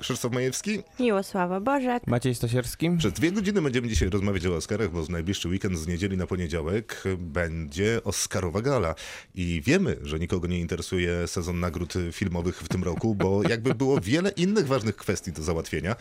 [0.00, 0.82] Krzysztof Majewski.
[1.00, 2.06] Miłosława Bożek.
[2.06, 2.90] Maciej Stasierski?
[2.98, 6.26] Przez dwie godziny będziemy dzisiaj rozmawiać o Oscarach, bo w najbliższy weekend z niedzieli na
[6.26, 8.94] poniedziałek będzie Oscarowa gala.
[9.34, 14.00] I wiemy, że nikogo nie interesuje sezon nagród filmowych w tym roku, bo jakby było
[14.00, 15.96] wiele innych ważnych kwestii do załatwienia.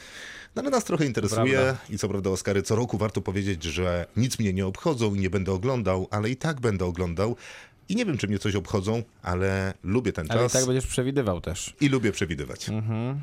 [0.55, 1.77] No ale nas trochę interesuje Prawda.
[1.89, 5.29] i co prawda Oscary co roku warto powiedzieć, że nic mnie nie obchodzą i nie
[5.29, 7.35] będę oglądał, ale i tak będę oglądał.
[7.89, 10.87] I nie wiem, czy mnie coś obchodzą, ale lubię ten Ale i czas tak będziesz
[10.87, 11.75] przewidywał też.
[11.81, 12.69] i lubię przewidywać.
[12.69, 13.19] Mhm.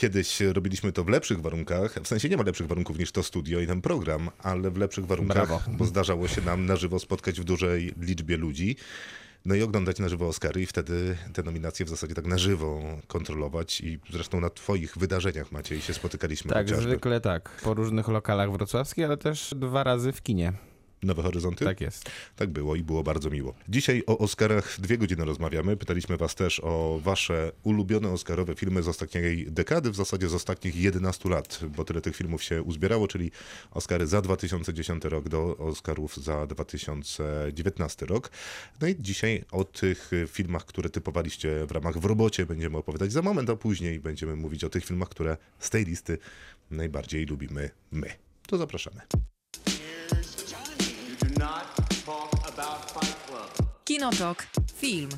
[0.00, 3.60] Kiedyś robiliśmy to w lepszych warunkach, w sensie nie ma lepszych warunków niż to studio
[3.60, 5.60] i ten program, ale w lepszych warunkach, Brawo.
[5.68, 8.76] bo zdarzało się nam na żywo spotkać w dużej liczbie ludzi.
[9.44, 12.82] No i oglądać na żywo Oscary i wtedy te nominacje w zasadzie tak na żywo
[13.06, 16.90] kontrolować i zresztą na twoich wydarzeniach Maciej się spotykaliśmy Tak, chociażby.
[16.90, 17.60] zwykle tak.
[17.64, 20.52] Po różnych lokalach wrocławskich, ale też dwa razy w kinie.
[21.02, 21.64] Nowe Horyzonty?
[21.64, 22.10] Tak jest.
[22.36, 23.54] Tak było i było bardzo miło.
[23.68, 25.76] Dzisiaj o Oscarach dwie godziny rozmawiamy.
[25.76, 30.76] Pytaliśmy was też o wasze ulubione Oscarowe filmy z ostatniej dekady, w zasadzie z ostatnich
[30.76, 33.30] 11 lat, bo tyle tych filmów się uzbierało, czyli
[33.70, 38.30] Oscary za 2010 rok do Oscarów za 2019 rok.
[38.80, 43.22] No i dzisiaj o tych filmach, które typowaliście w ramach w robocie będziemy opowiadać za
[43.22, 46.18] moment, a później będziemy mówić o tych filmach, które z tej listy
[46.70, 48.10] najbardziej lubimy my.
[48.46, 49.00] To zapraszamy.
[53.84, 54.46] Kinotok.
[54.76, 55.08] Film.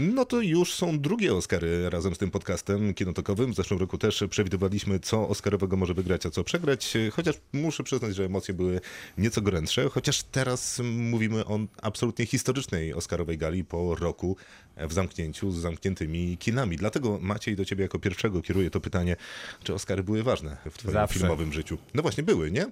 [0.00, 3.52] No to już są drugie Oscary razem z tym podcastem kinotokowym.
[3.52, 6.94] W zeszłym roku też przewidywaliśmy, co Oscarowego może wygrać, a co przegrać.
[7.12, 8.80] Chociaż muszę przyznać, że emocje były
[9.18, 9.88] nieco gorętsze.
[9.88, 14.36] Chociaż teraz mówimy o absolutnie historycznej Oscarowej gali po roku
[14.76, 16.76] w zamknięciu z zamkniętymi kinami.
[16.76, 19.16] Dlatego Maciej do ciebie jako pierwszego kieruję to pytanie,
[19.62, 21.18] czy Oscary były ważne w twoim Zawsze.
[21.18, 21.78] filmowym życiu?
[21.94, 22.66] No właśnie były, nie?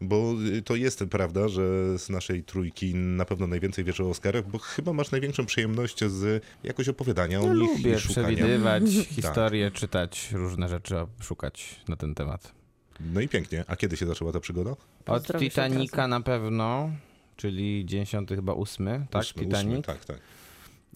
[0.00, 4.48] Bo y, to jest prawda, że z naszej trójki na pewno najwięcej wiesz o Oscarach,
[4.48, 8.26] bo chyba masz największą przyjemność z jakoś opowiadania o Ja nich lubię i szukania.
[8.26, 8.82] przewidywać
[9.16, 12.52] historię, czytać różne rzeczy, szukać na ten temat.
[13.00, 13.64] No i pięknie.
[13.68, 14.76] A kiedy się zaczęła ta przygoda?
[15.06, 16.90] Od Titanica na pewno,
[17.36, 19.22] czyli 90 chyba 8, tak?
[19.22, 19.70] Ósmy, Titanic.
[19.70, 20.18] ósmy, tak, tak.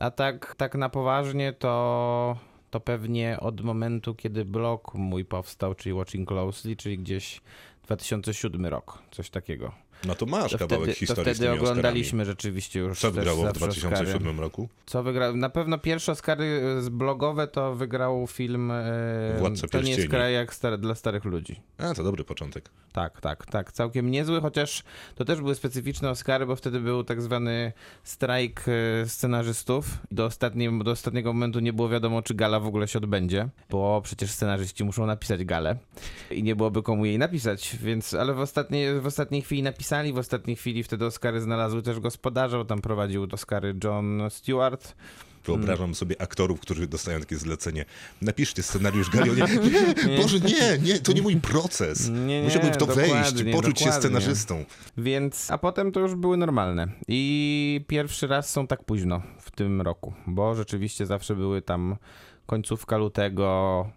[0.00, 2.38] A tak, tak na poważnie to,
[2.70, 7.40] to pewnie od momentu, kiedy blog mój powstał, czyli Watching Closely, czyli gdzieś
[7.86, 9.72] 2007 rok, coś takiego.
[10.04, 13.14] No to masz To kawałek wtedy, to historii z wtedy oglądaliśmy rzeczywiście już Oscarami.
[13.14, 13.94] Co wygrało w zawsze Oscary.
[13.94, 14.68] 2007 roku?
[14.86, 15.36] Co wygrał?
[15.36, 20.34] Na pewno pierwsze Oscary z blogowe to wygrał film e, Władca To nie jest kraj
[20.34, 21.60] jak stary, dla starych ludzi.
[21.78, 22.70] A, to dobry początek.
[22.92, 23.72] Tak, tak, tak.
[23.72, 24.82] Całkiem niezły, chociaż
[25.14, 27.72] to też były specyficzne Oscary, bo wtedy był tak zwany
[28.04, 29.98] strajk e, scenarzystów.
[30.10, 30.30] Do,
[30.84, 34.84] do ostatniego momentu nie było wiadomo, czy gala w ogóle się odbędzie, bo przecież scenarzyści
[34.84, 35.76] muszą napisać galę
[36.30, 40.18] i nie byłoby komu jej napisać, więc, ale w ostatniej, w ostatniej chwili napisali, w
[40.18, 44.94] ostatniej chwili wtedy Oscary znalazły też gospodarza, bo tam prowadził Oscary John Stewart.
[45.44, 45.94] Wyobrażam Hmm.
[45.94, 47.84] sobie aktorów, którzy dostają takie zlecenie.
[48.22, 49.30] Napiszcie scenariusz Gali.
[49.30, 49.40] Oni,
[50.06, 52.08] nie, Boże, nie, nie, to nie mój proces.
[52.08, 54.08] Nie, nie, Musiałbym w to wejść, dokładnie, poczuć się dokładnie.
[54.08, 54.64] scenarzystą.
[54.96, 56.88] Więc, a potem to już były normalne.
[57.08, 61.96] I pierwszy raz są tak późno w tym roku, bo rzeczywiście zawsze były tam
[62.46, 63.90] końcówka lutego,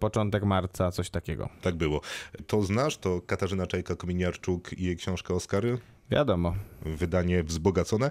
[0.00, 1.48] początek marca, coś takiego.
[1.62, 2.00] Tak było.
[2.46, 5.78] To znasz, to Katarzyna Czajka-Kominiarczuk i jej książka Oscary?
[6.10, 6.54] Wiadomo.
[6.84, 8.10] wydanie wzbogacone.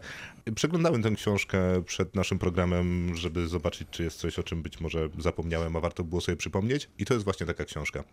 [0.56, 5.10] Przeglądałem tę książkę przed naszym programem, żeby zobaczyć, czy jest coś, o czym być może
[5.20, 6.90] zapomniałem, a warto było sobie przypomnieć.
[7.00, 8.04] I to jest właśnie taka książka,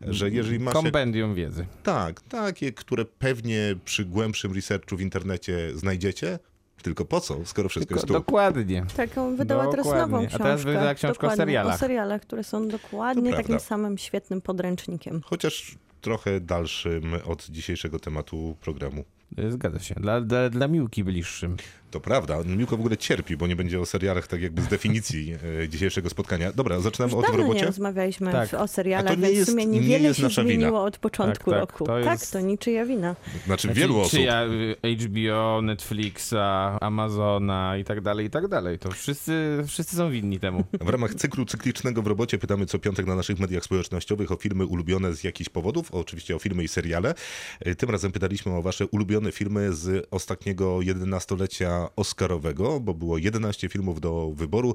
[0.00, 0.74] że jeżeli masz...
[0.74, 1.66] Kompendium wiedzy.
[1.82, 6.38] Tak, takie, które pewnie przy głębszym researchu w internecie znajdziecie,
[6.82, 8.12] tylko po co, skoro wszystko Tylko, jest tu.
[8.12, 8.86] dokładnie.
[8.96, 10.12] Taką wydała teraz Dokładnie.
[10.12, 10.44] nową A książkę.
[10.44, 11.74] teraz wydała książkę o Dokładnie, serialach.
[11.74, 13.64] O serialach, które są dokładnie To takim prawda.
[13.66, 15.20] samym świetnym podręcznikiem.
[15.24, 19.04] Chociaż trochę dalszym od dzisiejszego tematu programu.
[19.48, 19.94] Zgadza się.
[19.94, 21.56] Dla, dla, dla Miłki bliższym.
[21.90, 25.32] To prawda, Miłko w ogóle cierpi, bo nie będzie o serialach tak jakby z definicji
[25.62, 26.52] e, dzisiejszego spotkania.
[26.52, 27.66] Dobra, zaczynamy Już od w dawno nie robocie.
[27.66, 28.54] rozmawialiśmy Tak.
[28.54, 30.54] o serialach, nie więc jest- w sumie nie niewiele jest się nasza wina.
[30.54, 31.84] zmieniło od początku Tak, tak, roku.
[31.84, 33.16] to Tak, jest- to niczyja wina.
[33.46, 34.10] Znaczy wielu osób.
[34.10, 36.34] Czyja y, HBO, Netflixa,
[36.80, 38.78] Amazona i tak dalej, i tak dalej.
[38.78, 40.64] To wszyscy, wszyscy są winni temu.
[40.80, 44.66] W ramach cyklu cyklicznego w robocie pytamy co piątek na naszych mediach społecznościowych o filmy
[44.66, 47.14] ulubione z jakichś powodów, oczywiście o filmy i seriale.
[47.60, 53.18] E, Tym razem pytaliśmy o wasze ulubione ulubione filmy z ostatniego 11-lecia Oscarowego, bo było
[53.18, 54.74] 11 filmów do wyboru.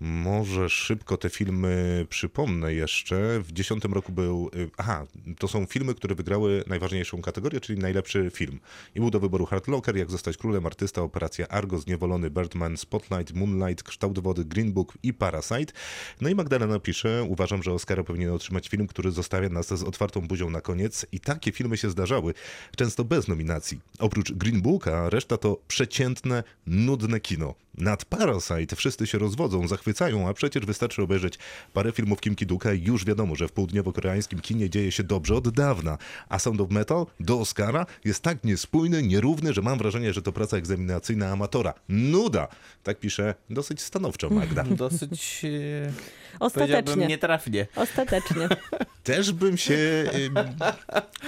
[0.00, 3.40] Może szybko te filmy przypomnę jeszcze.
[3.40, 4.50] W 10 roku był.
[4.54, 5.06] y, Aha,
[5.38, 8.60] to są filmy, które wygrały najważniejszą kategorię, czyli najlepszy film.
[8.94, 13.34] I był do wyboru Hard Locker, Jak zostać królem, artysta, Operacja Argo, Zniewolony, Birdman, Spotlight,
[13.34, 15.72] Moonlight, Kształt wody, Green Book i Parasite.
[16.20, 20.20] No i Magdalena pisze, uważam, że Oscara powinien otrzymać film, który zostawia nas z otwartą
[20.20, 21.06] buzią na koniec.
[21.12, 22.34] I takie filmy się zdarzały,
[22.76, 23.80] często bez nominacji.
[23.98, 27.54] Oprócz Green Booka, reszta to przeciętne, nudne kino.
[27.80, 31.38] Nad Parasite wszyscy się rozwodzą, zachwycają, a przecież wystarczy obejrzeć
[31.72, 35.48] parę filmów Kim Ki-duka i już wiadomo, że w południowo-koreańskim kinie dzieje się dobrze od
[35.48, 35.98] dawna.
[36.28, 40.32] A Sound of Metal do Oscara jest tak niespójny, nierówny, że mam wrażenie, że to
[40.32, 41.74] praca egzaminacyjna amatora.
[41.88, 42.48] Nuda!
[42.82, 44.64] Tak pisze dosyć stanowczo Magda.
[44.84, 45.92] Dosyć, e,
[46.40, 46.74] Ostatecznie.
[46.82, 47.66] powiedziałbym, nietrafnie.
[47.76, 48.48] Ostatecznie.
[49.04, 50.04] Też bym się.
[50.14, 50.34] ym,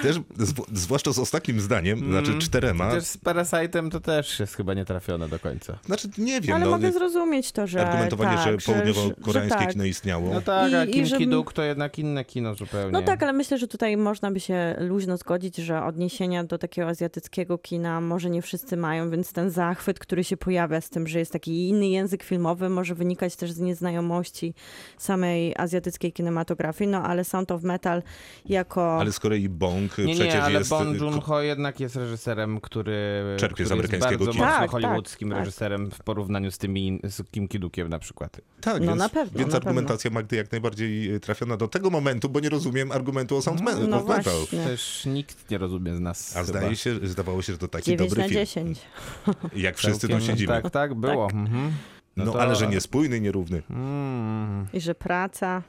[0.02, 2.88] Też, zw- zwłaszcza z ostatnim zdaniem, znaczy czterema.
[2.91, 5.79] Chociaż z Parasite'em to też jest chyba nietrafione do końca.
[5.87, 6.56] Znaczy, nie wiem.
[6.56, 9.72] Ale no, mogę zrozumieć to, że argumentowanie, tak, że południowo-koreańskie tak.
[9.72, 10.34] kino istniało.
[10.34, 12.92] No tak, a I- i Kim Ki-duk to jednak inne kino zupełnie.
[12.92, 16.88] No tak, ale myślę, że tutaj można by się luźno zgodzić, że odniesienia do takiego
[16.88, 21.19] azjatyckiego kina może nie wszyscy mają, więc ten zachwyt, który się pojawia z tym, że
[21.19, 24.54] jest taki inny język filmowy, może wynikać też z nieznajomości
[24.98, 26.90] samej azjatyckiej kinematografii.
[26.90, 28.02] No ale Sound of Metal
[28.44, 29.00] jako...
[29.00, 30.70] Ale z kolei Bong Nie, przecież nie, ale jest.
[30.70, 34.46] Bong y, Joon-ho jednak jest reżyserem, który, Czerpie z który amerykańskiego jest bardzo kina.
[34.46, 35.44] mocno Tak, hollywoodzkim tak, tak.
[35.44, 38.41] reżyserem w porównaniu z tymi, z Kim Ki-dukiem na przykład.
[38.61, 41.91] Tak, No, więc, na pewno, więc na argumentacja Magdy jak najbardziej y, trafiona do tego
[41.91, 44.47] momentu, bo nie rozumiem argumentu o Sound no of Metal.
[44.50, 46.59] Też nikt nie rozumie z nas A chyba.
[46.59, 48.41] zdaje się, zdawało się, że to taki 9 dobry na film.
[48.41, 48.81] 10.
[49.56, 50.53] Jak wszyscy tu siedzimy.
[50.62, 51.31] Tak, tak, było.
[51.31, 51.73] Mhm.
[52.17, 53.62] No, to- ale że niespójny, nierówny.
[53.71, 55.62] Mm, I że praca...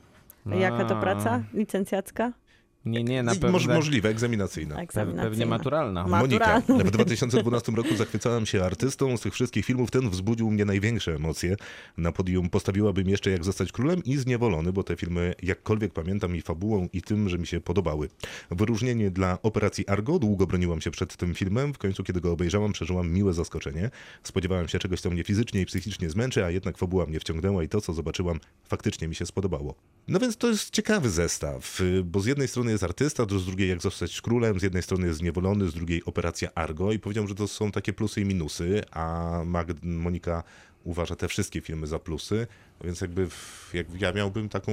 [0.46, 2.32] Jaka to praca licencjacka?
[2.86, 3.52] Nie, nie, na pewno.
[3.52, 4.76] Moż, możliwe, egzaminacyjna.
[4.76, 5.24] Pe- Egzaminacyjna.
[5.24, 6.08] Pewnie maturalna.
[6.08, 9.18] Ma- Monika, w 2012 roku zachwycałem się artystą.
[9.18, 11.56] Z tych wszystkich filmów ten wzbudził mnie największe emocje.
[11.98, 16.42] Na podium postawiłabym jeszcze Jak zostać królem i Zniewolony, bo te filmy jakkolwiek pamiętam i
[16.42, 18.10] fabułą i tym, że mi się podobały.
[18.52, 20.20] Wyróżnienie dla Operacji Argo.
[20.20, 21.74] Długo broniłam się przed tym filmem.
[21.74, 23.90] W końcu, kiedy go obejrzałam, przeżyłam miłe zaskoczenie.
[24.24, 27.70] Spodziewałem się czegoś, co mnie fizycznie i psychicznie zmęczy, a jednak fabuła mnie wciągnęła i
[27.70, 29.76] to, co zobaczyłam, faktycznie mi się spodobało.
[30.08, 33.70] No więc to jest ciekawy zestaw, y, bo z jednej strony jest artysta, z drugiej
[33.70, 37.36] jak zostać królem, z jednej strony jest zniewolony, z drugiej operacja Argo i powiedziałem, że
[37.36, 40.44] to są takie plusy i minusy, a Mag- Monika
[40.84, 42.48] uważa te wszystkie filmy za plusy,
[42.84, 44.72] więc jakby w, jak ja miałbym taką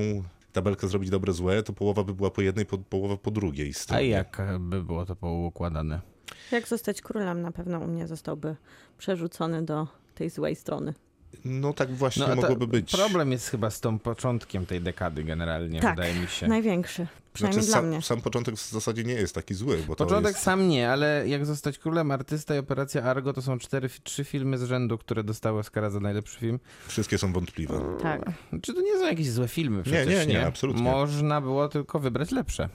[0.53, 3.73] tabelkę zrobić dobre, złe, to połowa by była po jednej, po, połowa po drugiej A
[3.73, 4.09] stronie.
[4.09, 6.01] jak by było to poukładane?
[6.53, 8.57] Jak zostać królem na pewno u mnie zostałby
[8.99, 10.95] przerzucony do tej złej strony.
[11.45, 12.93] No tak właśnie a to mogłoby być.
[12.93, 16.49] Problem jest chyba z tą początkiem tej dekady generalnie, Tak, wydaje mi się.
[16.49, 17.07] Największy.
[17.39, 18.03] Przynajmniej Znaczy, dla sam, mnie.
[18.03, 20.43] sam początek w zasadzie nie jest taki zły, bo Początek to jest...
[20.43, 24.59] sam nie, ale jak zostać królem, artysta i operacja Argo to są cztery, trzy filmy
[24.59, 26.59] z rzędu, które dostały Oscara za najlepszy film.
[26.89, 27.81] Wszystkie są wątpliwe.
[28.03, 28.33] Tak.
[28.63, 30.83] Czy to nie są jakieś złe filmy przecież, nie, nie, absolutnie.
[30.83, 32.69] Można było tylko wybrać lepsze.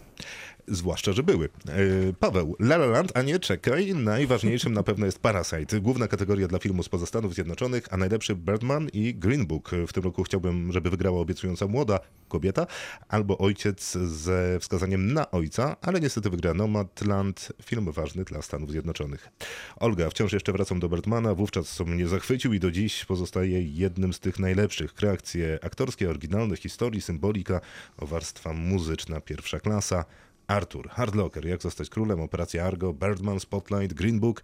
[0.68, 1.50] Zwłaszcza, że były.
[1.68, 5.82] E, Paweł, La La Land, a nie czekaj, najważniejszym na pewno jest Parasite.
[5.82, 9.72] Główna kategoria dla filmu spoza Stanów Zjednoczonych, a najlepszy Birdman i Green Book.
[9.88, 12.68] W tym roku chciałbym, żeby wygrała obiecująca młoda kobieta,
[13.10, 19.30] albo ojciec ze wskazaniem na ojca, ale niestety wygra Nomadland, film ważny dla Stanów Zjednoczonych.
[19.76, 24.20] Olga, wciąż jeszcze wracam do Birdmana, wówczas mnie zachwycił i do dziś pozostaje jednym z
[24.20, 24.94] tych najlepszych.
[24.94, 27.62] Kreacje aktorskie, oryginalne historii, symbolika,
[27.98, 30.06] warstwa muzyczna pierwsza klasa.
[30.48, 34.44] Arthur, Hard Locker, Jak zostać królem, Operacja Argo, Birdman, Spotlight, Green Book.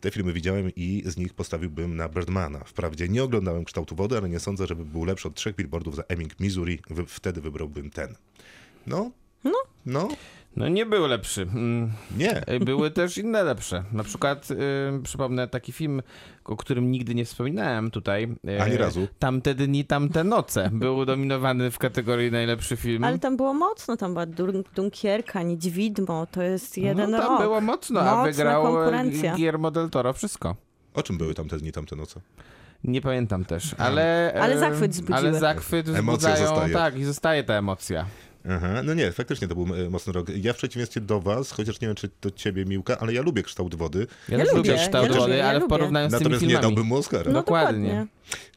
[0.00, 2.64] Te filmy widziałem i z nich postawiłbym na Birdmana.
[2.64, 6.02] Wprawdzie nie oglądałem kształtu wody, ale nie sądzę, żeby był lepszy od trzech billboardów za
[6.08, 6.78] Ebbing, Missouri.
[7.06, 8.14] Wtedy wybrałbym ten.
[8.86, 9.10] No,
[9.86, 10.08] no, no,
[10.56, 11.42] No nie był lepszy.
[11.42, 12.42] Mm, nie.
[12.60, 13.84] Były też inne lepsze.
[13.92, 14.56] Na przykład y,
[15.02, 16.02] przypomnę taki film,
[16.44, 18.34] o którym nigdy nie wspominałem tutaj.
[18.48, 19.08] y, Ani razu.
[19.18, 20.70] Tamte dni, tamte noce.
[20.72, 23.04] Był dominowany w kategorii najlepszy film.
[23.04, 27.40] Ale tam było mocno, tam była Dun- Dunkierka, Niedźwidmo, to jest jeden no, tam rok.
[27.40, 29.04] było mocno, a Mocna wygrał e.
[29.36, 30.56] Guillermo del Toro wszystko.
[30.94, 32.20] O czym były tamte dni, tamte noce?
[32.84, 34.34] Nie pamiętam też, ale...
[34.42, 35.18] Ale e, zachwyt wzbudziły.
[35.18, 36.72] Ale zachwyt Emocja wzbudzają, zostaje.
[36.72, 38.06] tak, i zostaje ta emocja.
[38.48, 40.26] Aha, no nie, faktycznie to był e, mocny rok.
[40.36, 43.42] Ja w przeciwieństwie do was, chociaż nie wiem, czy do ciebie, Miłka, ale ja lubię
[43.42, 44.06] kształt wody.
[44.28, 46.48] Ja, Ja też lubię, kształt ja wody, ja ale w porównaniu z tymi Natomiast nie
[46.48, 46.62] filmami.
[46.62, 47.24] dałbym mu Oscara.
[47.26, 47.88] No Dokładnie.
[47.88, 48.06] dokładnie.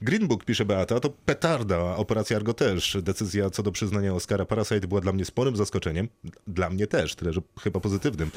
[0.01, 2.98] Green Book, pisze Beata, to petarda, a Operacja Argo też.
[3.01, 6.08] Decyzja co do przyznania Oscara Parasite była dla mnie sporym zaskoczeniem.
[6.48, 8.32] Dla mnie też, tyle że chyba pozytywnym.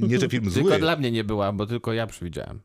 [0.00, 0.62] Nie, że film zły.
[0.62, 2.60] Tylko dla mnie nie była, bo tylko ja przewidziałem.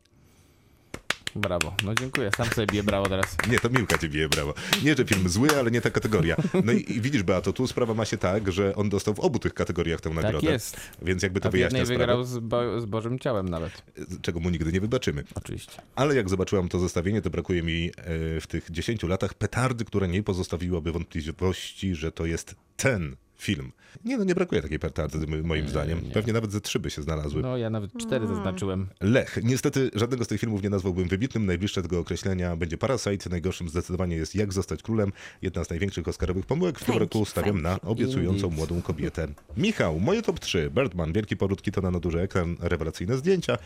[1.36, 1.74] Brawo.
[1.84, 2.30] No dziękuję.
[2.38, 3.38] Sam sobie biję brawo teraz.
[3.52, 4.54] Nie, to Miłka cię bije brawo.
[4.84, 6.36] Nie, że film zły, ale nie ta kategoria.
[6.66, 9.40] No i, i widzisz, Beato, tu sprawa ma się tak, że on dostał w obu
[9.40, 10.40] tych kategoriach tę nagrodę.
[10.40, 10.78] Tak jest.
[11.02, 13.84] Więc jakby to A w wyjaśnia wygrał sprawę, z, bo, z Bożym Ciałem nawet.
[14.22, 15.24] czego mu nigdy nie wybaczymy.
[15.36, 15.82] Oczywiście.
[15.96, 20.08] Ale jak zobaczyłam to zestawienie, to brakuje mi e, w tych 10 latach petardy, która
[20.08, 23.72] nie pozostawiłaby wątpliwości, że to jest ten film.
[24.06, 26.02] Nie no, nie brakuje takiej petardy, m- moim zdaniem.
[26.14, 27.42] Pewnie nawet ze trzy by się znalazły.
[27.42, 28.88] No ja nawet cztery zaznaczyłem.
[29.02, 29.40] Lech.
[29.44, 31.46] Niestety żadnego z tych filmów nie nazwałbym wybitnym.
[31.46, 33.30] Najbliższe tego określenia będzie Parasite.
[33.30, 35.12] Najgorszym zdecydowanie jest Jak zostać królem.
[35.42, 36.80] Jedna z największych oscarowych pomyłek.
[36.80, 38.56] W tym roku stawiam na obiecującą Indeed.
[38.56, 39.28] młodą kobietę.
[39.58, 40.72] Michał, moje top 3.
[40.76, 43.58] Birdman, Wielki Poród Kitona na duży ekran, rewelacyjne zdjęcia.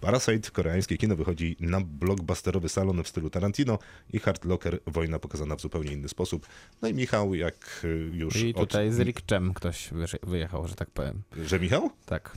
[0.00, 3.78] Parasite, koreańskie kino wychodzi na blockbusterowy salon w stylu Tarantino
[4.12, 6.46] i Hard Locker, wojna pokazana w zupełnie inny sposób.
[6.82, 8.60] No i Michał, jak y, już I od...
[8.60, 11.22] tutaj z Rikczem ktoś wyje- wyjechał, że tak powiem.
[11.46, 11.90] Że Michał?
[12.06, 12.36] Tak.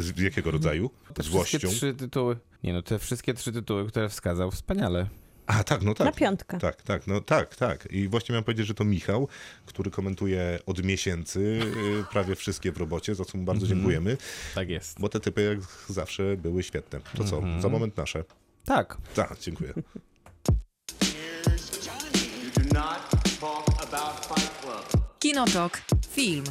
[0.00, 0.90] Z jakiego rodzaju?
[1.14, 1.58] Te Złością?
[1.58, 2.36] wszystkie trzy tytuły.
[2.62, 5.08] Nie no, te wszystkie trzy tytuły, które wskazał, wspaniale.
[5.46, 6.04] A, tak, no tak.
[6.04, 6.58] Na piątkę.
[6.58, 7.88] Tak, tak, no tak, tak.
[7.90, 9.28] I właśnie miałem powiedzieć, że to Michał,
[9.66, 14.16] który komentuje od miesięcy y, prawie wszystkie w robocie, za co mu bardzo dziękujemy,
[14.54, 15.00] Tak jest.
[15.00, 17.00] bo te typy jak zawsze były świetne.
[17.16, 18.24] To co, za moment nasze.
[18.64, 18.96] Tak.
[19.14, 19.72] Tak, dziękuję.
[25.18, 25.80] Kinotok.
[26.16, 26.44] Film.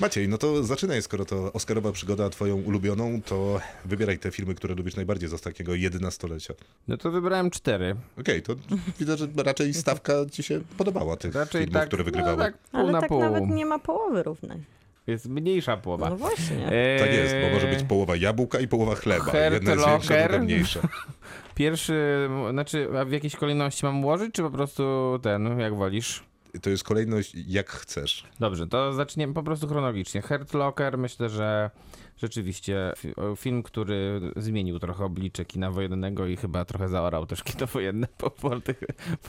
[0.00, 4.74] Maciej, no to zaczynaj, skoro to Oscarowa przygoda twoją ulubioną, to wybieraj te filmy, które
[4.74, 6.54] lubisz najbardziej z takiego 11-lecia.
[6.88, 7.96] No to wybrałem cztery.
[8.20, 8.54] Okej, to
[8.98, 12.36] widzę, że raczej stawka ci się podobała tych Raczej filmów, tak, które wygrywały.
[12.36, 13.20] No, tak pół Ale na tak pół.
[13.20, 14.58] nawet nie ma połowy równej.
[15.06, 16.10] Jest mniejsza połowa.
[16.10, 16.72] No właśnie.
[16.72, 19.24] Eee, Tak jest, bo może być połowa jabłka i połowa chleba.
[19.24, 20.80] Hert Jedna jest większa, druga mniejsza.
[21.54, 24.82] Pierwszy, znaczy, a w jakiejś kolejności mam ułożyć, czy po prostu
[25.22, 26.31] ten, jak wolisz?
[26.62, 28.24] To jest kolejność jak chcesz.
[28.40, 30.22] Dobrze, to zaczniemy po prostu chronologicznie.
[30.22, 31.70] Hurt Locker, myślę, że
[32.16, 32.92] rzeczywiście
[33.36, 38.30] film, który zmienił trochę oblicze kina wojennego i chyba trochę zaorał też kino wojenne, bo
[38.30, 38.80] po, tych,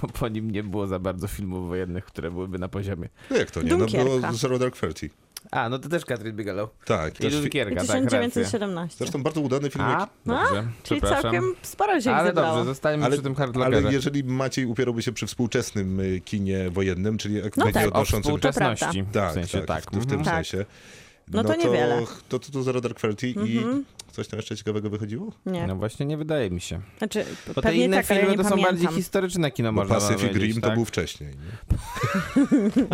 [0.01, 3.09] po, po nim nie było za bardzo filmów wojennych, które byłyby na poziomie.
[3.29, 3.75] No jak to nie?
[3.75, 5.09] No było Zero Dark Thirty.
[5.53, 6.69] A, no to też Catherine Bigelow.
[6.85, 7.19] Tak.
[7.19, 8.05] I Też Dunkierka, tak, racja.
[8.05, 8.97] 1917.
[8.97, 9.85] zresztą bardzo udany film.
[9.85, 11.21] A, jak- dobrze, Czyli przepraszam.
[11.21, 12.55] całkiem sporo się Ale zebrało.
[12.55, 16.69] dobrze, zostańmy Ale, przy tym Hurt ale jeżeli Maciej upierałby się przy współczesnym y, kinie
[16.69, 17.85] wojennym, czyli jak No tak.
[17.85, 18.21] O odnoszącym...
[18.21, 19.83] współczesności, Tak, w sensie tak, tak.
[19.83, 20.23] w, w tym mhm.
[20.23, 20.33] Tak.
[20.33, 20.65] sensie.
[21.27, 21.97] No to niewiele.
[21.97, 22.19] Mhm.
[22.29, 23.61] To, to, to Zero Dark Thirty i
[24.13, 25.31] coś tam jeszcze ciekawego wychodziło?
[25.45, 25.67] Nie.
[25.67, 26.81] No właśnie nie wydaje mi się.
[26.97, 28.75] Znaczy, Bo te inne tak, filmy to są pamiętam.
[28.75, 30.69] bardziej historyczne kino, Bo można Pacific powiedzieć, Rim tak?
[30.69, 31.29] to był wcześniej.
[31.29, 31.73] Nie?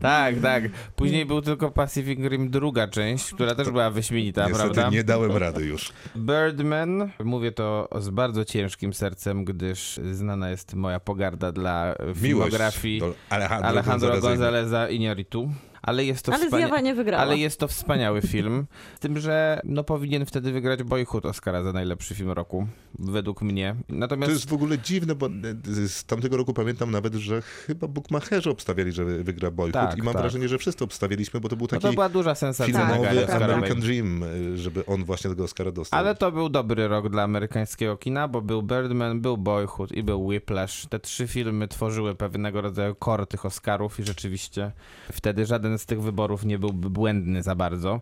[0.00, 0.62] Tak, tak.
[0.96, 4.90] Później był tylko Pacific Rim druga część, która też była wyśmienita, Niestety prawda?
[4.90, 5.92] nie dałem rady już.
[6.16, 7.10] Birdman.
[7.24, 13.14] Mówię to z bardzo ciężkim sercem, gdyż znana jest moja pogarda dla Miłość filmografii do
[13.30, 14.28] Alejandro, Alejandro Gonzaleza.
[14.28, 15.48] Gonzaleza Iñárritu.
[15.86, 17.22] Ale jest to Ale wspania- nie wygrała.
[17.22, 18.66] Ale jest to wspaniały film.
[18.96, 22.66] Z tym, że no powinien wtedy wygrać Boyhood Oscara za najlepszy film roku.
[22.98, 23.76] Według mnie.
[23.88, 27.88] Natomiast To jest w ogóle dziwne, bo y, z tamtego roku pamiętam nawet, że chyba
[27.88, 30.22] bookmacherzy obstawiali, że wygra Boyhood Tak, i mam tak.
[30.22, 33.54] wrażenie, że wszyscy obstawiliśmy, bo to był no taki to była duża sensacja filmowy Oscarowej.
[33.54, 36.00] American Dream, y, żeby on właśnie tego Oscara dostał.
[36.00, 40.26] Ale to był dobry rok dla amerykańskiego kina, bo był Birdman, był Boyhood i był
[40.26, 40.86] Whiplash.
[40.86, 44.72] Te trzy filmy tworzyły pewnego rodzaju core tych Oscarów i rzeczywiście
[45.12, 48.00] wtedy żaden z tych wyborów nie byłby błędny za bardzo.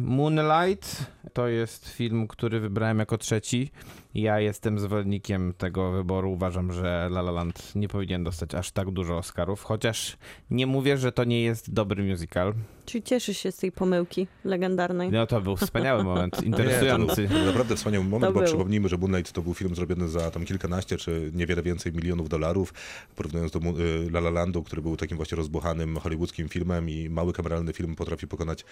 [0.00, 3.70] Moonlight to jest film, który wybrałem jako trzeci.
[4.14, 6.32] Ja jestem zwolennikiem tego wyboru.
[6.32, 10.16] Uważam, że La La Land nie powinien dostać aż tak dużo Oscarów, chociaż
[10.50, 12.54] nie mówię, że to nie jest dobry musical.
[12.86, 15.10] Czyli cieszysz się z tej pomyłki legendarnej.
[15.10, 17.28] No to był wspaniały moment, Nie, to interesujący.
[17.28, 18.48] był naprawdę wspaniały moment, To bo był.
[18.48, 22.74] przypomnijmy, że Moonlight to był film zrobiony za tam kilkanaście czy niewiele więcej milionów dolarów,
[23.16, 23.62] porównując do y,
[24.10, 28.26] La La Landu, który był takim właśnie rozbuchanym hollywoodzkim filmem i mały kameralny film potrafi
[28.26, 28.64] pokonać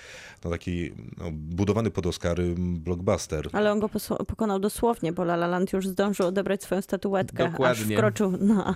[0.44, 3.48] no, taki no, budowany pod Oscary blockbuster.
[3.52, 3.88] Ale on go
[4.26, 7.96] pokonał dosłownie, bo La La Land już zdążył odebrać swoją statuetkę, aż Dokładnie.
[7.96, 8.74] wkroczył na,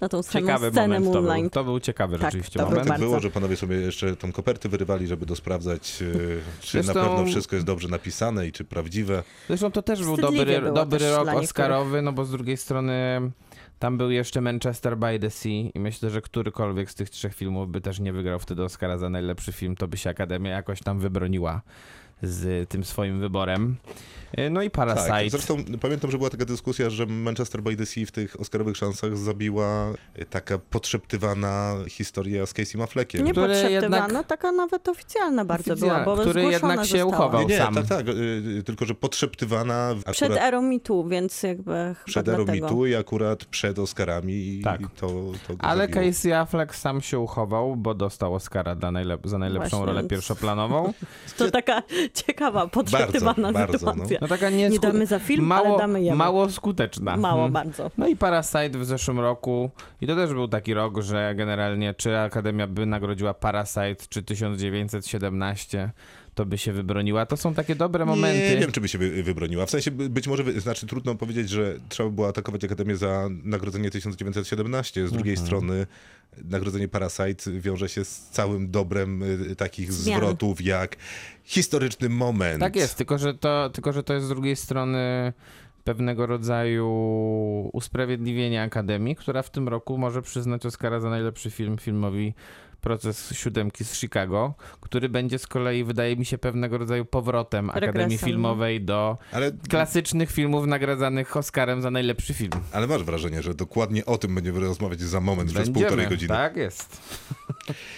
[0.00, 1.22] na tą samą Ciekawy scenę moment to był.
[1.28, 1.54] Moonlight.
[1.54, 2.88] To był ciekawy Tak, rzeczywiście to był moment.
[2.88, 3.06] Tak bardzo.
[3.06, 7.24] było, że panowie sobie jeszcze tą koperty wyrywali, żeby dosprawdzać, y, czy Zresztą- na pewno
[7.24, 9.22] wszystko jest dobrze napisane i czy prawdziwe.
[9.48, 11.28] Zresztą to też był dobry, było dobry też rok.
[11.28, 13.20] Oscarowy, no bo z drugiej strony
[13.78, 17.68] tam był jeszcze Manchester by the Sea i myślę, że którykolwiek z tych trzech filmów
[17.70, 20.98] by też nie wygrał wtedy Oscara za najlepszy film, to by się Akademia jakoś tam
[20.98, 21.62] wybroniła
[22.22, 23.76] z tym swoim wyborem.
[24.36, 25.08] E, No i Parasite.
[25.08, 28.76] Tak, zresztą pamiętam, że była taka dyskusja, że Manchester by the Sea w tych Oscarowych
[28.76, 33.24] szansach zabiła y, taka podszeptywana historia z Casey Affleckiem.
[33.26, 37.06] Nie podszeptywana, jednak- taka nawet oficjalna bardzo Oficjalna, była, bo który jednak się została.
[37.06, 37.40] uchował.
[37.40, 37.74] Nie, nie, sam.
[37.74, 42.86] tak, tak, y, tylko że podszeptywana Przed akurat erą mitu, więc jakby przed erą mitu
[42.86, 44.80] i akurat przed Oscarami Tak.
[44.80, 45.06] i to,
[45.46, 46.06] to Ale zabiło.
[46.06, 50.10] Casey Affleck sam się uchował, bo dostał Oscara dla najlep- za najlepszą Właśnie, rolę więc-
[50.10, 50.92] pierwszoplanową.
[51.36, 51.82] To taka
[52.26, 54.18] ciekawa, podchwytywana Bardzo, bardzo, sytuacja.
[54.20, 56.16] No taka nie, Nie damy za film, mało, ale damy jemu.
[56.16, 57.16] Mało skuteczna.
[57.16, 57.52] Mało Mhm.
[57.52, 57.90] bardzo.
[57.98, 59.70] No i Parasite w zeszłym roku.
[60.00, 65.90] I to też był taki rok, że generalnie czy Akademia by nagrodziła Parasite, czy 1917,
[66.34, 67.26] to by się wybroniła.
[67.26, 68.50] To są takie dobre momenty.
[68.50, 69.66] Nie wiem, czy by się wy, wybroniła.
[69.66, 72.96] W sensie by- być może, wy- znaczy trudno powiedzieć, że trzeba by było atakować Akademię
[72.96, 75.08] za nagrodzenie 1917.
[75.08, 75.46] Z drugiej Mhm.
[75.46, 75.86] strony
[76.44, 80.16] nagrodzenie Parasite wiąże się z całym dobrem y, takich Zmian.
[80.18, 80.96] zwrotów jak
[81.44, 82.60] historyczny moment.
[82.60, 85.32] Tak jest, tylko że, to, tylko że to jest z drugiej strony
[85.84, 86.90] pewnego rodzaju
[87.72, 92.34] usprawiedliwienie Akademii, która w tym roku może przyznać Oscara za najlepszy film filmowi
[92.88, 97.92] Proces Siódemki z Chicago, który będzie z kolei, wydaje mi się, pewnego rodzaju powrotem Akademii
[97.92, 98.26] Regresem, no.
[98.26, 102.50] Filmowej do Ale, klasycznych filmów nagradzanych Oscarem za najlepszy film.
[102.72, 106.28] ale masz wrażenie, że dokładnie o tym będziemy rozmawiać za moment, przez Będziemy, półtorej godziny.
[106.28, 107.02] Tak jest.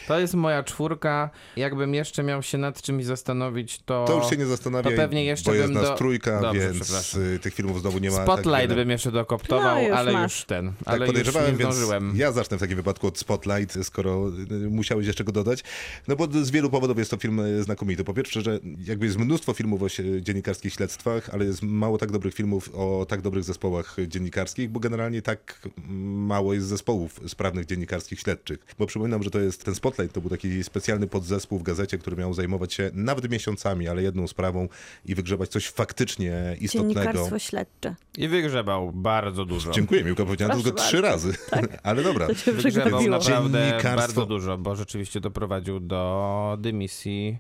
[0.09, 1.31] To jest moja czwórka.
[1.57, 4.05] Jakbym jeszcze miał się nad czymś zastanowić, to...
[4.09, 6.73] To już się nie zastanawiaj, to pewnie jeszcze bo jest bym nas do- trójka, Dobrze,
[6.73, 10.13] więc y, tych filmów znowu nie ma Spotlight tak bym jeszcze dokoptował, No, już ale
[10.13, 10.33] masz.
[10.37, 10.73] już ten.
[10.73, 12.13] Tak ale już nie podejrzewałem, więc zdążyłem.
[12.17, 15.65] ja zacznę w takim wypadku od Spotlight, skoro y, musiałeś jeszcze go dodać.
[16.09, 18.05] No bo z wielu powodów jest to film y, znakomity.
[18.05, 19.87] Po pierwsze, że jakby jest mnóstwo filmów o
[20.21, 25.23] dziennikarskich śledztwach, ale jest mało tak dobrych filmów o tak dobrych zespołach dziennikarskich, bo generalnie
[25.23, 28.59] tak mało jest zespołów sprawnych dziennikarskich śledczych.
[28.79, 32.17] Bo przypominam, że to jest ten Spotlight, to był taki specjalny podzespół w gazecie, który
[32.17, 34.69] miał zajmować się nawet miesiącami, ale jedną sprawą
[35.05, 36.95] i wygrzebać coś faktycznie istotnego.
[37.01, 37.95] Dziennikarstwo śledcze.
[38.19, 39.71] I wygrzebał bardzo dużo.
[39.71, 41.35] Dziękuję, Miłka, powiedziałem Proszę tylko trzy razy.
[41.83, 42.27] Ale dobra.
[42.27, 47.39] To się Wygrzebał naprawdę bardzo dużo, bo rzeczywiście doprowadził do dymisji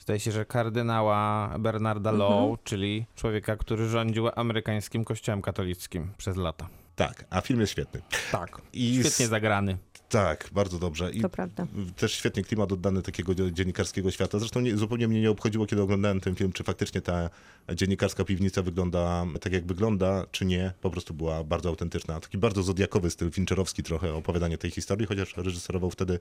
[0.00, 6.68] Zdaje się, że kardynała Bernarda Law, czyli człowieka, który rządził amerykańskim kościołem katolickim przez lata.
[6.96, 8.02] Tak, a film jest świetny.
[8.32, 8.62] Tak.
[8.72, 9.78] I Świetnie s- zagrany.
[10.10, 11.10] Tak, bardzo dobrze.
[11.10, 11.66] I To prawda.
[11.96, 14.38] też świetnie klimat oddany takiego dzie- dziennikarskiego świata.
[14.38, 17.30] Zresztą nie, zupełnie mnie nie obchodziło, kiedy oglądałem ten film, czy faktycznie ta
[17.74, 20.72] dziennikarska piwnica wygląda tak, jak wygląda, czy nie.
[20.80, 22.20] Po prostu była bardzo autentyczna.
[22.20, 26.18] Taki bardzo zodiakowy styl, fincherowski trochę opowiadanie tej historii, chociaż reżyserował wtedy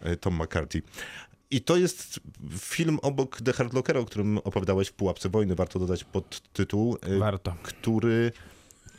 [0.00, 0.82] e, Tom McCarthy.
[1.50, 2.20] I to jest
[2.58, 5.54] film obok The Hard Lockera, o którym opowiadałeś w Pułapce Wojny.
[5.54, 6.96] Warto dodać podtytuł.
[7.02, 7.54] e, Warto.
[7.62, 8.32] który,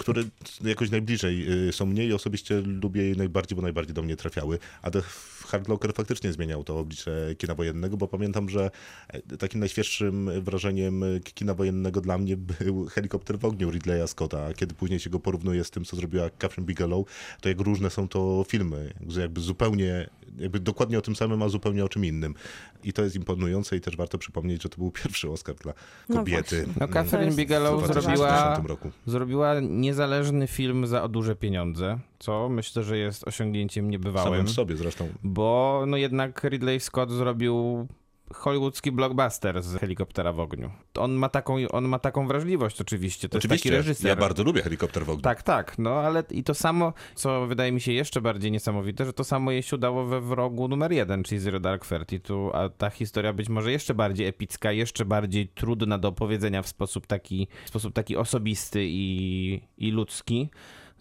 [0.02, 0.24] który
[0.64, 4.60] jakoś najbliżej y, są mnie i osobiście lubię je najbardziej, bo najbardziej do mnie trafiały.
[4.82, 5.02] A The
[5.48, 8.72] Hard Locker faktycznie zmieniał to oblicze kina wojennego, bo pamiętam, że
[9.08, 14.54] e, takim najświeższym wrażeniem y, kina wojennego dla mnie był Helikopter w ogniu Ridleya Scotta,
[14.54, 17.08] kiedy później się go porównuje z tym, co zrobiła Catherine Bigelow,
[17.42, 21.50] to jak różne są to filmy, że jakby zupełnie, jakby dokładnie o tym samym, a
[21.50, 22.36] zupełnie o czym innym.
[22.84, 25.74] I to jest imponujące i też warto przypomnieć, że to był pierwszy Oscar dla
[26.10, 26.66] No kobiety.
[26.80, 28.92] No To Catherine Bigelow w zrobiła, 2010 roku.
[29.06, 34.32] zrobiła niezależny film za duże pieniądze, co myślę, że jest osiągnięciem niebywałym.
[34.34, 35.08] Samym w sobie zresztą.
[35.24, 37.88] Bo no jednak Ridley Scott zrobił
[38.36, 40.72] hollywoodzki blockbuster z helikoptera w ogniu.
[41.00, 44.10] On ma taką, on ma taką wrażliwość oczywiście, to Oczywiście, jest taki reżyser.
[44.10, 45.22] ja bardzo lubię helikopter w ogniu.
[45.22, 49.14] Tak, tak, no ale i to samo, co wydaje mi się jeszcze bardziej niesamowite, że
[49.14, 52.20] to samo jej się udało we wrogu numer jeden, czyli Zero Dark Thirty.
[52.20, 56.68] Tu, a ta historia być może jeszcze bardziej epicka, jeszcze bardziej trudna do opowiedzenia w
[56.68, 60.50] sposób taki, w sposób taki osobisty i, i ludzki.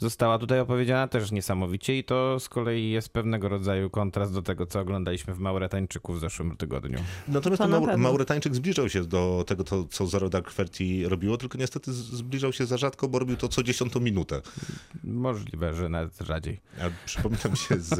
[0.00, 4.66] Została tutaj opowiedziana też niesamowicie i to z kolei jest pewnego rodzaju kontrast do tego,
[4.66, 6.98] co oglądaliśmy w Mauretańczyku w zeszłym tygodniu.
[7.28, 7.98] Natomiast To Maur- pewno.
[8.08, 12.66] Mauretańczyk zbliżał się do tego, to, co Zero Dark Thirty robiło, tylko niestety zbliżał się
[12.66, 14.40] za rzadko, bo robił to co dziesiątą minutę.
[15.04, 16.60] Możliwe, że nawet rzadziej.
[16.80, 17.92] A przypominam się z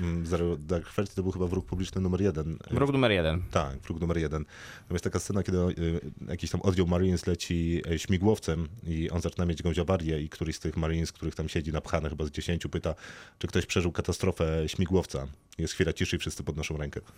[0.00, 2.58] mm, Zero Dark Thirty, to był chyba wróg publiczny numer jeden.
[2.70, 3.42] Wróg numer jeden.
[3.50, 4.44] Tak, wróg numer jeden.
[4.88, 9.20] Tam jest taka scena, kiedy y, jakiś tam oddział Marines leci e, śmigłowcem i on
[9.20, 12.30] zaczyna mieć jakąś awarię i któryś z tych Marines, których tam siedzi napchane chyba z
[12.30, 12.94] dziesięciu, pyta,
[13.38, 15.26] czy ktoś przeżył katastrofę śmigłowca.
[15.58, 17.00] Jest chwila ciszy i wszyscy podnoszą rękę.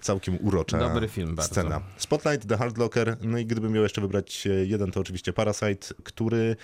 [0.00, 1.54] Całkiem urocza Dobry film bardzo.
[1.54, 1.82] scena.
[1.96, 5.94] Spotlight, The Hard Locker, no i gdybym miał jeszcze wybrać e, jeden, to oczywiście Parasite,
[6.04, 6.56] który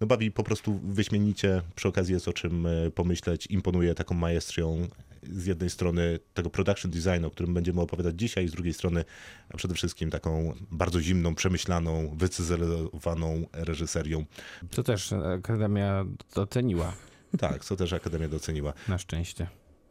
[0.00, 1.62] no, bawi po prostu wyśmienicie.
[1.74, 4.88] Przy okazji jest o czym e, pomyśleć, imponuje taką maestrią
[5.22, 9.04] z jednej strony tego production designu, o którym będziemy opowiadać dzisiaj, z drugiej strony
[9.54, 14.24] a przede wszystkim taką bardzo zimną, przemyślaną, wycyzelowaną reżyserią.
[14.70, 16.04] To też Akademia
[16.34, 16.92] doceniła,
[17.38, 18.72] Tak, co też Akademia doceniła.
[18.88, 19.46] na szczęście.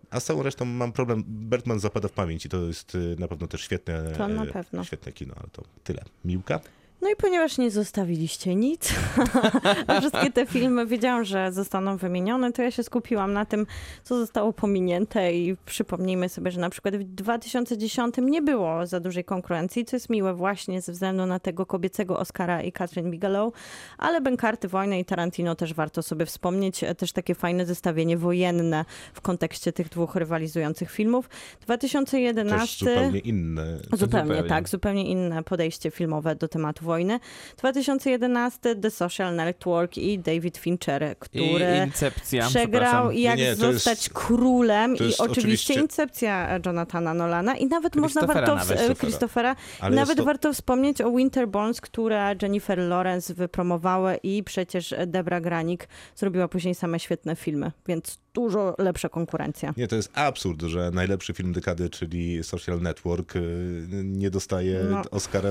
[0.10, 1.24] A z całą resztą mam problem.
[1.28, 4.48] Bertman zapada w pamięć i to jest y, na pewno też świetne, To na y,
[4.54, 4.84] pewno.
[4.84, 6.04] świetne kino, ale to tyle.
[6.26, 6.60] Miłka?
[7.02, 8.94] No i ponieważ nie zostawiliście nic,
[9.88, 13.66] a wszystkie te filmy wiedziałam, że zostaną wymienione, to ja się skupiłam na tym,
[14.04, 19.24] co zostało pominięte i przypomnijmy sobie, że na przykład w 2010 nie było za dużej
[19.24, 23.54] konkurencji, co jest miłe właśnie ze względu na tego kobiecego Oscara i Catherine Bigelow,
[23.98, 29.22] ale Bękarty Wojny i Tarantino też warto sobie wspomnieć, też takie fajne zestawienie wojenne w
[29.22, 31.30] kontekście tych dwóch rywalizujących filmów.
[31.62, 32.86] 2011...
[32.86, 33.78] Też zupełnie inne.
[33.78, 34.50] Zupełnie, Zupełnie.
[34.50, 37.20] tak, zupełnie inne podejście filmowe do tematu wojny.
[37.58, 44.14] 2011 The Social Network i David Fincher, który I Incepcja, przegrał jak Nie, zostać jest-
[44.14, 49.00] królem i oczywiście, oczywiście- Incepcja Jonathana Nolana i nawet można warto nawet.
[49.00, 49.56] Christophera,
[49.92, 55.88] nawet to- warto wspomnieć o Winter Bones, które Jennifer Lawrence wypromowała i przecież Debra Granik
[56.16, 59.74] zrobiła później same świetne filmy, więc dużo lepsza konkurencja.
[59.78, 63.42] Nie, to jest absurd, że najlepszy film dekady, czyli Social Network, y,
[64.04, 65.02] nie dostaje No.
[65.12, 65.50] Oscara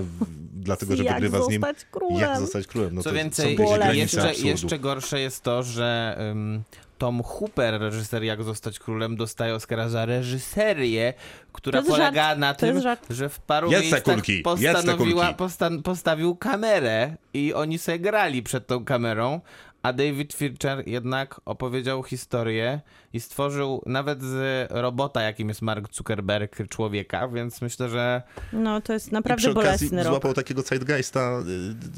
[0.53, 1.61] dlatego, że Jak z nim.
[1.61, 2.19] zostać królem?
[2.21, 2.95] Jak zostać królem?
[2.95, 3.59] No Co to więcej,
[3.93, 6.63] jeszcze, jeszcze gorsze jest to, że ym,
[6.99, 11.15] Tom Hooper, reżyser Jak zostać królem, dostaje Oscara za reżyserię,
[11.53, 15.33] która jest polega żart, na tym, jest że w paru Jedz te miejscach kulki, postanowiła,
[15.33, 19.41] postan- postawił kamerę i oni sobie grali przed tą kamerą,
[19.83, 22.81] a David Fincher jednak opowiedział historię
[23.13, 28.93] i stworzył nawet z robota, jakim jest Mark Zuckerberg, człowieka, więc myślę, że No to
[28.93, 30.13] jest I naprawdę przy okazji bolesny rok.
[30.13, 31.43] złapał takiego zeitgeista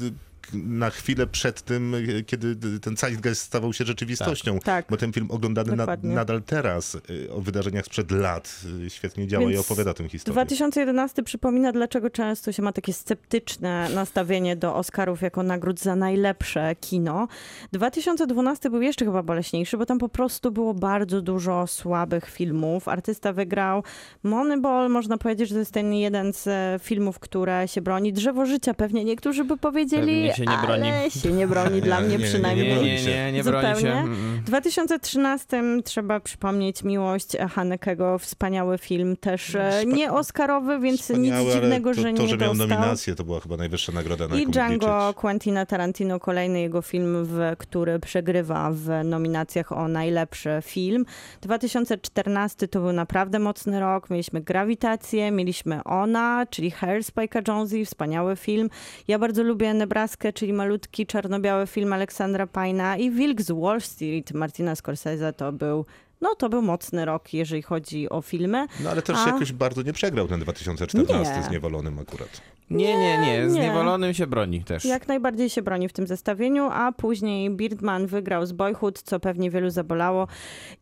[0.01, 0.11] y, y,
[0.53, 4.59] na chwilę przed tym, y, kiedy ten zeitgeist stawał się rzeczywistością.
[4.59, 4.85] Tak.
[4.89, 9.43] Bo ten film oglądany na, nadal teraz y, o wydarzeniach sprzed lat y, świetnie działa
[9.43, 10.33] i Więc opowiada tę historię.
[10.33, 16.75] 2011 przypomina, dlaczego często się ma takie sceptyczne nastawienie do Oscarów jako nagród za najlepsze
[16.75, 17.27] kino.
[17.71, 22.87] 2012 był jeszcze chyba boleśniejszy, bo tam po prostu było bardzo dużo słabych filmów.
[22.87, 23.83] Artysta wygrał
[24.23, 28.13] Moneyball, można powiedzieć, że to jest ten jeden z e, filmów, które się broni.
[28.13, 30.89] Drzewo życia pewnie niektórzy by powiedzieli, Pewnie się nie broni.
[30.91, 32.67] ale się nie broni, dla Nie, mnie nie, nie, przynajmniej.
[32.67, 33.75] nie, nie, nie, nie broni się.
[33.75, 33.95] Zupełnie.
[34.03, 34.37] Mm-mm.
[34.39, 41.33] W 2013 trzeba przypomnieć Miłość Hanekego, wspaniały film, też e, nie Oscarowy, więc Wspaniały, nic
[41.33, 42.67] ale dziwnego, to, że to, nie że miał dostał.
[42.67, 45.21] nominację, to była chyba najwyższa nagroda, na I Django liczyć.
[45.21, 51.05] Quentina Tarantino, kolejny jego film, w, który przegrywa w nominacjach o najlepszy film.
[51.41, 54.09] 2014 to był naprawdę mocny rok.
[54.09, 58.69] Mieliśmy Grawitację, mieliśmy Ona, czyli Hair Spike'a Jonze, wspaniały film.
[59.07, 59.73] Ja bardzo lubię
[60.21, 65.51] Nebraskę, czyli malutki czarno-biały film Aleksandra Pajna i Wilk z Wall Street Martina Scorsese to
[65.51, 65.85] był
[66.21, 68.67] no to był mocny rok, jeżeli chodzi o filmy.
[68.83, 71.43] No ale też A- jakoś bardzo nie przegrał ten 2014 Nie.
[71.43, 72.41] z Niewolonym akurat.
[72.69, 73.49] Nie, nie, nie.
[73.49, 73.61] Z nie.
[73.61, 74.85] niewolonym się broni też.
[74.85, 79.51] Jak najbardziej się broni w tym zestawieniu, a później Birdman wygrał z Boyhood, co pewnie
[79.51, 80.27] wielu zabolało.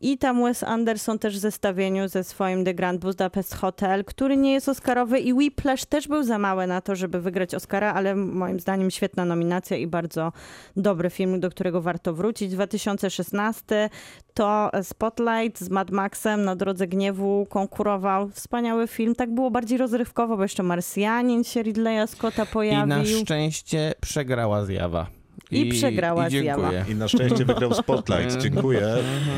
[0.01, 4.53] I tam Wes Anderson też w zestawieniu ze swoim The Grand Budapest Hotel, który nie
[4.53, 8.59] jest Oscarowy i Whiplash też był za mały na to, żeby wygrać Oscara, ale moim
[8.59, 10.31] zdaniem świetna nominacja i bardzo
[10.77, 12.51] dobry film, do którego warto wrócić.
[12.51, 13.89] 2016
[14.33, 15.28] to Spotlight
[15.59, 18.29] z Mad Maxem na Drodze Gniewu konkurował.
[18.29, 19.15] Wspaniały film.
[19.15, 22.85] Tak było bardziej rozrywkowo, bo jeszcze Marsjanin się Ridleya Scotta I pojawił.
[22.87, 25.18] na szczęście przegrała zjawa.
[25.51, 26.85] I przegrała i dziękuję.
[26.89, 28.37] I na szczęście wygrał Spotlight.
[28.43, 28.95] Dziękuję.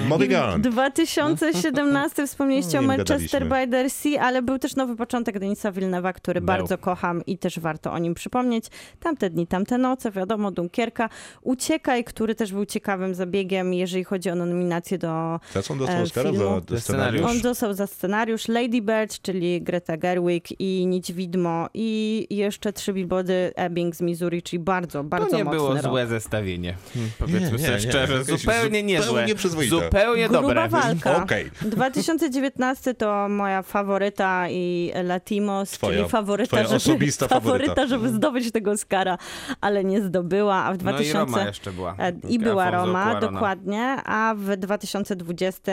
[0.07, 0.61] Moving on.
[0.61, 6.41] 2017 wspomnieliście o Manchester by the Sea, ale był też nowy początek Denisa Villeneuve'a, który
[6.41, 6.47] Był.
[6.47, 8.65] bardzo kocham i też warto o nim przypomnieć.
[8.99, 11.09] Tamte dni, tamte noce, wiadomo, Dunkierka.
[11.41, 15.39] Uciekaj, który też był ciekawym zabiegiem, jeżeli chodzi o nominację do...
[15.53, 17.25] Teraz on dostał E, Oscara za Za scenariusz.
[17.31, 22.93] On dostał za scenariusz Lady Bird, czyli Greta Gerwig i Nić Widmo i jeszcze trzy
[22.93, 26.00] billboardy Ebbing z Missouri, czyli bardzo, bardzo To nie mocny było rok.
[26.07, 26.75] Złe zestawienie.
[26.93, 27.79] Hmm, Powiedzmy nie, sobie nie.
[27.79, 28.13] szczerze.
[28.13, 29.07] Jakieś Zupełnie niezłe.
[29.07, 29.69] zupełnie przyzwoite.
[29.69, 30.69] Zupełnie Gruba dobre.
[30.69, 31.23] walka.
[31.23, 31.51] Okej.
[31.61, 37.87] 2019 to moja faworyta i Latimos, Twoja- czyli faworyta, twoja żeby, osobista faworyta.
[37.87, 39.17] żeby zdobyć tego Oscara,
[39.61, 41.19] ale nie zdobyła, a w No i 2000...
[41.19, 41.95] Roma jeszcze była.
[41.99, 45.71] E, I była Roma, dokładnie, a w 2020,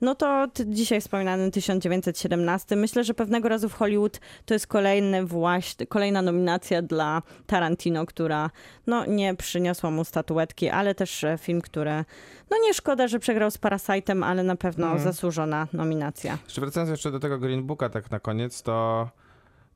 [0.00, 2.76] no to dzisiaj wspominany 1917.
[2.76, 8.50] Myślę, że pewnego razu w Hollywood to jest kolejny właśnie, kolejna nominacja dla Tarantino, która
[8.86, 12.04] no, nie przyniosła mu statuetki, ale też e, film, który,
[12.50, 15.02] no nie szkoda, że przegrał z Parasite'em, ale na pewno Mhm.
[15.04, 16.38] zasłużona nominacja.
[16.44, 19.08] Jeszcze wracając jeszcze do tego Green Booka tak na koniec, to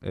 [0.01, 0.09] yy,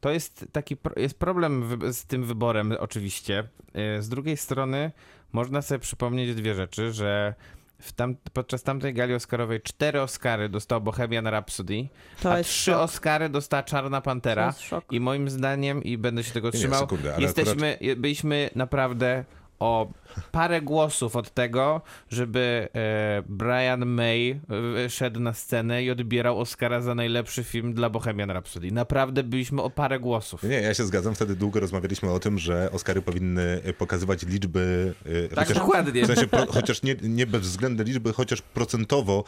[0.00, 3.44] to jest taki jest problem z tym wyborem oczywiście.
[3.74, 4.92] Yy, z drugiej strony
[5.32, 7.34] można sobie przypomnieć dwie rzeczy, że
[7.82, 11.88] w tam, podczas tamtej gali Oscarowej cztery Oscary dostał Bohemian Rhapsody,
[12.22, 12.80] To a trzy szok.
[12.80, 14.46] Oscary dostała Czarna To Pantera.
[14.46, 14.84] jest szok.
[14.92, 19.24] I moim zdaniem, i będę się tego Nie, trzymał, sekundę, jesteśmy, byliśmy naprawdę
[19.62, 19.92] o
[20.32, 24.40] parę głosów od tego, żeby e, Brian May
[24.84, 28.72] e, szedł na scenę i odbierał Oscara za najlepszy film dla Bohemian Rhapsody.
[28.72, 30.42] Naprawdę byliśmy o parę głosów.
[30.42, 31.14] Nie, ja się zgadzam.
[31.14, 34.94] Wtedy długo rozmawialiśmy o tym, że Oscary powinny e, pokazywać liczby.
[35.34, 36.02] Tak, dokładnie.
[36.04, 39.24] W sensie, chociaż nie, nie bezwzględne liczby, chociaż procentowo,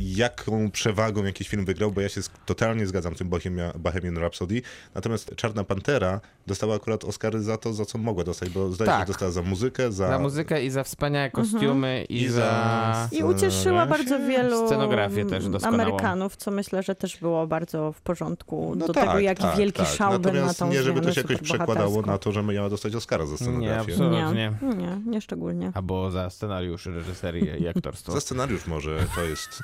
[0.00, 4.62] jaką przewagą jakiś film wygrał, bo ja się totalnie zgadzam z tym Bohemia, Bohemian Rhapsody.
[4.94, 8.92] Natomiast Czarna Pantera dostała akurat Oscary za to, za co mogła dostać, bo zdaje się,
[8.92, 9.00] Tak.
[9.00, 10.08] że dostała za muzykę, za.
[10.08, 13.08] Za muzykę i za wspaniałe kostiumy i, I za-.
[13.12, 15.82] I ucieszyła bardzo wielu Scenografię też doskonałą.
[15.82, 19.56] Amerykanów, co myślę, że też było bardzo w porządku No do tak, tego, jaki tak,
[19.56, 19.88] wielki tak.
[19.88, 22.94] szał był na tą nie, żeby to się jakoś przekładało na to, że miała dostać
[22.94, 23.92] Oscara za scenografię.
[23.92, 24.34] absolutnie.
[24.62, 25.72] Nie, nie, nie szczególnie.
[25.74, 28.12] Albo za scenariusz, reżyserię i aktorstwo.
[28.12, 29.62] Za scenariusz może to jest.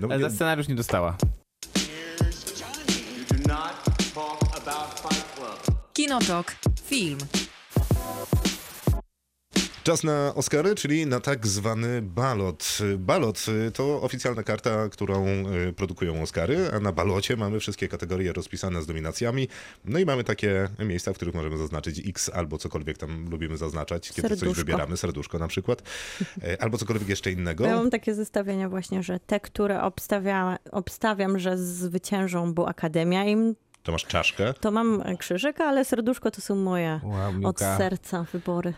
[0.00, 1.16] No, Ale za scenariusz nie dostała.
[5.92, 6.52] Kinotok.
[6.84, 7.18] Film.
[9.84, 12.78] Czas na Oscary, czyli na tak zwany balot.
[12.98, 15.26] Balot y, to oficjalna karta, którą
[15.68, 19.48] y, produkują Oscary, a na balocie mamy wszystkie kategorie rozpisane z nominacjami.
[19.84, 24.08] No i mamy takie miejsca, w których możemy zaznaczyć X albo cokolwiek tam lubimy zaznaczać,
[24.12, 24.60] kiedy coś Serduszko.
[24.64, 25.82] wybieramy, serduszko na przykład,
[26.44, 27.64] y, albo cokolwiek jeszcze innego.
[27.66, 33.54] Ja mam takie zestawienia właśnie, że te, które obstawia, obstawiam, że zwyciężą, bo Akademia im,
[33.82, 34.54] To masz czaszkę.
[34.60, 38.74] to mam krzyżyk, ale serduszko to są moje Wow, od serca wybory.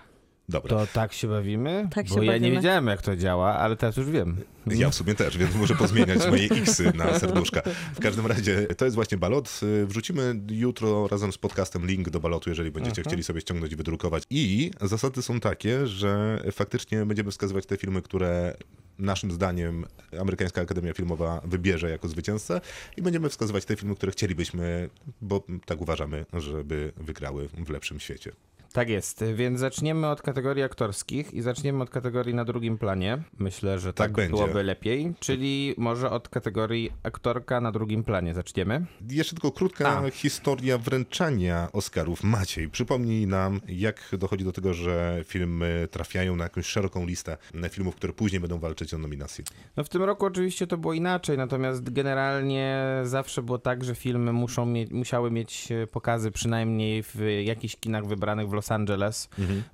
[0.48, 0.68] Dobra.
[0.76, 1.88] To tak się bawimy?
[1.94, 2.57] Tak się Bo ja nie bawimy.
[2.57, 4.37] wiedziałem, jak to działa, ale teraz już wiem.
[4.66, 7.62] Ja w sumie też, więc muszę pozmieniać moje Xy na serduszka.
[7.94, 9.61] W każdym razie to jest właśnie balot.
[9.62, 13.76] Y, Wrzucimy jutro razem z podcastem link do balotu, jeżeli będziecie chcieli sobie ściągnąć i
[13.76, 14.22] wydrukować.
[14.30, 18.57] I zasady są takie, że faktycznie będziemy wskazywać te filmy, które
[18.98, 19.85] naszym zdaniem
[20.20, 22.61] Amerykańska Akademia Filmowa wybierze jako zwycięzcę
[22.96, 24.88] i będziemy wskazywać te filmy, które chcielibyśmy,
[25.20, 28.33] bo tak uważamy, żeby wygrały w lepszym świecie.
[28.74, 33.22] Tak jest, więc zaczniemy od kategorii aktorskich i zaczniemy od kategorii na drugim planie.
[33.38, 38.87] Myślę, że tak, Tak byłoby lepiej, czyli może od kategorii aktorka na drugim planie zaczniemy.
[39.10, 40.10] Jeszcze tylko krótka A.
[40.10, 42.24] historia wręczania Oscarów.
[42.24, 47.37] Maciej, przypomnij nam, jak dochodzi do tego, że filmy trafiają na jakąś szeroką listę
[47.70, 49.44] filmów, które później będą walczyć o nominację.
[49.76, 54.32] No w tym roku oczywiście to było inaczej, natomiast generalnie zawsze było tak, że filmy
[54.32, 59.29] muszą mieć, musiały mieć pokazy przynajmniej w jakichś kinach wybranych w Los Angeles,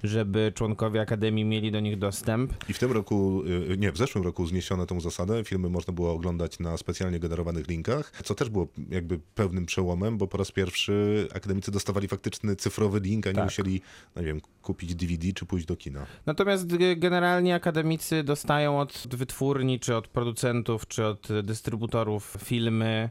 [0.04, 2.52] żeby członkowie Akademii mieli do nich dostęp.
[2.68, 5.44] I w tym roku, y, nie, w zeszłym roku zniesiono tą zasadę.
[5.44, 10.26] Filmy można było oglądać na specjalnie generowanych linkach, co też było jakby pewnym przełomem, bo
[10.26, 13.44] po raz pierwszy akademicy dostawali faktyczny cyfrowy link, a nie Tak.
[13.44, 13.80] musieli,
[14.16, 16.06] no nie wiem, kupić DVD czy pójść do kina.
[16.26, 23.10] Natomiast generalnie akademicy dostają od wytwórni, czy od producentów, czy od dystrybutorów filmy.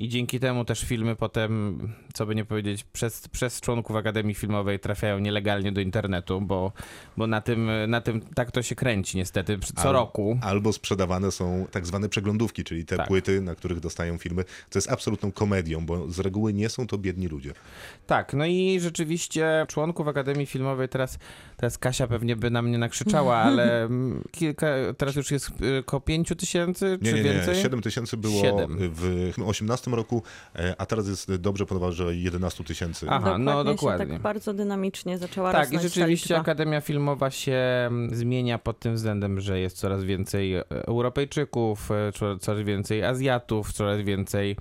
[0.00, 1.78] I dzięki temu też filmy potem,
[2.14, 6.72] co by nie powiedzieć, przez, przez członków Akademii Filmowej trafiają nielegalnie do internetu, bo,
[7.16, 10.38] bo na, tym, na tym tak to się kręci niestety co Al- roku.
[10.42, 13.08] Albo sprzedawane są tak zwane przeglądówki, czyli te Tak.
[13.08, 14.44] płyty, na których dostają filmy.
[14.70, 17.52] To jest absolutną komedią, bo z reguły nie są to biedni ludzie.
[18.06, 21.18] Tak, no i rzeczywiście członków Akademii Filmowej teraz,
[21.56, 23.88] teraz Kasia pewnie by na mnie nakrzyczała, ale
[24.32, 24.66] kilka,
[24.98, 27.32] teraz już jest y, około 5 tysięcy, Nie, czy nie, nie.
[27.32, 27.62] więcej?
[27.62, 28.76] 7 tysięcy było Siedem.
[28.78, 30.22] w 18 roku,
[30.56, 33.06] e, a teraz jest dobrze że 11 tysięcy.
[33.10, 34.06] Aha, no Się dokładnie.
[34.06, 36.38] tak bardzo dynamicznie zaczęła Tak, i rosnąć rzeczywiście.
[36.38, 42.12] Akademia Filmowa się mm, zmienia pod tym względem, że jest coraz więcej e, Europejczyków, e,
[42.12, 44.56] co- coraz więcej Azjatów, coraz więcej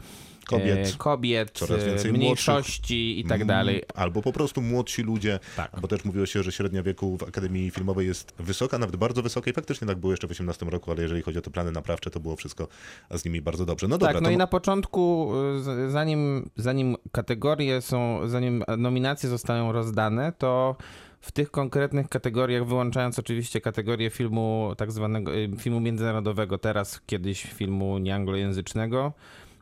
[0.50, 0.88] Kobiet.
[0.88, 3.76] e, kobiet Coraz e, więcej mniejszości i tak dalej.
[3.76, 5.72] Mm, Albo po prostu młodsi ludzie, Tak.
[5.82, 9.50] bo też mówiło się, że średnia wieku w Akademii Filmowej jest wysoka, nawet bardzo wysoka
[9.50, 12.10] i faktycznie tak było jeszcze w 18 roku, ale jeżeli chodzi o te plany naprawcze,
[12.10, 12.68] to było wszystko
[13.12, 13.88] z nimi bardzo dobrze.
[13.88, 15.32] No dobra, tak, no to i na początku,
[15.62, 20.76] z- zanim, zanim kategorie są, zanim nominacje zostają rozdane, to
[21.22, 27.98] w tych konkretnych kategoriach, wyłączając oczywiście kategorię filmu tak zwanego filmu międzynarodowego, teraz kiedyś filmu
[27.98, 29.14] nieanglojęzycznego,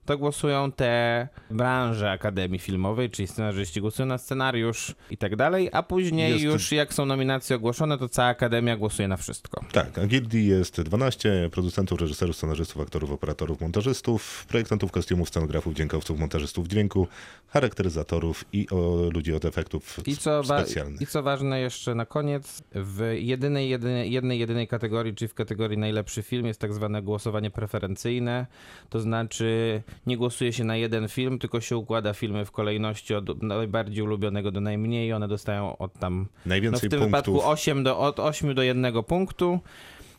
[0.07, 5.83] to głosują te branże Akademii Filmowej, czyli scenarzyści głosują na scenariusz i tak dalej, a
[5.83, 9.63] później Jest- już jak są nominacje ogłoszone, to cała Akademia głosuje na wszystko.
[9.71, 16.19] Tak, a gildii jest 12 producentów, reżyserów, scenarzystów, aktorów, operatorów, montażystów, projektantów kostiumów, scenografów, dźwiękowców,
[16.19, 17.07] montażystów dźwięku,
[17.47, 21.01] charakteryzatorów i o, ludzi od efektów I co, specjalnych.
[21.01, 25.77] I co ważne jeszcze na koniec, w jedynej, jedynej, jednej, jedynej kategorii, czyli w kategorii
[25.77, 28.45] najlepszy film jest tak zwane głosowanie preferencyjne,
[28.89, 33.43] to znaczy nie głosuje się na jeden film, tylko się układa filmy w kolejności od
[33.43, 37.35] najbardziej ulubionego do najmniej, one dostają od tam, no w Najwięcej tym punktów.
[37.35, 39.59] wypadku 8 do, od 8 do 1 punktu.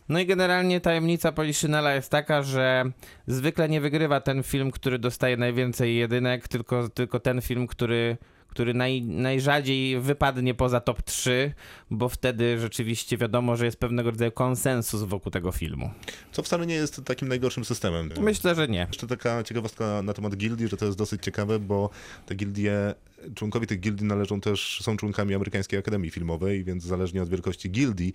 [0.09, 2.85] No i generalnie tajemnica Poliszynela jest taka, że
[3.27, 8.17] zwykle nie wygrywa ten film, który dostaje najwięcej jedynek, tylko, tylko ten film, który,
[8.59, 11.53] który naj, najrzadziej wypadnie poza top 3,
[11.91, 15.91] bo wtedy rzeczywiście wiadomo, że jest pewnego rodzaju konsensus wokół tego filmu.
[16.33, 18.11] Co wcale nie jest takim najgorszym systemem.
[18.21, 18.87] Myślę, że nie.
[18.91, 21.91] Jeszcze taka ciekawostka na temat gildii, że to jest dosyć ciekawe, bo
[22.27, 22.95] te gildie,
[23.35, 28.13] członkowie tych gildii należą też, są członkami Amerykańskiej Akademii Filmowej, więc zależnie od wielkości gildii,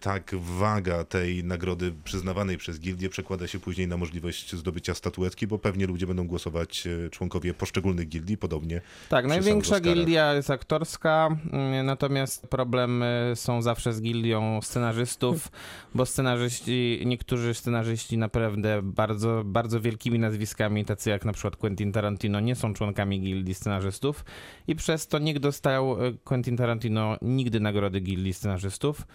[0.00, 5.58] tak waga tej nagrody przyznawanej przez gildię przekłada się później na możliwość zdobycia statuetki, bo
[5.58, 8.80] pewnie ludzie będą głosować e, członkowie poszczególnych gildii, podobnie.
[9.08, 15.48] Tak, największa gildia jest aktorska, mm, natomiast problemy są zawsze z gildią scenarzystów,
[15.94, 22.40] bo scenarzyści, niektórzy scenarzyści naprawdę bardzo, bardzo wielkimi nazwiskami, tacy jak na przykład Quentin Tarantino,
[22.40, 24.24] nie są członkami gildii scenarzystów
[24.66, 29.06] i przez to nikt dostał e, Quentin Tarantino nigdy nagrody gildii scenarzystów.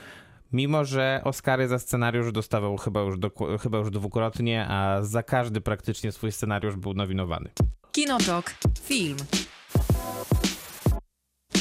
[0.53, 5.61] Mimo, że Oscary za scenariusz dostawał chyba już, doku- chyba już dwukrotnie, a za każdy
[5.61, 7.49] praktycznie swój scenariusz był nowinowany.
[7.91, 8.53] Kinotok.
[8.81, 9.17] Film.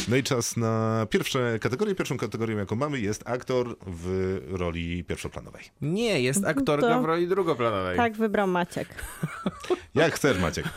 [0.09, 1.95] No i czas na pierwsze kategorie.
[1.95, 5.63] Pierwszą kategorią, jaką mamy, jest aktor w roli pierwszoplanowej.
[5.83, 7.97] Nie, jest aktorka To- w roli drugoplanowej.
[7.97, 8.89] Tak wybrał Maciek.
[9.95, 10.69] Jak chcesz, Maciek.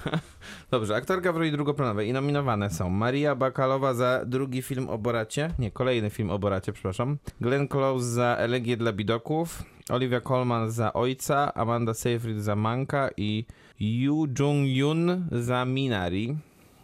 [0.71, 5.53] Dobrze, aktorka w roli drugoplanowej i nominowane są Maria Bakalowa za drugi film o Boracie,
[5.59, 10.93] nie, kolejny film o Boracie, przepraszam, Glenn Close za Elegię dla Bidoków, Olivia Colman za
[10.93, 13.45] Ojca, Amanda Seyfried za Manka i
[13.79, 16.37] Yu Jung-yun za Minari.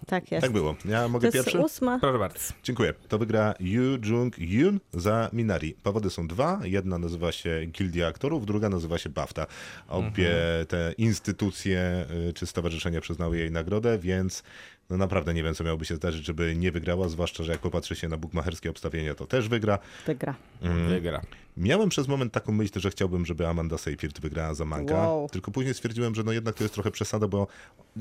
[0.08, 0.42] Tak jest.
[0.42, 0.76] Tak było.
[0.86, 1.60] Ja to mogę jest pierwszy?
[1.60, 2.00] ósma.
[2.00, 2.40] Proszę bardzo.
[2.64, 2.94] Dziękuję.
[3.08, 5.74] To wygra Yu Jung-yoon za Minari.
[5.84, 6.60] Powody są dwa.
[6.64, 9.48] Jedna nazywa się Gildia Aktorów, druga nazywa się BAFTA.
[9.88, 10.32] Obie
[10.68, 14.44] te instytucje y, czy stowarzyszenia przyznały jej nagrodę, więc
[14.90, 17.96] no naprawdę nie wiem, co miałoby się zdarzyć, żeby nie wygrała, zwłaszcza, że jak popatrzy
[17.96, 19.80] się na bukmacherskie obstawienia, to też wygra.
[20.06, 20.36] Wygra.
[20.90, 21.22] Wygra.
[21.58, 25.30] Miałem przez moment taką myśl, że chciałbym, żeby Amanda Seyfried wygrała za Manka, Wow.
[25.30, 27.48] tylko później stwierdziłem, że no jednak to jest trochę przesada, bo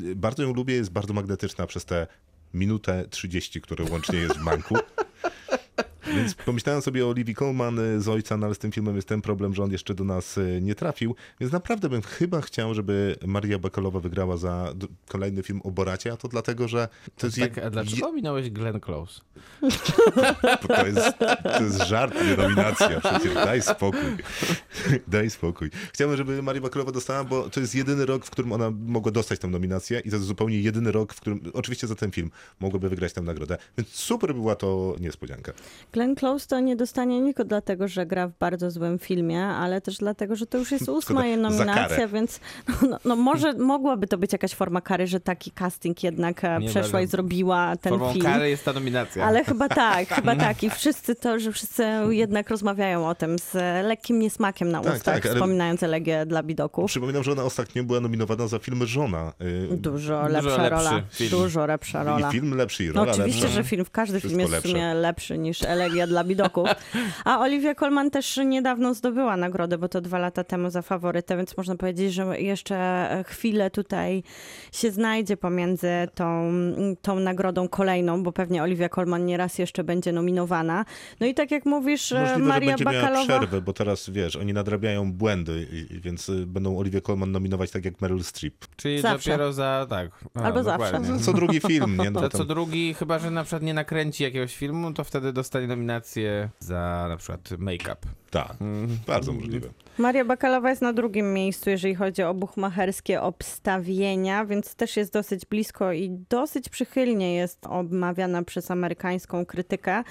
[0.02, 2.06] y, bardzo ją lubię, jest bardzo magnetyczna przez te
[2.54, 4.74] minutę 30, które łącznie jest w Manku.
[6.14, 9.08] Więc pomyślałem sobie o Olivii Colman y, z ojca, no ale z tym filmem jest
[9.08, 12.74] ten problem, że on jeszcze do nas y, nie trafił, więc naprawdę bym chyba chciał,
[12.74, 14.72] żeby Maria Bakalowa wygrała za
[15.08, 18.50] kolejny film o Boracie, a to dlatego, że to jest, Tak, je- a dlaczego minąłeś
[18.50, 19.20] Glenn Close?
[20.68, 23.00] To jest, to jest żart, nie nominacja.
[23.00, 24.00] Przecież daj spokój.
[25.08, 25.70] Daj spokój.
[25.92, 29.38] Chciałbym, żeby Maria Bakalowa dostała, bo to jest jedyny rok, w którym ona mogła dostać
[29.40, 32.88] tę nominację i to jest zupełnie jedyny rok, w którym, oczywiście za ten film, mogłaby
[32.88, 33.56] wygrać tę nagrodę.
[33.78, 35.52] Więc super była to niespodzianka.
[35.96, 39.80] Glenn Close to nie dostanie nie tylko dlatego, że gra w bardzo złym filmie, ale
[39.80, 42.40] też dlatego, że to już jest ósma jej nominacja, więc
[42.90, 46.68] no, no może mogłaby to być jakaś forma kary, że taki casting jednak e, Nie
[46.68, 47.10] przeszła i bardzo.
[47.10, 48.24] zrobiła ten Formą film.
[48.24, 49.24] kary jest ta nominacja.
[49.24, 50.62] Ale chyba tak, chyba tak.
[50.62, 53.52] I wszyscy to, że wszyscy jednak rozmawiają o tym z
[53.86, 56.90] lekkim niesmakiem na Tak, ustach, tak, wspominając elegię dla bidoków.
[56.90, 59.32] Przypominam, że ona ostatnio była nominowana za film Żona.
[59.72, 61.02] Y, Dużo Dużo lepsza lepszy rola.
[61.10, 61.30] film.
[61.30, 62.28] Dużo lepsza rola.
[62.28, 63.56] I film lepszy, i No rola oczywiście, lepsza.
[63.56, 66.68] że film, w każdy Wszystko film jest w sumie lepszy niż Elegia dla bidoków.
[67.24, 71.56] A Olivia Colman też niedawno zdobyła nagrodę, bo to dwa lata temu za faworytę, więc
[71.56, 74.22] można powiedzieć, że jeszcze chwilę tutaj
[74.72, 76.52] się znajdzie pomiędzy tą,
[77.02, 80.84] tą nagrodą kolejną, bo pewnie Olivia Colman nieraz jeszcze będzie nominowana.
[81.20, 83.38] No i tak jak mówisz, Możliwe, Maria że będzie miała Bakalowa...
[83.38, 88.00] przerwę, bo teraz, wiesz, oni nadrabiają błędy, więc y, będą Olivię Colman nominować tak jak
[88.00, 88.54] Meryl Streep.
[88.76, 89.30] Czyli Zawsze.
[89.30, 90.10] dopiero za, tak.
[90.34, 90.92] A, Albo zawsze.
[90.92, 91.18] dokładnie.
[91.18, 92.10] Za co drugi film, nie?
[92.10, 96.50] No, co drugi, chyba że na przykład nie nakręci jakiegoś filmu, to wtedy dostanie nominację
[96.58, 97.96] za na przykład make-up.
[98.30, 98.56] Tak,
[99.06, 99.68] bardzo możliwe.
[99.98, 105.46] Maria Bakalowa jest na drugim miejscu, jeżeli chodzi o buchmacherskie obstawienia, więc też jest dosyć
[105.46, 110.02] blisko i dosyć przychylnie jest omawiana przez amerykańską krytykę.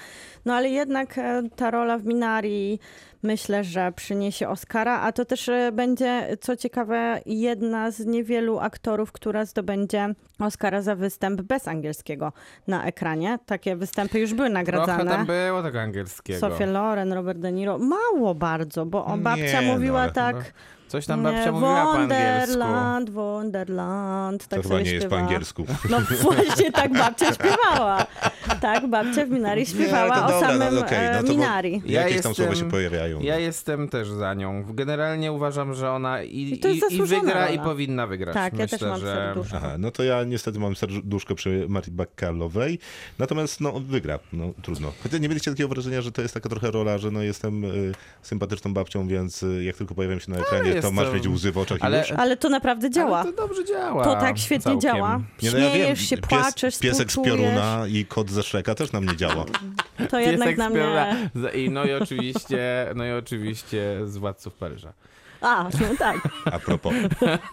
[0.44, 2.78] No ale jednak e, ta rola w Minari
[3.22, 9.12] myślę, że przyniesie Oscara, a to też e, będzie, co ciekawe, jedna z niewielu aktorów,
[9.12, 12.32] która zdobędzie Oscara za występ bez angielskiego
[12.66, 13.38] na ekranie.
[13.46, 15.10] Takie występy już były Trochę nagradzane.
[15.10, 16.40] tam było tego angielskiego.
[16.40, 17.78] Sofia Loren, Robert De Niro.
[17.78, 20.36] Mało bardzo, bo o, babcia No, mówiła ale tak.
[20.36, 20.42] No,
[20.88, 22.58] Coś tam nie, babcia mówiła po angielsku.
[22.58, 24.42] Wonderland, Wonderland.
[24.42, 25.66] To Tak chyba sobie nie jest po angielsku.
[25.90, 28.06] No właśnie tak babcia śpiewała.
[28.60, 31.82] Tak, babcia w Minari śpiewała to o dobra, no samym okej, e, no to Minari.
[31.86, 33.20] Ja Jakieś tam słowa się jestem- pojawiają.
[33.20, 34.64] Ja jestem też za nią.
[34.74, 37.68] Generalnie uważam, że ona i, I to jest i, i wygra i rola.
[37.68, 38.34] powinna wygrać.
[38.34, 39.06] Tak, ja Myślę, też mam że...
[39.14, 39.56] serduszko.
[39.56, 42.78] Aha, no to ja niestety mam serduszko przy Marii Bakalowej,
[43.18, 44.92] natomiast no wygra, no trudno.
[45.02, 47.92] Chociaż nie mieliście takiego wrażenia, że to jest taka trochę rola, że no jestem y,
[48.22, 51.58] sympatyczną babcią, więc y, jak tylko pojawiam się na ekranie, to masz mieć łzy w
[51.58, 52.12] oczach ale- i już.
[52.12, 53.18] Ale to naprawdę działa.
[53.20, 54.04] Ale to dobrze działa.
[54.04, 54.80] To tak świetnie całkiem.
[54.80, 55.20] działa.
[55.42, 58.92] Nie, no ja wiem, się, pies, płaczesz, Piesek z pioruna i kot ze Szreka też
[58.92, 59.44] na mnie działa.
[60.10, 61.14] To jednak Piesek na z pioruna.
[61.34, 61.50] mnie...
[61.50, 64.92] I no i oczywiście, no i oczywiście z Władców Paryża.
[65.46, 66.28] A, no tak.
[66.44, 66.94] A propos.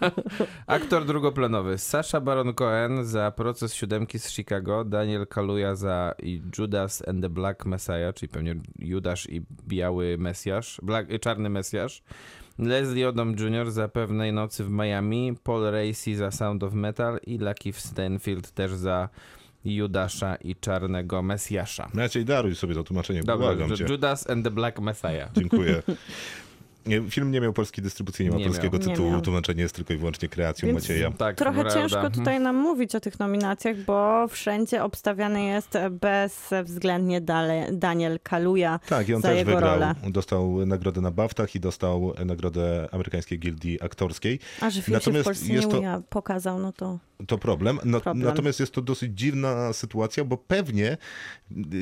[0.66, 6.14] Aktor drugoplanowy Sasha Baron Cohen za Proces Siódemki z Chicago, Daniel Kaluuya za
[6.58, 12.02] Judas and the Black Messiah, czyli pewnie Judasz i Biały Mesjasz, Black, Czarny Mesjasz,
[12.58, 13.70] Leslie Odom Jr.
[13.70, 18.72] za Pewnej Nocy w Miami, Paul Racy za Sound of Metal i Lucky Stanfield też
[18.72, 19.08] za
[19.64, 21.88] Judasza i Czarnego Mesjasza.
[21.94, 23.84] Maciej, daruj sobie to tłumaczenie, Dobra, błagam cię.
[23.88, 25.30] Judas and the Black Messiah.
[25.32, 25.82] Dziękuję.
[26.86, 28.88] Nie, film nie miał polskiej dystrybucji, nie ma Nie polskiego miał.
[28.88, 29.20] Nie tytułu.
[29.20, 31.10] Tłumaczenie jest tylko i wyłącznie kreacją Więc- Macieja.
[31.10, 31.80] Tak, Trochę prawda.
[31.80, 38.80] ciężko tutaj nam mówić o tych nominacjach, bo wszędzie obstawiany jest bezwzględnie dale, Daniel Kaluja
[38.88, 39.74] Tak, i on za też jego wygrał.
[39.74, 39.94] rolę.
[40.10, 44.38] Dostał nagrodę na Baftach i dostał nagrodę Amerykańskiej Gildii Aktorskiej.
[44.60, 46.98] A że film się w Natomiast Polsce jest nie to- uja- pokazał, no to...
[47.26, 47.78] To problem.
[47.84, 48.26] No, Problem.
[48.26, 50.96] Natomiast jest to dosyć dziwna sytuacja, bo pewnie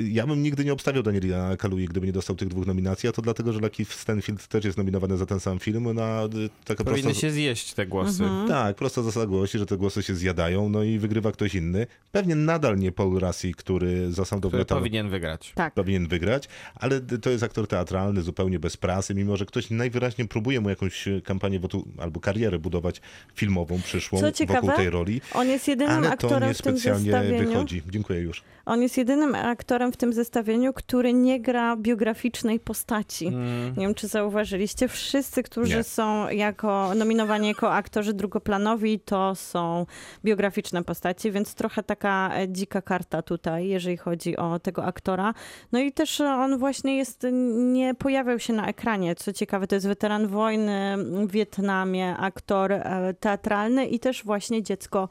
[0.05, 3.23] ja bym nigdy nie obstawiał Daniela Kalui, gdyby nie dostał tych dwóch nominacji, a to
[3.23, 7.03] dlatego, że Lucky Stanfield też jest nominowany za ten sam film na y, taka Powinny
[7.03, 7.21] prosta...
[7.21, 8.25] się zjeść te głosy.
[8.25, 8.49] Mhm.
[8.49, 11.87] Tak, prosta zasada głosi, że te głosy się zjadają, no i wygrywa ktoś inny.
[12.13, 15.53] Pewnie nadal nie Paul Rassi, który za sam Który dobry powinien wygrać.
[15.55, 15.75] Tak.
[15.75, 20.61] powinien wygrać, ale to jest aktor teatralny, zupełnie bez prasy, mimo że ktoś najwyraźniej próbuje
[20.61, 23.01] mu jakąś kampanię wotu- albo karierę budować
[23.35, 25.21] filmową, przyszłą Co wokół ciekawe, tej roli.
[25.35, 27.49] On jest jedynym Ale to aktorem w tym zestawieniu.
[27.49, 27.83] wychodzi.
[27.91, 28.43] Dziękuję już.
[28.67, 33.27] On jest jedynym aktorem w tym zestawieniu, który nie gra biograficznej postaci.
[33.27, 33.75] Mm.
[33.77, 34.82] Nie wiem, czy zauważyliście.
[34.89, 35.85] Wszyscy, którzy Nie.
[35.85, 39.87] są jako nominowani jako aktorzy drugoplanowi, to są
[40.25, 45.35] biograficzne postaci, więc trochę taka e, dzika karta tutaj, jeżeli chodzi o tego aktora.
[45.73, 49.15] No i też on właśnie jest, nie pojawiał się na ekranie.
[49.15, 55.09] Co ciekawe, to jest weteran wojny w Wietnamie, aktor e, teatralny i też właśnie dziecko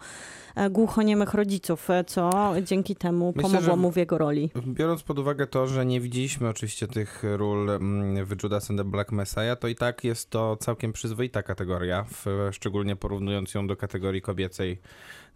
[0.70, 4.50] głuchoniemych rodziców, e, co dzięki temu Myślę, pomogło mu w jego roli.
[4.68, 8.84] Biorąc pod uwagę to, że nie widzieliśmy oczywiście tych ról mm, w Judas and the
[8.84, 13.76] Black Messiah, to i tak jest to całkiem przyzwoita kategoria, w, szczególnie porównując ją do
[13.76, 14.82] kategorii kobiecej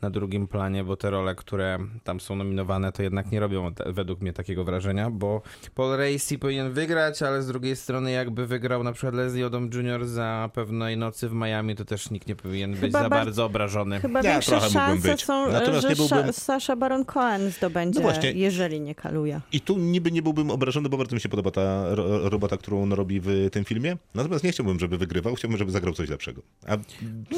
[0.01, 4.21] na drugim planie, bo te role, które tam są nominowane, to jednak nie robią według
[4.21, 5.41] mnie takiego wrażenia, bo
[5.75, 10.05] Paul Racy powinien wygrać, ale z drugiej strony jakby wygrał na przykład Leslie Odom Jr.
[10.07, 13.45] za pewnej nocy w Miami, to też nikt nie powinien być Chyba za bar- bardzo
[13.45, 13.99] obrażony.
[13.99, 15.23] Chyba Ja większe szanse być.
[15.25, 18.31] są, e, Natomiast że nie byłbym- Sasha Baron Cohen zdobędzie, No właśnie.
[18.31, 19.41] jeżeli nie kaluje.
[19.51, 22.83] I tu niby nie byłbym obrażony, bo bardzo mi się podoba ta ro robota, którą
[22.83, 23.97] on robi w tym filmie.
[24.15, 26.41] Natomiast nie chciałbym, żeby wygrywał, chciałbym, żeby zagrał coś lepszego.
[26.67, 26.77] A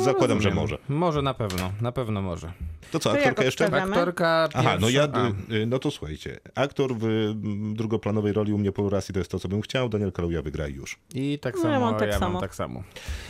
[0.03, 0.55] zakładam, że Rozumiem.
[0.55, 0.77] może.
[0.89, 2.46] Może na pewno, na pewno może.
[2.91, 3.65] To co, To jak aktorka jeszcze?
[3.83, 5.53] Aktorka Aha, no ja, pierwsza- a.
[5.53, 6.37] y, no to słuchajcie.
[6.55, 9.89] Aktor w mm, drugoplanowej roli u mnie Paul Rassi to jest to, co bym chciał.
[9.89, 10.99] Daniel Kaluuya wygra już.
[11.15, 12.33] I tak No, samo, ja ja mam tak tak, samo.
[12.33, 12.83] Mam tak samo.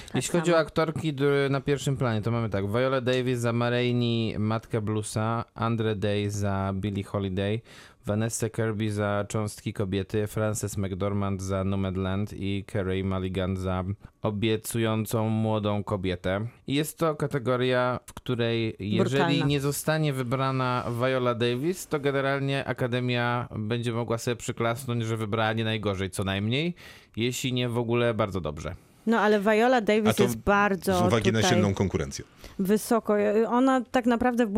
[0.08, 0.58] Tak Jeśli chodzi samo.
[0.58, 1.14] o aktorki
[1.50, 2.72] na pierwszym planie, to mamy tak.
[2.72, 7.62] Viola Davis za Mareini, Matkę Bluesa, Andre Day za Billie Holiday,
[8.08, 13.84] Vanessa Kirby za Cząstki Kobiety, Frances McDormand za Nomadland i Carey Mulligan za
[14.22, 16.48] Obiecującą Młodą Kobietę.
[16.68, 19.46] Jest to kategoria, w której jeżeli Brutalna.
[19.46, 25.64] nie zostanie wybrana Viola Davis, to generalnie Akademia będzie mogła sobie przyklasnąć, że wybrała nie
[25.64, 26.76] najgorzej co najmniej,
[27.16, 28.87] jeśli nie w ogóle bardzo dobrze.
[29.08, 32.26] No ale Viola A Davis to jest bardzo Z uwagi na silną konkurencję.
[32.60, 33.14] wysoko.
[33.50, 34.50] Ona tak naprawdę w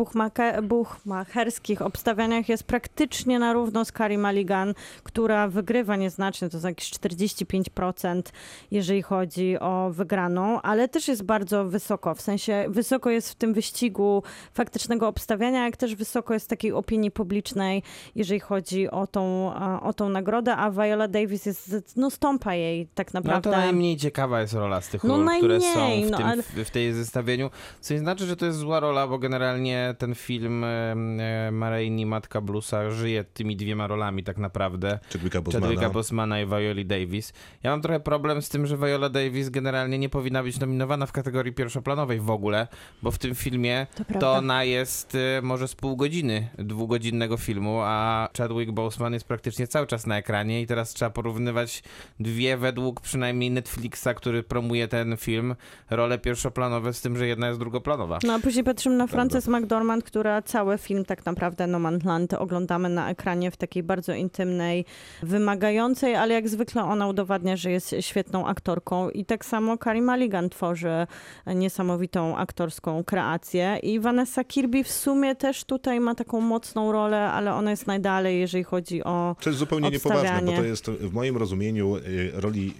[0.62, 6.90] buchmacherskich obstawianiach jest praktycznie na równo z Carey Mulligan, która wygrywa nieznacznie, to jest jakieś
[6.90, 8.22] 45%,
[8.70, 13.54] jeżeli chodzi o wygraną, ale też jest bardzo wysoko, w sensie wysoko jest w tym
[13.54, 14.22] wyścigu
[14.52, 17.82] faktycznego obstawiania, jak też wysoko jest w takiej opinii publicznej,
[18.14, 23.14] jeżeli chodzi o tą, o tą nagrodę, a Viola Davis jest, no stąpa jej tak
[23.14, 23.50] No naprawdę.
[23.50, 26.42] to najmniej ciekawa jest rola z tych No ról, które są w, no tym, ale-
[26.42, 27.50] w, tej zestawieniu.
[27.80, 32.40] Co nie znaczy, że to jest zła rola, bo generalnie ten film e, Mareini, Matka
[32.40, 34.98] Bluesa żyje tymi dwiema rolami tak naprawdę.
[35.12, 35.66] Chadwicka Bosemana.
[35.66, 37.32] Chadwicka Bosmana i Violi Davis.
[37.62, 41.12] Ja mam trochę problem z tym, że Viola Davis generalnie nie powinna być nominowana w
[41.12, 42.68] kategorii pierwszoplanowej w ogóle,
[43.02, 47.80] bo w tym filmie To to, ona jest e, może z pół godziny dwugodzinnego filmu,
[47.82, 51.82] a Chadwick Boseman jest praktycznie cały czas na ekranie i teraz trzeba porównywać
[52.20, 55.54] dwie według przynajmniej Netflixa, który promuje ten film,
[55.90, 58.18] role pierwszoplanowe z tym, że jedna jest drugoplanowa.
[58.24, 62.34] No a później patrzymy na Frances McDormand, która cały film tak naprawdę No Man's Land
[62.34, 64.84] oglądamy na ekranie w takiej bardzo intymnej,
[65.22, 70.50] wymagającej, ale jak zwykle ona udowadnia, że jest świetną aktorką i tak samo Carey Mulligan
[70.50, 71.06] tworzy
[71.46, 77.54] niesamowitą aktorską kreację i Vanessa Kirby w sumie też tutaj ma taką mocną rolę, ale
[77.54, 80.56] ona jest najdalej, jeżeli chodzi o To jest zupełnie niepoważne, bo Obstawianie.
[80.56, 82.74] to jest w moim rozumieniu y, roli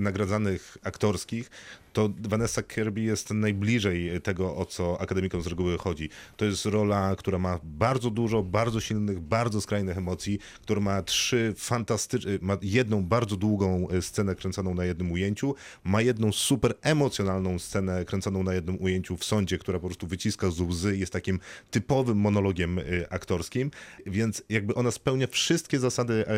[0.00, 1.50] nagradzanych aktorskich,
[1.92, 6.08] to Vanessa Kirby jest najbliżej tego, o co akademikom z reguły chodzi.
[6.36, 11.54] To jest rola, która ma bardzo dużo, bardzo silnych, bardzo skrajnych emocji, która ma trzy
[11.56, 15.54] fantastyczne, ma jedną bardzo długą e, scenę kręconą na jednym ujęciu,
[15.84, 20.50] ma jedną super emocjonalną scenę kręconą na jednym ujęciu w sądzie, która po prostu wyciska
[20.50, 23.70] z łzy, jest takim typowym monologiem e, aktorskim,
[24.06, 26.30] więc jakby ona spełnia wszystkie zasady e,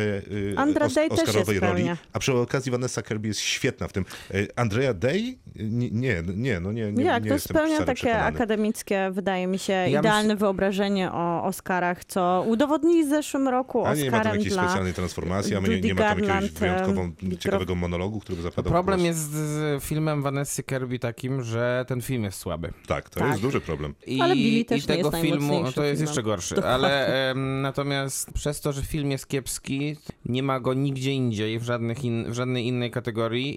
[0.53, 1.83] e, Andra os- oscarowej roli,
[2.13, 4.05] a przy okazji Vanessa Kirby jest świetna w tym.
[4.31, 5.21] E, Andrea Day?
[5.55, 8.23] Nie, nie, no nie, nie, Jak nie to jestem spełnia takie przekonany.
[8.23, 13.95] akademickie, wydaje mi się, Ja idealne wyobrażenie o Oscarach, co udowodnili w zeszłym roku A
[13.95, 16.59] nie ma tam Oscarem jakiejś dla specjalnej transformacji, a nie, nie ma tam jakiegoś Garland,
[16.59, 17.09] wyjątkowo
[17.39, 22.23] ciekawego monologu, który by zapadał Problem jest z filmem Vanessy Kirby takim, że ten film
[22.23, 22.73] jest słaby.
[22.87, 23.29] Tak, to Tak.
[23.29, 23.95] jest duży problem.
[24.07, 26.55] I, Ale Billy też i tego jest filmu, no to jest jeszcze gorszy.
[26.55, 26.75] Dokładnie.
[26.87, 31.63] Ale em, natomiast przez to, że film jest kiepski, nie ma go nigdzie indziej, w,
[31.63, 33.08] żadnych in, w żadnej innej kategorii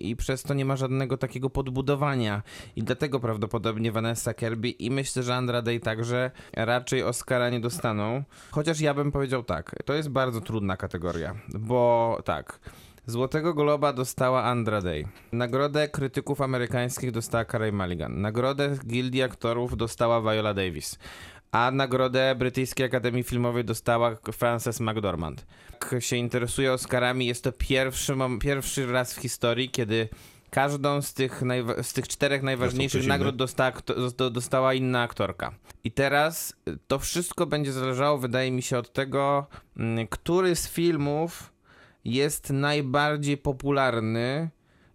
[0.09, 2.43] i przez to nie ma żadnego takiego podbudowania.
[2.77, 8.23] I dlatego prawdopodobnie Vanessa Kirby i myślę, że Andra Day także raczej Oscara nie dostaną.
[8.51, 12.61] Chociaż ja bym powiedział tak, to jest bardzo trudna kategoria, bo tak...
[13.07, 15.05] Złotego Globa dostała Andra Day.
[15.33, 18.21] Nagrodę krytyków amerykańskich dostała Carey Mulligan.
[18.21, 20.99] Nagrodę Gildii Aktorów dostała Viola Davis.
[21.53, 25.47] A nagrodę Brytyjskiej Akademii Filmowej dostała Frances McDormand.
[25.93, 30.09] Jak się interesuje Oscarami, jest to pierwszy, pierwszy raz w historii, kiedy
[30.51, 31.43] każdą z tych,
[31.83, 33.73] z tych czterech najważniejszych nagród dostała,
[34.31, 35.55] dostała inna aktorka.
[35.85, 39.47] I teraz y, to wszystko będzie zależało, wydaje mi się, od tego,
[39.77, 41.53] mm, który z filmów
[42.05, 44.51] jest najbardziej popularny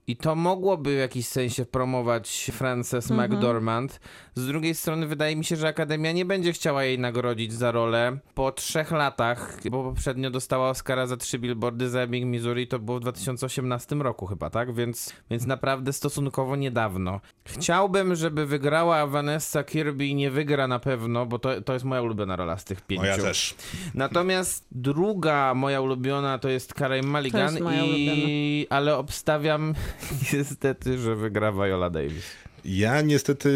[0.08, 4.00] i to mogłoby w jakiś sensie promować Frances McDormand.
[4.36, 8.18] Z drugiej strony wydaje mi się, że Akademia nie będzie chciała jej nagrodzić za rolę
[8.36, 12.98] po trzech latach, bo poprzednio dostała Oscara za trzy billboardy za Ebbing, Missouri, to było
[12.98, 14.74] w 2018 roku chyba, tak?
[14.74, 17.20] Więc, więc naprawdę stosunkowo niedawno.
[17.46, 22.02] Chciałbym, żeby wygrała Vanessa Kirby i nie wygra na pewno, bo to, to jest moja
[22.02, 23.04] ulubiona rola z tych pięciu.
[23.04, 23.56] O, ja też.
[23.94, 28.68] Natomiast druga moja ulubiona to jest Carey Mulligan, To jest moja i...
[28.70, 29.74] ale obstawiam
[30.34, 32.47] niestety, że wygra Viola Davis.
[32.66, 33.50] Ja niestety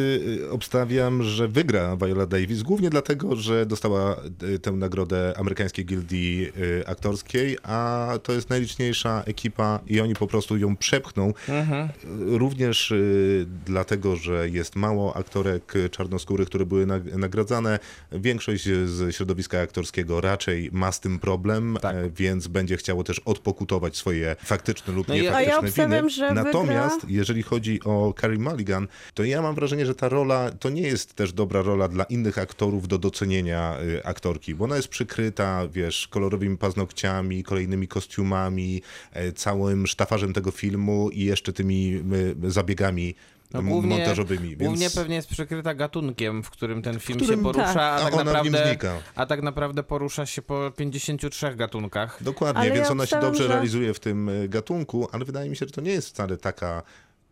[0.44, 6.52] y, obstawiam, że wygra Viola Davis, głównie dlatego, że dostała y, tę nagrodę amerykańskiej gildii
[6.58, 11.30] y, aktorskiej, a to jest najliczniejsza ekipa i oni po prostu ją przepchną.
[11.30, 12.94] Y, Również
[13.66, 17.80] dlatego, że jest mało aktorek czarnoskórych, które były nag- nagradzane.
[18.12, 21.96] Większość z środowiska aktorskiego raczej ma z tym problem, Tak.
[21.96, 26.44] e, więc będzie chciało też odpokutować swoje faktyczne lub No A ja niefaktyczne obstawiam, winy.
[26.44, 30.70] Natomiast wygra- jeżeli chodzi o Carey Mulligan, to ja mam wrażenie, że ta rola to
[30.70, 34.88] nie jest też dobra rola dla innych aktorów do docenienia y, aktorki, bo ona jest
[34.88, 38.82] przykryta, wiesz, kolorowymi paznokciami, kolejnymi kostiumami,
[39.14, 42.04] e, całym sztafarzem tego filmu i jeszcze tymi
[42.46, 43.16] y, zabiegami
[43.54, 44.50] No, głównie, montażowymi.
[44.50, 44.64] Więc...
[44.64, 47.78] głównie pewnie jest przykryta gatunkiem, w którym ten film którym- się porusza, tak.
[47.78, 48.98] a, A tak ona w nim naprawdę, znika.
[49.16, 52.24] a tak naprawdę porusza się po 53 gatunkach.
[52.24, 55.50] Dokładnie, Ale więc ja ona się dobrze że- realizuje w tym y, gatunku, ale wydaje
[55.50, 56.84] mi się, że to nie jest wcale taka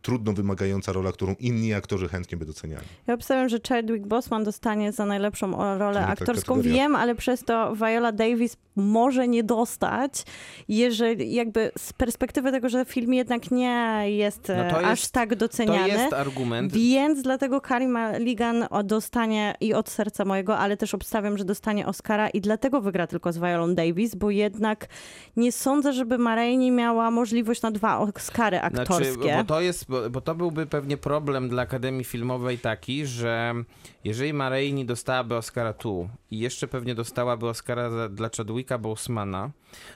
[0.02, 2.86] trudno wymagająca rola, którą inni aktorzy chętnie by doceniali.
[3.08, 6.56] Ja obstawiam, że Chadwick Boseman dostanie za najlepszą rolę Czyli ta aktorską.
[6.56, 6.74] kategoria.
[6.84, 10.24] Wiem, ale przez to Viola Davis może nie dostać,
[10.68, 15.12] jeżeli jakby z perspektywy tego, że film jednak nie jest, No e, to aż jest-
[15.14, 15.88] tak To doceniany.
[15.90, 16.74] jest argument.
[16.74, 21.86] Więc dlatego Carey Mulligan o- dostanie i od serca mojego, ale też obstawiam, że dostanie
[21.88, 24.88] Oscara i dlatego wygra tylko z Violą Davis, bo jednak
[25.36, 29.14] nie sądzę, żeby Marini miała możliwość na dwa Oscary aktorskie.
[29.14, 33.54] Znaczy, bo to jest, bo, bo to byłby pewnie problem dla Akademii Filmowej taki, że
[34.04, 39.52] jeżeli Ma Rainey dostałaby Oscara tu i jeszcze pewnie dostałaby Oscara za, dla Chadwicka Bosemana,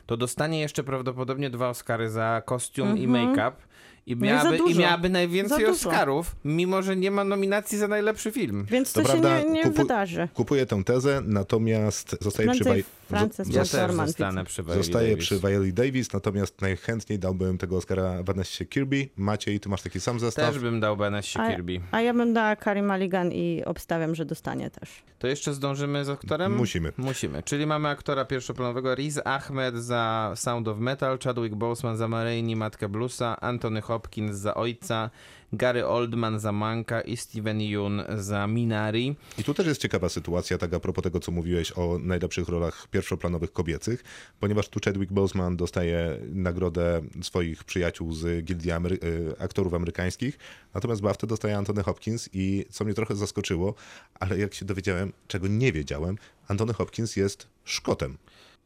[0.06, 3.73] to dostanie jeszcze prawdopodobnie dwa Oscary za kostium i make-up.
[4.06, 4.82] I No i miałaby, I dużo.
[4.82, 5.66] miałaby najwięcej.
[5.66, 8.66] Oscarów, mimo że nie ma nominacji za najlepszy film.
[8.70, 10.28] Więc To to, prawda, się nie, nie kupu- wydarzy.
[10.34, 15.26] Kupuję tę tezę, natomiast zostaję przy, Wi- Frances Ja zostanę przy Viola Zostaję Davis.
[15.26, 19.10] przy Violi Davis, natomiast najchętniej dałbym tego Oscara Vanessie Kirby.
[19.18, 20.54] Maciej, ty masz taki sam zestaw.
[20.54, 21.80] Też bym dał Benessie A- Kirby.
[21.92, 24.90] A ja bym dała Carey Mulligan i obstawiam, że dostanie też.
[25.20, 26.56] To jeszcze zdążymy z aktorem?
[26.56, 26.94] Musimy.
[26.98, 27.44] Musimy.
[27.44, 32.90] Czyli mamy aktora pierwszoplanowego Riz Ahmed za Sound of Metal, Chadwick Boseman za Marini, Matkę
[32.90, 33.93] Bluesa, Anthony Hopkins
[34.32, 35.10] za Ojca,
[35.54, 39.16] Gary Oldman za Manka i Steven Yeun za Minari.
[39.38, 42.88] I tu też jest ciekawa sytuacja, tak a propos tego, co mówiłeś o najlepszych rolach
[42.92, 44.04] pierwszoplanowych kobiecych,
[44.40, 50.38] ponieważ tu Chadwick Boseman dostaje nagrodę swoich przyjaciół z Gildii Amery- y, Aktorów Amerykańskich,
[50.74, 53.74] natomiast BAFTA dostaje Anthony Hopkins i co mnie trochę zaskoczyło,
[54.20, 56.18] ale jak się dowiedziałem, czego nie wiedziałem,
[56.48, 58.18] Anthony Hopkins jest Szkotem.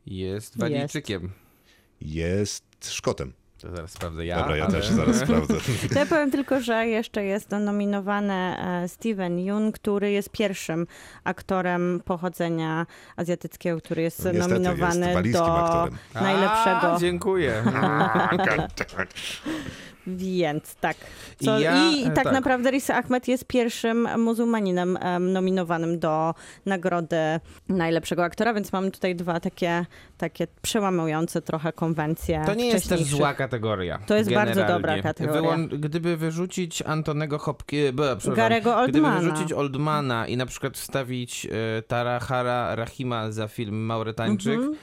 [0.06, 1.30] Jest Walijczykiem.
[2.02, 3.34] Jest Szkotem.
[3.62, 4.40] To zaraz sprawdzę ja.
[4.40, 4.74] Dobra, ja ale...
[4.74, 5.54] też zaraz sprawdzę.
[5.94, 10.88] To ja powiem tylko, że jeszcze jest nominowany e, Steven Yeun, który jest pierwszym
[11.24, 12.86] aktorem pochodzenia
[13.16, 15.98] azjatyckiego, który jest No niestety, nominowany jest do aktorem.
[16.14, 16.94] najlepszego.
[16.94, 17.64] A, dziękuję.
[20.08, 20.98] Więc tak.
[21.46, 22.34] Co, I ja- I, i tak, tak.
[22.34, 26.34] naprawdę Riz Ahmed jest pierwszym muzułmaninem em, nominowanym do
[26.66, 27.18] nagrody
[27.70, 29.86] najlepszego aktora, więc mamy tutaj dwa takie,
[30.18, 32.44] takie przełamujące trochę konwencje.
[32.46, 34.00] To nie jest też zła kategoria.
[34.08, 34.74] To jest bardzo generalnie.
[34.82, 35.42] dobra kategoria.
[35.42, 37.78] Wyłą- gdyby wyrzucić Antonego Hopki...
[37.94, 39.20] bo, przepraszam, Garego Gdyby Oldmana.
[39.32, 41.46] wyrzucić Oldmana i na przykład wstawić
[41.78, 44.76] e, Tarahara Rahima za film Mauretańczyk, Mhm.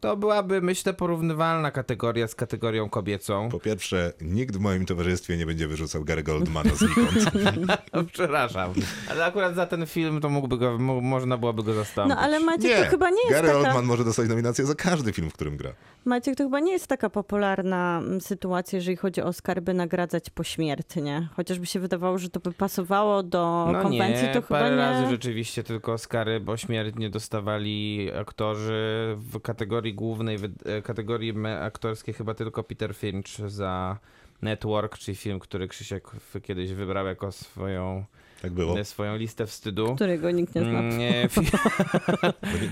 [0.00, 3.48] To byłaby, myślę, porównywalna kategoria z kategorią kobiecą.
[3.48, 7.30] Po pierwsze, nikt w moim towarzystwie nie będzie wyrzucał Gary'ego Oldmana znikąd.
[8.12, 8.72] Przepraszam.
[9.10, 12.14] Ale akurat za ten film to mógłby go, mo- można byłoby go zastąpić.
[12.16, 13.58] No ale Maciek, Nie, to chyba nie jest Gary taka...
[13.60, 15.70] Oldman może dostać nominację za każdy film, w którym gra.
[16.04, 21.28] Maciek, to chyba nie jest taka popularna sytuacja, jeżeli chodzi o Oscar, by nagradzać pośmiertnie.
[21.36, 24.76] Chociażby się wydawało, że to by pasowało do No konwencji, nie, to chyba parę nie.
[24.76, 32.34] razy rzeczywiście tylko Oscary pośmiertnie dostawali aktorzy w kategorii głównej, w e, kategorii aktorskiej chyba
[32.34, 33.98] tylko Peter Finch za
[34.42, 36.08] Network, czyli film, który Krzysiek
[36.42, 38.04] kiedyś wybrał jako swoją,
[38.42, 38.84] Tak było.
[38.84, 39.94] swoją listę wstydu.
[39.94, 40.70] Którego nikt nie zna.
[40.78, 41.40] Mm, Nie, fi-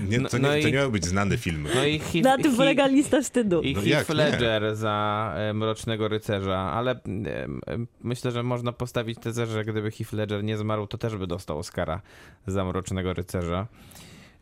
[0.09, 1.69] nie, nie, to, No- no nie, to nie miały być znane filmy.
[1.75, 3.61] no i Heath, Na tym polega lista wstydu.
[3.61, 4.15] I No Heath jak nie?
[4.15, 7.49] Ledger za e, Mrocznego Rycerza, ale e, e,
[8.03, 11.59] myślę, że można postawić tezę, że gdyby Heath Ledger nie zmarł, to też by dostał
[11.59, 12.01] Oscara
[12.47, 13.67] za Mrocznego Rycerza.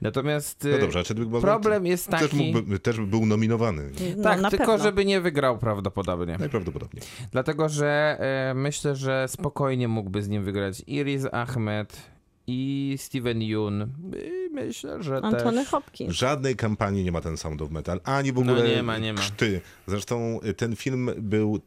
[0.02, 2.36] Natomiast No e, dobrze, a Chadwick Boseman problem jest też, taki...
[2.54, 3.92] mógłby, też był nominowany.
[4.18, 4.78] No, tak, tylko pewno.
[4.84, 6.38] żeby nie wygrał prawdopodobnie.
[6.38, 7.04] Najprawdopodobniej.
[7.32, 11.98] Dlatego, że e, myślę, że spokojnie mógłby z nim wygrać Iris Ahmed
[12.48, 13.88] i Steven Yeun.
[14.26, 15.68] I myślę, że Antony też...
[15.70, 16.14] Hopkins.
[16.14, 19.14] Żadnej kampanii nie ma ten Sound of Metal, ani w No ogóle nie ma, nie
[19.14, 19.20] ma.
[19.20, 19.62] krzty.
[19.88, 21.60] Zresztą y, ten film był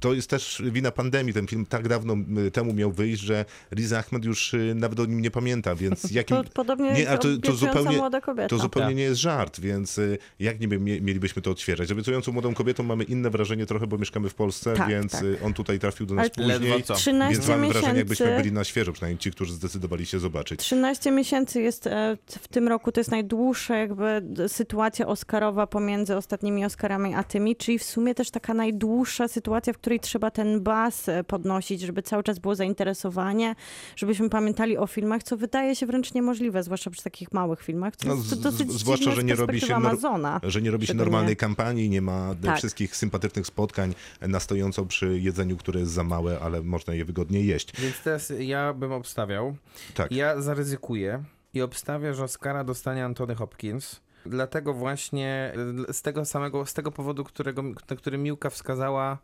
[0.00, 1.34] to jest też wina pandemii.
[1.34, 2.14] Ten film tak dawno
[2.52, 3.44] temu miał wyjść, że
[3.74, 6.36] Riz Ahmed już y, nawet o nim nie pamięta, więc jakim...
[6.36, 8.48] To podobnie Nie, jak ale to- to zupełnie- młoda kobieta.
[8.48, 8.96] To zupełnie Tak.
[8.96, 11.88] nie jest żart, więc y, jak niby mie- mielibyśmy to odświeżać?
[11.88, 15.22] Z obiecującą młodą kobietą mamy inne wrażenie trochę, bo mieszkamy w Polsce, Tak, więc tak.
[15.22, 16.70] y, on tutaj trafił do nas Ale później.
[16.70, 16.94] Ledwo co.
[16.94, 18.42] 13 Więc mamy wrażenie, jakbyśmy miesięcy.
[18.42, 20.60] byli na świeżo, przynajmniej ci, którzy zdecydowali się zobaczyć.
[20.60, 26.64] 13 miesięcy jest e, w tym roku, to jest najdłuższa jakby sytuacja oscarowa pomiędzy ostatnimi
[26.64, 31.08] Oscarami a tymi, czyli w sumie też taka najdłuższa sytuacja, w której trzeba ten bas
[31.08, 33.54] e, podnosić, żeby cały czas było zainteresowanie,
[33.96, 37.96] żebyśmy pamiętali o filmach, co wydaje się wręcz niemożliwe, zwłaszcza przy takich małych filmach.
[37.96, 40.40] To No, jest z- dosyć zwłaszcza, że nie robi się Amazona.
[40.42, 42.56] Że nie robi się normalnej kampanii, nie ma e, Tak.
[42.58, 47.40] wszystkich sympatycznych spotkań na stojąco przy jedzeniu, które jest za małe, ale można je wygodnie
[47.44, 47.72] jeść.
[47.80, 49.56] Więc teraz ja bym obstawiał.
[49.94, 50.12] Tak.
[50.12, 51.22] Ja zaryzykuję
[51.54, 54.00] i obstawię, że Oscara dostanie Antony Hopkins.
[54.26, 55.52] Dlatego właśnie
[55.88, 59.18] y, z tego samego, z tego powodu, którego, na który Miłka wskazała,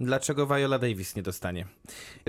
[0.00, 1.66] dlaczego Viola Davis nie dostanie.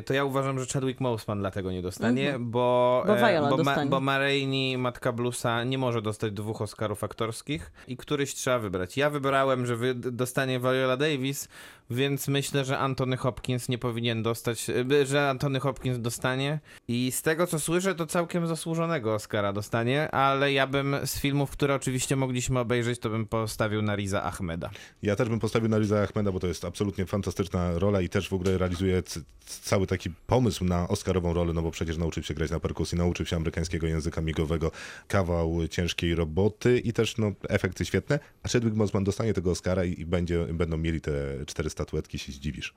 [0.05, 3.17] To ja uważam, że Chadwick Boseman dlatego nie dostanie, bo, Mhm.
[3.21, 3.89] Bo e, Viola bo, dostanie.
[3.89, 8.97] bo Ma Rainey, Matka Bluesa nie może dostać dwóch Oscarów aktorskich i któryś trzeba wybrać.
[8.97, 11.47] Ja wybrałem, że wy, dostanie Viola Davis,
[11.91, 17.21] więc myślę, że Antony Hopkins nie powinien dostać, y, że Antony Hopkins dostanie i z
[17.21, 22.15] tego co słyszę, to całkiem zasłużonego Oscara dostanie, ale ja bym z filmów, które oczywiście
[22.15, 24.69] mogliśmy obejrzeć, to bym postawił na Riza Ahmeda.
[25.03, 28.29] Ja też bym postawił na Riza Ahmeda, bo to jest absolutnie fantastyczna rola i też
[28.29, 29.03] w ogóle realizuje
[29.45, 33.25] cały taki pomysł na oscarową rolę, no bo przecież nauczył się grać na perkusji, nauczył
[33.25, 34.71] się amerykańskiego języka migowego,
[35.07, 38.19] kawał ciężkiej roboty i też no, efekty świetne.
[38.43, 41.11] A Chadwick Boseman dostanie tego Oscara i, i będzie, będą mieli te
[41.45, 42.73] cztery statuetki, się zdziwisz.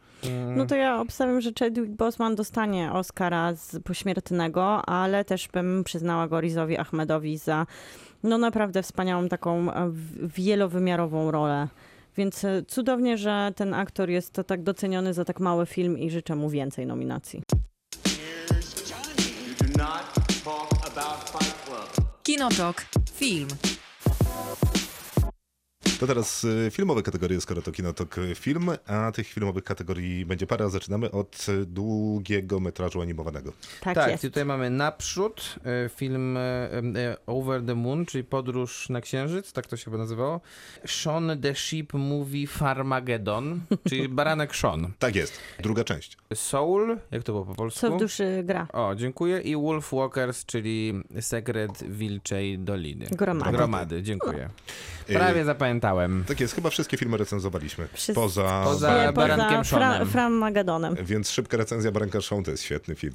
[0.57, 6.29] No to ja obstawiam, że Chadwick Boseman dostanie Oscara z pośmiertnego, ale też bym przyznała
[6.29, 7.67] go Rizowi Ahmedowi za
[8.23, 9.91] no naprawdę wspaniałą taką e,
[10.37, 11.69] wielowymiarową rolę.
[12.17, 16.11] Więc e, cudownie, że ten aktor jest to tak doceniony za tak mały film i
[16.11, 17.43] życzę mu więcej nominacji.
[22.23, 22.85] Kinotok.
[23.15, 23.49] Film.
[26.05, 30.47] To teraz y, filmowe kategorie, skoro to Kinotok y, Film, a tych filmowych kategorii będzie
[30.47, 30.69] para.
[30.69, 33.53] Zaczynamy od y, długiego metrażu animowanego.
[33.81, 34.23] Tak, Tak, jest.
[34.23, 35.57] tutaj mamy naprzód
[35.97, 36.39] film
[37.27, 40.41] Over the Moon, czyli Podróż na Księżyc, tak to się chyba nazywało.
[40.87, 44.93] Sean the Sheep Movie Farmageddon, czyli Baranek Sean.
[44.99, 46.17] Tak jest, druga część.
[46.35, 47.81] Soul, jak to było po polsku?
[47.81, 48.67] Co w duszy gra?
[48.73, 49.41] O, dziękuję.
[49.41, 53.07] I Wolf Walkers, czyli Sekret Wilczej Doliny.
[53.11, 53.57] Gromady.
[53.57, 54.51] Gromady, dziękuję.
[55.07, 55.94] Prawie zapamiętałem.
[55.95, 56.25] Widziałem.
[56.29, 57.89] Tak jest, chyba wszystkie filmy recenzowaliśmy.
[57.93, 58.15] Wszyscy.
[58.15, 58.63] Poza...
[58.65, 60.09] Poza- Nie, Barankiem poza Fra, Seanem.
[60.09, 60.95] Framagadonem.
[61.03, 63.15] Więc szybka recenzja Baranka Sean to jest świetny film.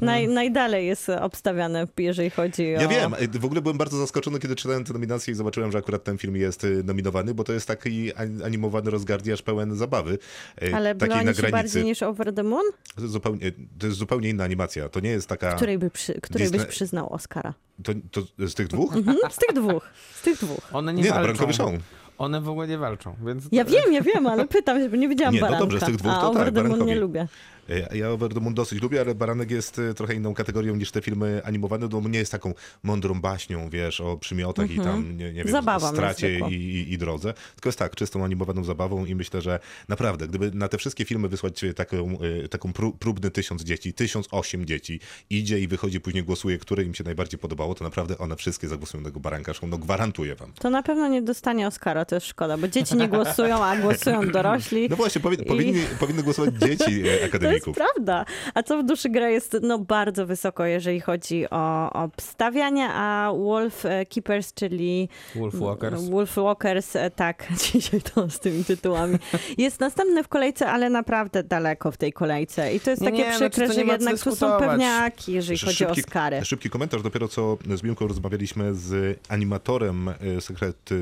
[0.00, 2.80] Naj, najdalej jest obstawiane, jeżeli chodzi o...
[2.80, 6.04] Ja wiem, w ogóle byłem bardzo zaskoczony, kiedy czytałem te nominacje i zobaczyłem, że akurat
[6.04, 10.18] ten film jest e, nominowany, bo to jest taki an- animowany rozgardiaż pełen zabawy.
[10.62, 11.50] e, Ale takiej na granicy.
[11.50, 12.64] bardziej niż Over the Moon?
[12.94, 14.88] To jest zupełnie, to jest zupełnie inna animacja.
[14.88, 15.52] To nie jest taka.
[15.52, 17.54] Której, by przy, której byś Disney- przyznał Oscara?
[17.84, 18.96] To, to z tych dwóch?
[18.96, 19.88] Mhm, z tych dwóch.
[20.14, 20.60] Z tych dwóch.
[20.72, 21.26] One nie, Nie, no, walczą.
[21.32, 21.78] Barankowy Sean.
[22.20, 23.44] One w ogóle nie walczą, więc...
[23.52, 25.64] Ja wiem, ja wiem, ale pytam się, bo nie widziałam Nie, no baranka.
[25.64, 27.28] dobrze, z tych dwóch A to Over tak, nie lubię.
[27.70, 30.90] E, Ja Over the Moon dosyć lubię, ale Baranek jest e, trochę inną kategorią niż
[30.90, 35.32] te filmy animowane, bo nie jest taką mądrą baśnią, wiesz, o przymiotach i tam, nie,
[35.32, 37.34] nie wiem, Zabawą stracie i, i, i drodze.
[37.54, 41.28] Tylko jest tak, czystą animowaną zabawą i myślę, że naprawdę, gdyby na te wszystkie filmy
[41.28, 42.18] wysłać e, taką,
[42.50, 45.00] taką pró- próbny tysiąc dzieci, tysiąc osiem dzieci,
[45.30, 49.04] idzie i wychodzi, później głosuje, które im się najbardziej podobało, to naprawdę one wszystkie zagłosują
[49.04, 50.52] tego Baranka no gwarantuję wam.
[50.52, 54.28] To na pewno nie dostanie Oscara, to jest szkoda, bo dzieci nie głosują, a głosują
[54.32, 54.88] dorośli.
[54.90, 57.02] No właśnie, powi- I- powinni, powinny głosować dzieci
[57.64, 58.04] To jest akademików.
[58.04, 58.24] prawda.
[58.54, 63.86] A co w duszy gra jest no, bardzo wysoko, jeżeli chodzi o obstawianie, a Wolf
[63.86, 66.08] e, Keepers, czyli Wolf Walkers.
[66.08, 69.18] Wolf Walkers, e, tak, dzisiaj to z tymi tytułami.
[69.58, 72.74] Jest następny w kolejce, ale naprawdę daleko w tej kolejce.
[72.74, 75.58] I to jest Nie, takie nie, no przykre, to że jednak tu są pewniaki, jeżeli
[75.58, 76.44] chodzi o Oscary.
[76.44, 77.02] Szybki komentarz.
[77.02, 80.94] Dopiero co z Miłką rozmawialiśmy z animatorem e, sekretu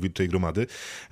[0.00, 0.66] Wilczej Gromady,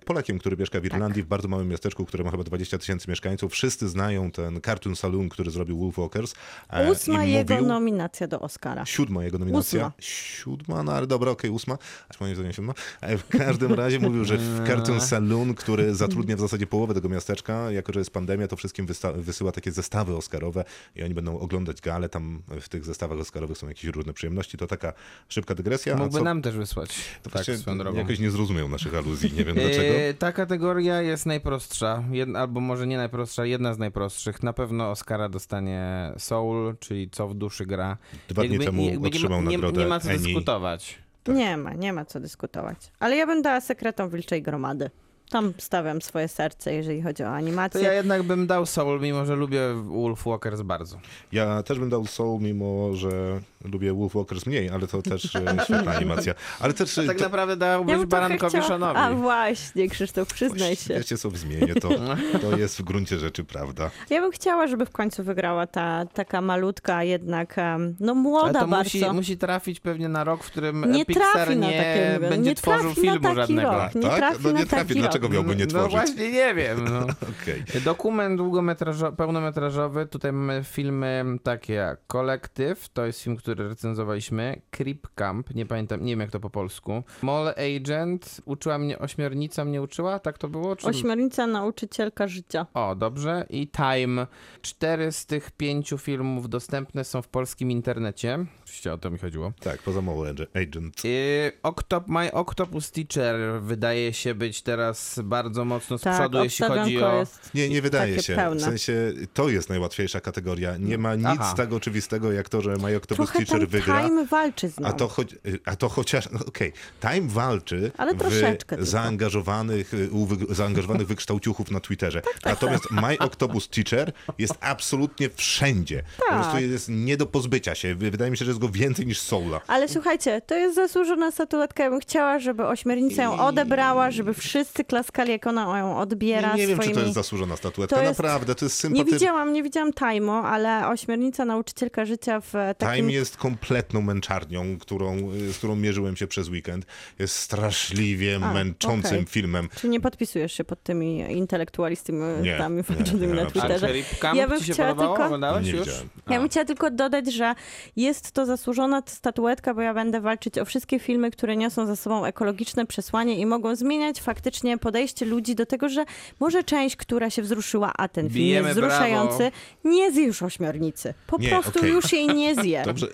[0.04, 0.92] Polakiem, który mieszka w Tak.
[0.92, 3.52] Irlandii, w bardzo małym miasteczku, które ma chyba 20 tysięcy mieszkańców.
[3.52, 6.34] Wszyscy znają ten Cartoon Saloon, który zrobił Wolf Walkers.
[6.70, 8.86] e, Ósma jego mówił, nominacja do Oscara.
[8.86, 9.78] Siódma jego nominacja.
[9.86, 9.92] Ósma.
[10.00, 11.78] Siódma, no ale dobra, okej, ósma.
[12.08, 12.74] Aż moim zdaniem siódma.
[13.00, 17.08] E, W każdym razie mówił, że w Cartoon Saloon, który zatrudnia w zasadzie połowę tego
[17.08, 18.86] miasteczka, jako że jest pandemia, to wszystkim
[19.16, 20.64] wysyła takie zestawy oscarowe
[20.96, 22.08] i oni będą oglądać gale.
[22.08, 24.56] Tam w tych zestawach oscarowych są jakieś różne przyjemności.
[24.58, 24.92] To taka
[25.28, 25.96] szybka dygresja.
[25.96, 26.88] Mógłby co, nam też wysłać.
[27.22, 27.98] to tak, właśnie swoją drogą.
[27.98, 29.82] jakoś nie zrozumiał naszych aluzji, nie wiem dlaczego.
[29.82, 34.42] Yy, ta kategoria jest najprostsza, jed, albo może nie najprostsza, jedna z najprostszych.
[34.42, 37.96] Na pewno Oscara dostanie Soul, czyli Co w duszy gra.
[38.28, 40.18] Dwa dni temu nie, otrzymał ma, nie, nagrodę nie ma co Annie.
[40.18, 40.98] dyskutować.
[41.28, 42.92] Nie ma, nie ma co dyskutować.
[43.00, 44.90] Ale ja bym dała sekretom Wilczej Gromady.
[45.30, 47.82] Tam stawiam swoje serce, jeżeli chodzi o To animację.
[47.82, 50.98] ja jednak bym dał Soul, mimo że lubię Wolf Walkers bardzo.
[51.32, 55.22] Ja też bym dał Soul, mimo że lubię Wolf Walkers mniej, ale to też
[55.64, 56.34] świetna animacja.
[56.60, 56.98] Ale też...
[56.98, 58.98] A tak to- naprawdę Ja dałbyś trochę Barankowi Seanowi.
[59.00, 60.94] A właśnie, Krzysztof, przyznaj się.
[60.94, 61.88] Wiecie co, zmienię to.
[62.42, 63.90] To jest w gruncie rzeczy prawda.
[64.10, 67.56] Ja bym chciała, żeby w końcu wygrała ta taka malutka, jednak
[68.00, 68.98] no Ale młoda to bardzo.
[68.98, 72.50] musi, musi trafić pewnie na rok, w którym Nie Pixar trafi na nie takiego, będzie
[72.50, 73.70] nie tworzył trafi na filmu żadnego.
[73.70, 73.94] rok.
[73.94, 74.18] Nie tak?
[74.18, 74.88] trafi no na nie trafi.
[74.88, 75.32] taki Dlaczego rok.
[75.46, 75.90] miałby nie No tworzyć?
[75.92, 76.84] właśnie nie wiem.
[76.84, 77.00] No.
[77.42, 77.82] Okej.
[77.84, 80.06] Dokument długometrażowy, pełnometrażowy.
[80.06, 84.60] Tutaj mamy filmy takie jak Kolektyw, to jest film, który recenzowaliśmy.
[84.70, 87.02] Creep Camp, nie pamiętam, nie wiem jak to po polsku.
[87.22, 90.76] Mall Agent, uczyła mnie, ośmiornica mnie uczyła, tak to było?
[90.76, 90.86] Czy...
[90.86, 92.66] Ośmiornica nauczycielka życia.
[92.74, 93.46] O, dobrze.
[93.50, 94.26] I Time.
[94.62, 98.38] Cztery z tych pięciu filmów dostępne są w polskim internecie.
[98.64, 99.52] Oczywiście o to mi chodziło.
[99.60, 101.04] Tak, poza Mall Agent.
[101.04, 106.66] Yy, Octop, My Octopus Teacher wydaje się być teraz bardzo mocno z Tak, przodu, jeśli
[106.66, 107.18] chodzi o...
[107.18, 108.36] jest Nie, nie wydaje się.
[108.36, 108.60] pełne.
[108.60, 110.76] W sensie to jest najłatwiejsza kategoria.
[110.76, 111.54] Nie ma nic Aha.
[111.56, 114.04] tak oczywistego jak to, że My Octopus Trochę Teacher ten wygra.
[114.08, 114.86] Time walczy z nią.
[114.86, 115.34] A to, choć,
[115.64, 118.84] a to chociaż, no okej, Time walczy Ale troszeczkę w tylko.
[118.84, 122.22] zaangażowanych, u wy, zaangażowanych wykształciuchów na Twitterze.
[122.22, 126.02] Tak, Natomiast My Octopus Teacher jest absolutnie wszędzie.
[126.18, 126.40] Po Tak.
[126.42, 127.94] prostu jest nie do pozbycia się.
[127.94, 129.60] Wydaje mi się, że jest go więcej niż Soula.
[129.66, 131.84] Ale słuchajcie, to jest zasłużona statuetka.
[131.84, 136.60] Ja bym chciała, żeby ośmiornica ją odebrała, żeby wszyscy klaskali, jak ona ją odbiera Nie,
[136.60, 136.94] nie wiem, swoimi...
[136.94, 137.96] czy to jest zasłużona statuetka.
[137.96, 139.18] To jest- Naprawdę, to jest Nie sympatyczne.
[139.18, 142.96] widziałam, nie widziałam Taimo, ale ośmiornica nauczycielka życia w takim...
[142.96, 146.86] Time jest kompletną męczarnią, którą, y, z którą mierzyłem się przez weekend.
[147.18, 149.26] Jest straszliwie A, męczącym okej.
[149.26, 149.68] filmem.
[149.76, 153.42] Czy nie podpisujesz się pod tymi intelektualistami Nie, tam nie, walczącymi nie, na.
[153.42, 153.88] A Twitterze?
[154.34, 155.88] Ja bym ci się chciała tylko- Nie już?
[156.30, 157.54] Ja bym chciała tylko dodać, że
[157.96, 162.24] jest to zasłużona statuetka, bo ja będę walczyć o wszystkie filmy, które niosą za sobą
[162.24, 166.04] ekologiczne przesłanie i mogą zmieniać faktycznie podejście ludzi do tego, że
[166.40, 169.50] może część, która się wzruszyła, a ten film Bijemy jest wzruszający,
[169.84, 171.14] nie zje już ośmiornicy.
[171.26, 171.90] Po Nie, prostu okej.
[171.90, 172.82] już jej nie zje.
[172.86, 173.06] Dobrze,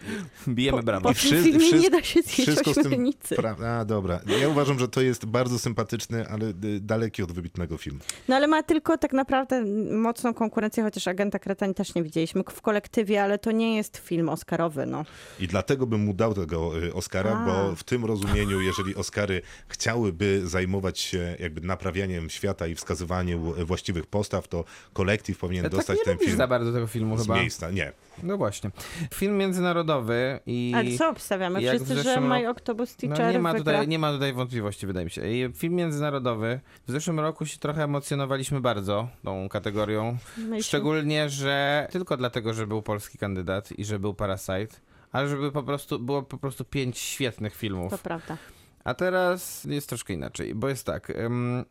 [0.48, 1.02] Bijemy brawo.
[1.02, 2.72] Po I tym filmie nie da się zjeść tym...
[2.72, 3.36] ośmiornicy.
[3.36, 3.56] Pra...
[3.80, 4.20] A, dobra.
[4.40, 7.98] Ja uważam, że to jest bardzo sympatyczny, ale y, daleki od wybitnego film.
[8.28, 12.60] No ale ma tylko tak naprawdę mocną konkurencję, chociaż Agenta Kretań też nie widzieliśmy w
[12.60, 15.04] kolektywie, ale to nie jest film oscarowy, no.
[15.40, 17.46] I dlatego bym mu dał tego y, Oscara, A.
[17.46, 23.54] bo w tym rozumieniu, jeżeli Oscary chciałyby zajmować się jakby jakby naprawianiem świata i wskazywaniu
[23.66, 27.22] właściwych postaw, to kolektyw powinien tak dostać nie ten film za bardzo tego filmu z
[27.22, 27.36] chyba.
[27.36, 27.70] miejsca.
[27.70, 27.92] Nie.
[28.22, 28.70] No właśnie.
[29.14, 30.72] Film międzynarodowy i...
[30.76, 31.60] Ale co obstawiamy?
[31.60, 33.72] Wszyscy, że My roku- Octopus No, Teacher nie, ma wygra.
[33.72, 35.28] tutaj, nie ma tutaj wątpliwości, wydaje mi się.
[35.30, 36.60] I Film międzynarodowy.
[36.86, 40.16] W zeszłym roku się trochę emocjonowaliśmy bardzo tą kategorią.
[40.36, 40.62] Myślę.
[40.62, 44.76] Szczególnie, że tylko dlatego, że był polski kandydat i że był Parasite,
[45.12, 47.90] ale żeby po prostu było po prostu pięć świetnych filmów.
[47.90, 48.36] To prawda.
[48.84, 51.12] A teraz jest troszkę inaczej, bo jest tak.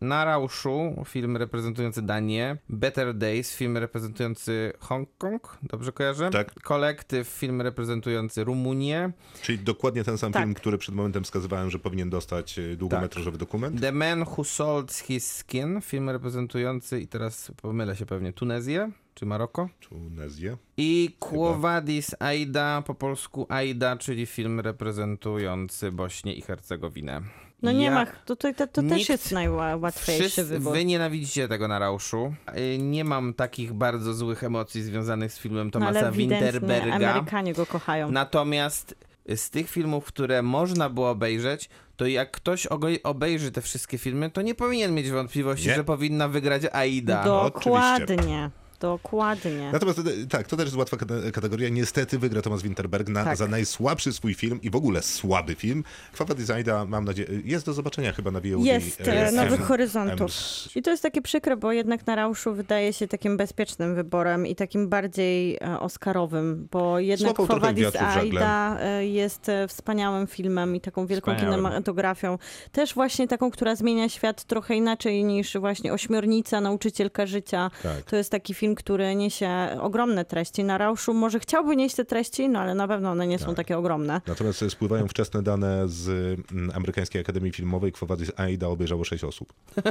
[0.02, 6.30] Na Rauszu film reprezentujący Danię, Better Days film reprezentujący Hongkong, dobrze kojarzę?
[6.30, 6.54] Tak.
[6.54, 9.12] Kolektyw film reprezentujący Rumunię,
[9.42, 10.42] Czyli dokładnie ten sam Tak.
[10.44, 13.82] film, który przed momentem wskazywałem, że powinien dostać e, długometrażowy dokument.
[13.82, 19.26] The Man Who Sold His Skin film reprezentujący, i teraz pomylę się pewnie, Tunezję czy
[19.26, 19.70] Maroko?
[19.90, 20.58] Tunezję.
[20.78, 27.22] I Quo Vadis Aida, po polsku Aida, czyli film reprezentujący Bośnię i Hercegowinę.
[27.62, 30.74] No nie Ja- ma, tutaj to, to też Nikt- jest najłatwiejszy Wszyscy, wybór.
[30.74, 32.34] wy nienawidzicie tego na Rauszu.
[32.58, 37.10] Y, Nie mam takich bardzo złych emocji związanych z filmem No, Tomasa ewidentnie Winterberga.
[37.12, 38.12] Amerykanie go kochają.
[38.12, 38.96] Natomiast
[39.36, 42.68] z tych filmów, które można było obejrzeć, to jak ktoś
[43.04, 45.76] obejrzy te wszystkie filmy, to nie powinien mieć wątpliwości, Nie.
[45.76, 47.24] że powinna wygrać Aida.
[47.24, 48.50] Dokładnie.
[48.84, 49.70] Dokładnie.
[49.74, 51.70] Natomiast e, tak, to też jest łatwa kate- kategoria.
[51.70, 53.38] Niestety wygra Thomas Winterberg na, Tak.
[53.38, 55.84] za najsłabszy swój film i w ogóle słaby film.
[56.14, 58.66] Kwawa Designa, mam nadzieję, jest do zobaczenia chyba na VOD.
[58.66, 60.32] Jest e, e, Nowych M- Horyzontów.
[60.32, 64.48] M- I to jest takie przykre, bo jednak na Rauszu wydaje się takim bezpiecznym wyborem
[64.48, 68.18] i takim bardziej oscarowym, bo jednak żagle.
[68.20, 71.60] Aida jest wspaniałym filmem i taką wielką Wspaniałym.
[71.60, 72.38] kinematografią.
[72.72, 77.72] Też właśnie taką, która zmienia świat trochę inaczej niż właśnie Ośmiornica, Nauczycielka Życia.
[77.84, 78.02] Tak.
[78.02, 79.50] To jest taki film, który niesie
[79.82, 80.64] ogromne treści.
[80.64, 83.56] Na Rauszu może chciałby nieść te treści, no ale na pewno one nie są Tak.
[83.56, 84.22] takie ogromne.
[84.28, 86.10] Natomiast spływają wczesne dane z
[86.52, 87.92] mm, Amerykańskiej Akademii Filmowej.
[87.92, 89.54] Quo Vadis Aida obejrzało 6 osób.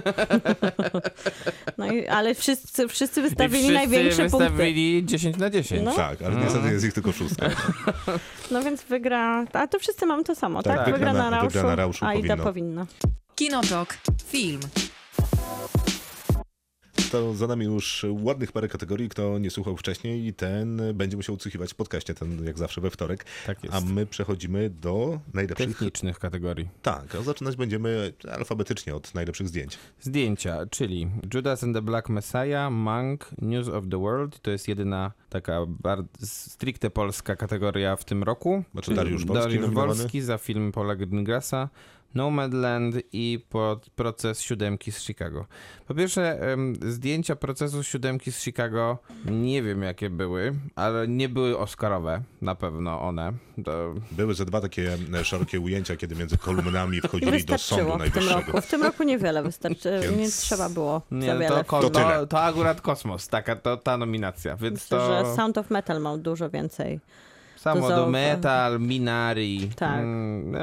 [1.78, 4.48] No i, ale wszyscy, wszyscy I wystawili wszyscy największe punkty.
[4.50, 5.82] wystawili 10 na 10.
[5.84, 5.94] No.
[5.94, 7.48] Tak, ale niestety jest ich tylko szóstka.
[8.50, 10.84] No więc wygra, a to wszyscy mamy to samo, Tak, tak?
[10.84, 12.44] wygra Wygra na- na wygra Rauszu, na Rauszu, a Ida powinno.
[12.44, 12.86] powinna.
[13.34, 13.94] Kinotok.
[14.26, 14.60] Film.
[17.12, 19.08] To za nami już ładnych parę kategorii.
[19.08, 23.24] Kto nie słuchał wcześniej, ten będzie musiał odsłuchiwać w podcaście, ten jak zawsze we wtorek.
[23.46, 23.76] Tak jest.
[23.76, 25.68] A my przechodzimy do najlepszych.
[25.68, 26.68] Technicznych kategorii.
[26.82, 29.78] Tak, a zaczynać będziemy alfabetycznie od najlepszych zdjęć.
[30.00, 34.40] Zdjęcia, czyli Judas and the Black Messiah, Monk, News of the World.
[34.40, 38.64] To jest jedyna taka bardzo stricte polska kategoria w tym roku.
[38.72, 39.74] Znaczy Dariusz Wolski Dariusz.
[39.74, 41.68] Wolski za film Paula Greengrassa.
[42.14, 45.46] Nomadland i pod proces siódemki z Chicago.
[45.86, 46.38] Po pierwsze,
[46.86, 53.00] zdjęcia procesu siódemki z Chicago nie wiem jakie były, ale nie były oscarowe, na pewno
[53.02, 53.32] one.
[53.64, 57.98] To Były ze dwa takie szerokie ujęcia, kiedy między kolumnami wchodzili do Sądu Wystarczyło w
[57.98, 58.40] tym Najwyższego.
[58.52, 58.60] roku.
[58.60, 61.48] W tym roku niewiele wystarczy, Więc- nie trzeba było Nie, za wiele.
[61.48, 62.26] to, ko- To to, tyle.
[62.26, 66.16] to, akurat kosmos, taka to ta nominacja, więc Myślę, to że Sound of Metal ma
[66.18, 67.00] dużo więcej.
[67.62, 69.70] Samo do Metal, Minari.
[69.76, 69.98] Tak.
[70.00, 70.58] Mm, no,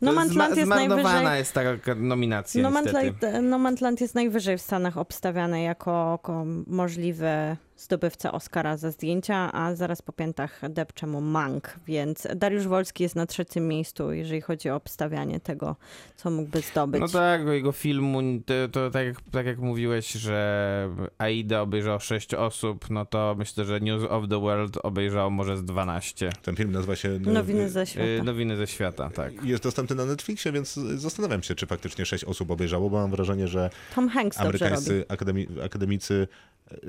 [0.00, 3.12] No to Manland jest najwyżej- jest taka nominacja No niestety.
[3.26, 9.52] Manland, no Manland jest najwyżej w Stanach obstawiany jako, jako możliwy zdobywca Oscara za zdjęcia,
[9.52, 14.40] a zaraz po piętach depcze mu Mank, więc Dariusz Wolski jest na trzecim miejscu, jeżeli
[14.40, 15.76] chodzi o obstawianie tego,
[16.16, 17.00] co mógłby zdobyć.
[17.00, 22.34] No tak, jego filmu, to, to tak, jak, tak jak mówiłeś, że Aida obejrzał 6
[22.34, 26.30] osób, no to myślę, że News of the World obejrzał może z 12.
[26.42, 27.18] Ten film nazywa się...
[27.20, 28.06] no, Nowiny ze świata.
[28.06, 29.44] Y, Nowiny ze świata, tak.
[29.44, 33.48] Jest dostępny na Netflixie, więc zastanawiam się, czy faktycznie sześć osób obejrzało, bo mam wrażenie,
[33.48, 34.64] że Tom Hanks dobrze robi.
[34.64, 36.28] amerykańscy akademi akademicy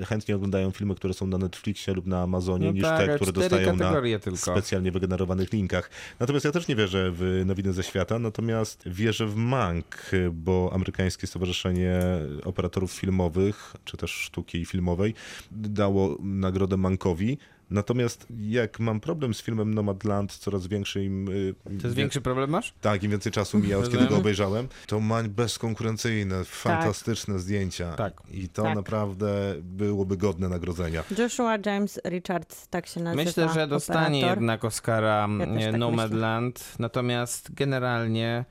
[0.01, 3.15] e, chętniej oglądają filmy, które są na Netflixie lub na Amazonie, No niż tak, te,
[3.15, 4.37] które dostają na tylko.
[4.37, 5.89] specjalnie wygenerowanych linkach.
[6.19, 11.27] Natomiast ja też nie wierzę w nowiny ze świata, natomiast wierzę w MANK, bo Amerykańskie
[11.27, 11.99] Stowarzyszenie
[12.43, 15.13] Operatorów Filmowych, czy też Sztuki Filmowej,
[15.51, 17.37] dało nagrodę Mankowi.
[17.69, 21.29] Natomiast jak mam problem z filmem Nomadland, coraz większy im...
[21.29, 22.73] y, To jest większy problem masz?
[22.81, 27.93] Tak, im więcej czasu mija, od kiedy go obejrzałem, to mań bezkonkurencyjne, fantastyczne zdjęcia.
[27.93, 28.13] Tak.
[28.31, 28.75] I to Tak.
[28.75, 31.03] naprawdę byłoby godne nagrodzenia.
[31.17, 33.23] Joshua James Richards, tak się nazywa.
[33.23, 34.37] Myślę, że dostanie operator.
[34.37, 38.45] jednak Oscara Ja tak Nomadland, natomiast generalnie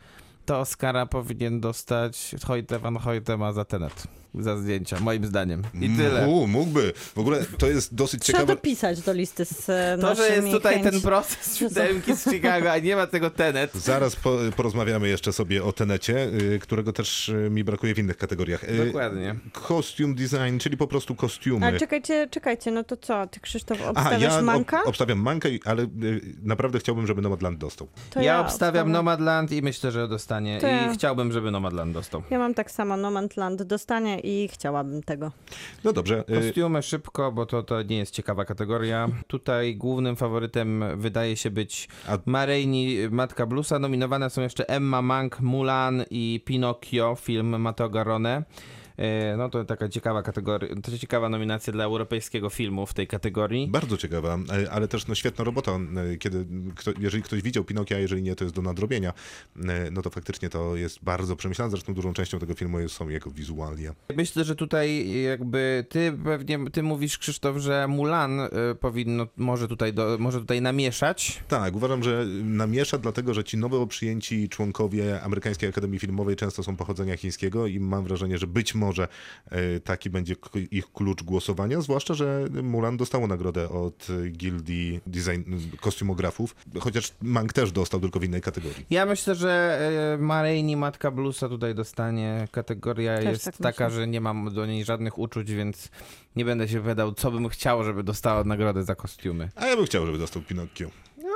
[0.47, 4.07] to Oscara powinien dostać Hoyte van Hoytema za Tenet.
[4.35, 5.63] Za zdjęcia, moim zdaniem.
[5.75, 6.29] I tyle.
[6.29, 6.93] U, mógłby.
[7.15, 8.55] W ogóle to jest dosyć Trzeba ciekawe.
[8.57, 12.79] dopisać do listy z e, To, że jest tutaj ten proces siódemki z Chicago, a
[12.79, 13.75] nie ma tego Tenet.
[13.75, 16.17] Zaraz po, porozmawiamy jeszcze sobie o Tenecie,
[16.55, 18.65] y, którego też y, mi brakuje w innych kategoriach.
[18.65, 19.35] Y, Dokładnie.
[19.69, 21.67] Costume design, czyli po prostu kostiumy.
[21.67, 24.81] Ale czekajcie, czekajcie, no to co, ty Krzysztof Aha, obstawiasz ja manka?
[24.83, 25.89] ob- obstawiam Mankę, ale y,
[26.43, 27.89] naprawdę chciałbym, żeby Nomadland dostał.
[28.11, 30.61] To ja, obstawiam Nomadland i myślę, że dostanie.
[30.61, 32.23] To ja- I chciałbym, żeby Nomadland dostał.
[32.31, 35.33] Ja mam tak samo, Nomadland dostanie i chciałabym tego.
[35.85, 36.25] No dobrze.
[36.31, 39.09] y, Kostiumy szybko, bo to, to nie jest ciekawa kategoria.
[39.27, 43.79] Tutaj głównym faworytem wydaje się być A- Ma Rainey, Matka Bluesa.
[43.79, 48.43] Nominowane są jeszcze Emma Mank, Mulan i Pinocchio, film Matteo Garrone.
[48.99, 53.69] E, No to taka ciekawa kategoria, to ciekawa nominacja dla europejskiego filmu w tej kategorii.
[53.69, 55.79] Bardzo ciekawa, y, ale też no, świetna robota,
[56.13, 56.47] y, kiedy
[56.77, 59.13] kto, jeżeli ktoś widział Pinokia, jeżeli nie, to jest do nadrobienia,
[59.93, 61.71] no to faktycznie to jest bardzo przemyślane.
[61.71, 63.95] Zresztą dużą częścią tego filmu są jego wizualia.
[64.17, 68.49] Myślę, że tutaj jakby ty pewnie, ty mówisz Krzysztof, że Mulan e,
[68.81, 71.43] powinno, może tutaj, do, może tutaj namieszać.
[71.49, 76.77] Tak, uważam, że namiesza, dlatego że ci nowo przyjęci członkowie Amerykańskiej Akademii Filmowej często są
[76.77, 78.88] pochodzenia chińskiego i mam wrażenie, że być może
[79.51, 80.35] e, taki będzie
[80.71, 85.43] ich klucz głosowania, zwłaszcza, że Mulan dostało nagrodę od e, gildii design
[85.81, 88.87] kostiumografów, chociaż Mank też dostał tylko w innej kategorii.
[88.91, 89.81] Ja myślę, że
[90.15, 92.49] e, Ma Rainey, Matka Bluesa tutaj dostanie.
[92.53, 95.89] Kategoria Też jest tak taka, że nie mam do niej żadnych uczuć, więc
[96.37, 99.49] nie będę się wydał, co bym chciał, żeby dostała nagrodę za kostiumy.
[99.55, 100.91] A ja bym chciał, żeby dostał Pinocchio.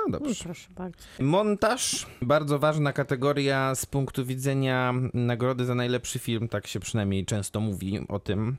[0.07, 0.45] No dobrze.
[0.45, 0.99] Proszę bardzo.
[1.21, 7.61] Montaż, bardzo ważna kategoria z punktu widzenia nagrody za najlepszy film, tak się przynajmniej często
[7.61, 8.57] mówi o tym.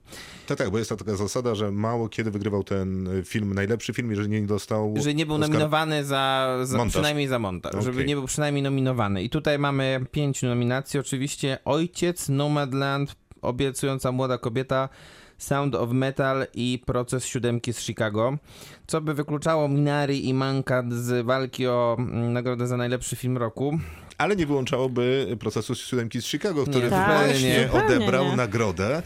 [0.48, 3.94] Tak, tak, bo jest to taka zasada, że mało kiedy wygrywał ten e, film, najlepszy
[3.94, 5.54] film, jeżeli nie dostał Że nie był Oscara.
[5.54, 6.94] nominowany za, za Montaż.
[6.94, 8.06] przynajmniej za montaż, żeby Okej.
[8.08, 9.24] nie był przynajmniej nominowany.
[9.24, 14.90] I tutaj mamy pięć nominacji, oczywiście Ojciec, Nomadland, Obiecująca młoda kobieta,
[15.44, 18.38] Sound of Metal i Proces siódemki z Chicago,
[18.88, 23.80] co by wykluczało Minari i Manka z walki o mm, nagrodę za najlepszy film roku.
[24.18, 28.36] Ale nie wyłączałoby procesu siódemki z Chicago, który Tak, właśnie zupełnie odebrał nie.
[28.36, 29.02] nagrodę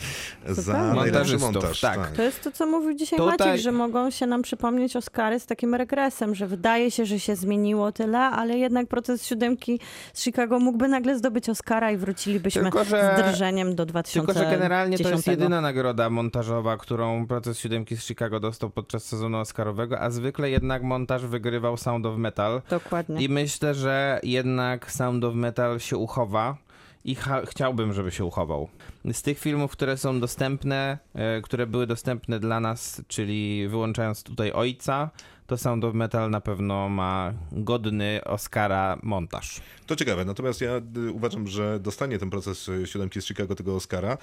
[0.47, 1.81] za najlepszy montaż.
[1.81, 2.11] tak.
[2.11, 5.45] To jest to, co mówił dzisiaj Tutaj- Maciek, że mogą się nam przypomnieć Oscary z
[5.45, 9.79] takim regresem, że wydaje się, że się zmieniło tyle, ale jednak proces siódemki
[10.13, 14.25] z Chicago mógłby nagle zdobyć Oscara i wrócilibyśmy Tylko, że- z drżeniem do 2010.
[14.35, 19.03] Tylko, że generalnie to jest jedyna nagroda montażowa, którą Proces siódemki z Chicago dostał podczas
[19.03, 22.61] sezonu Oscarowego, a zwykle jednak montaż wygrywał Sound of Metal.
[22.69, 23.23] Dokładnie.
[23.23, 26.57] I myślę, że jednak Sound of Metal się uchowa
[27.05, 28.69] i chciałbym, żeby się uchował.
[29.13, 34.51] Z tych filmów, które są dostępne, e, które były dostępne dla nas, czyli wyłączając tutaj
[34.51, 35.09] Ojca,
[35.47, 39.61] to Sound of Metal na pewno ma godny Oscara montaż.
[39.87, 43.75] To ciekawe, natomiast ja y, uważam, że dostanie ten proces y, siódemki z Chicago tego
[43.75, 44.17] Oscara,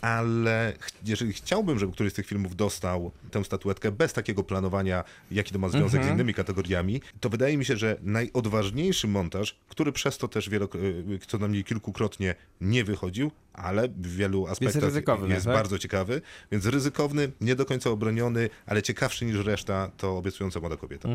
[0.00, 0.72] ale
[1.06, 5.58] jeżeli chciałbym, żeby któryś z tych filmów dostał tę statuetkę bez takiego planowania, jaki to
[5.58, 6.08] ma związek Mhm.
[6.08, 11.18] z innymi kategoriami, to wydaje mi się, że najodważniejszy montaż, który przez to też y,
[11.26, 15.54] co najmniej kilkukrotnie nie wychodził, ale w wielu aspektach ryzykowny, jest tak?
[15.54, 16.20] bardzo ciekawy,
[16.52, 21.08] więc ryzykowny, nie do końca obroniony, ale ciekawszy niż reszta, to obiecująca młoda kobieta.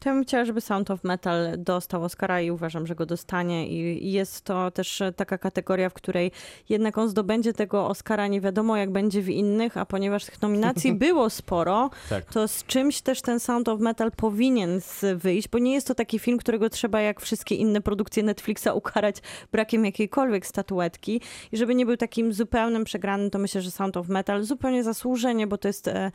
[0.00, 3.68] To ja bym chciała, żeby Sound of Metal dostał Oscara i uważam, że go dostanie.
[3.68, 6.30] I jest to też e, taka kategoria, w której
[6.68, 10.94] jednak on zdobędzie tego Oscara nie wiadomo jak będzie w innych, a ponieważ tych nominacji
[11.04, 12.24] było sporo, Tak.
[12.24, 14.80] to z czymś też ten Sound of Metal powinien
[15.16, 19.16] wyjść, bo nie jest to taki film, którego trzeba jak wszystkie inne produkcje Netflixa ukarać
[19.52, 21.20] brakiem jakiejkolwiek statuetki.
[21.52, 25.46] I żeby nie był takim zupełnym przegranym, to myślę, że Sound of Metal zupełnie zasłużenie,
[25.46, 26.10] bo to jest, e,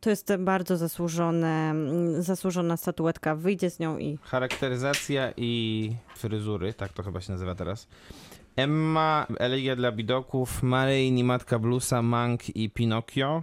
[0.00, 3.34] to jest bardzo zasłużone, mm, zasłużona statuetka.
[3.34, 7.88] Wyjdzie z nią i Charakteryzacja i fryzury, tak to chyba się nazywa teraz.
[8.56, 13.42] Emma, Elegia dla Bidoków, Maryjni, Matka Bluesa, Mank i Pinocchio.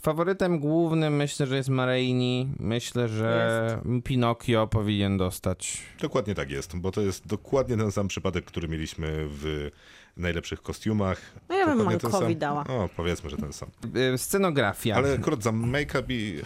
[0.00, 2.48] Faworytem głównym myślę, że jest Maryjni.
[2.58, 5.82] Myślę, że Pinocchio powinien dostać.
[6.00, 9.70] Dokładnie tak jest, bo to jest dokładnie ten sam przypadek, który mieliśmy w
[10.16, 11.20] najlepszych kostiumach.
[11.48, 12.34] No ja bym sam.
[12.36, 12.64] dała.
[12.68, 13.68] O, powiedzmy, że ten sam.
[14.14, 14.96] Y, Scenografia.
[14.96, 16.42] Ale akurat za make-up i,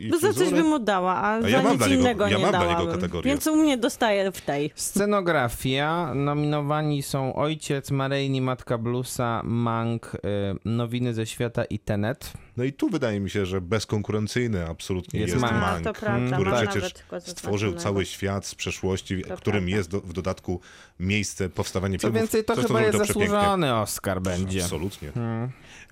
[0.00, 2.42] i Bo za coś bym mu dała, a, ja za mam nic innego ja nie
[2.42, 2.94] mam dla niego dałabym.
[2.94, 3.32] kategorię.
[3.32, 4.70] Więc u mnie dostaje w tej.
[4.74, 6.14] Scenografia.
[6.14, 10.18] Nominowani są Ojciec, Maryjni, Matka Bluesa, Mank, y,
[10.64, 12.32] Nowiny ze świata i Tenet.
[12.58, 15.84] No i tu wydaje mi się, że bezkonkurencyjny absolutnie Jest jest, Mank.
[15.84, 16.92] Mank, prawda, który przecież
[17.26, 19.76] stworzył cały świat z przeszłości, To którym prawda.
[19.76, 20.60] jest do, w dodatku
[21.00, 22.20] miejsce powstawania Co filmów.
[22.20, 24.62] więcej, to Coś, co chyba jest zasłużony Oscar będzie.
[24.62, 25.12] Absolutnie.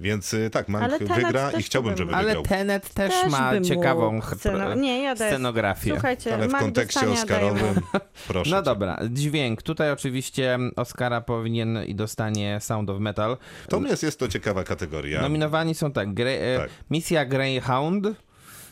[0.00, 2.42] Więc y, tak, Mank wygra i chciałbym, żeby bym- Ale wygrał.
[2.42, 5.90] Tenet też, Też ma ciekawą Sceno- Nie, ja scenografię.
[5.90, 7.74] Słuchajcie, Ale w Mank kontekście oscarowym,
[8.28, 8.50] proszę.
[8.50, 8.62] No cię.
[8.64, 9.62] dobra, dźwięk.
[9.62, 13.36] Tutaj oczywiście Oscara powinien i dostanie Sound of Metal.
[13.62, 15.20] Natomiast jest to ciekawa kategoria.
[15.22, 16.70] Nominowani są tak, Gre- e, Tak.
[16.90, 18.06] Misja Greyhound,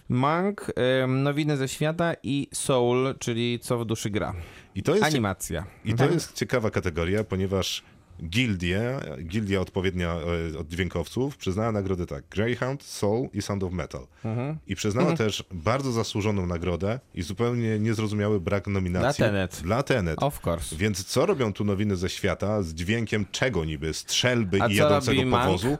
[0.09, 0.67] Monk,
[1.03, 4.35] em, Nowiny ze świata i Soul, czyli Co w duszy gra.
[4.75, 5.65] I to jest, Animacja.
[5.85, 7.83] i to jest ciekawa kategoria, ponieważ
[8.23, 10.17] Gildia, gildia odpowiednia
[10.55, 14.07] e, od dźwiękowców, przyznała nagrody tak, Greyhound, Soul i Sound of Metal.
[14.25, 14.59] Mhm.
[14.67, 19.19] I przyznała też bardzo zasłużoną nagrodę i zupełnie niezrozumiały brak nominacji.
[19.23, 19.61] Dla Tenet.
[19.63, 20.23] Dla Tenet.
[20.23, 20.77] Of course.
[20.77, 23.95] Więc co robią tu nowiny ze świata z dźwiękiem czego niby?
[23.95, 25.79] Strzelby A i jadącego powozu?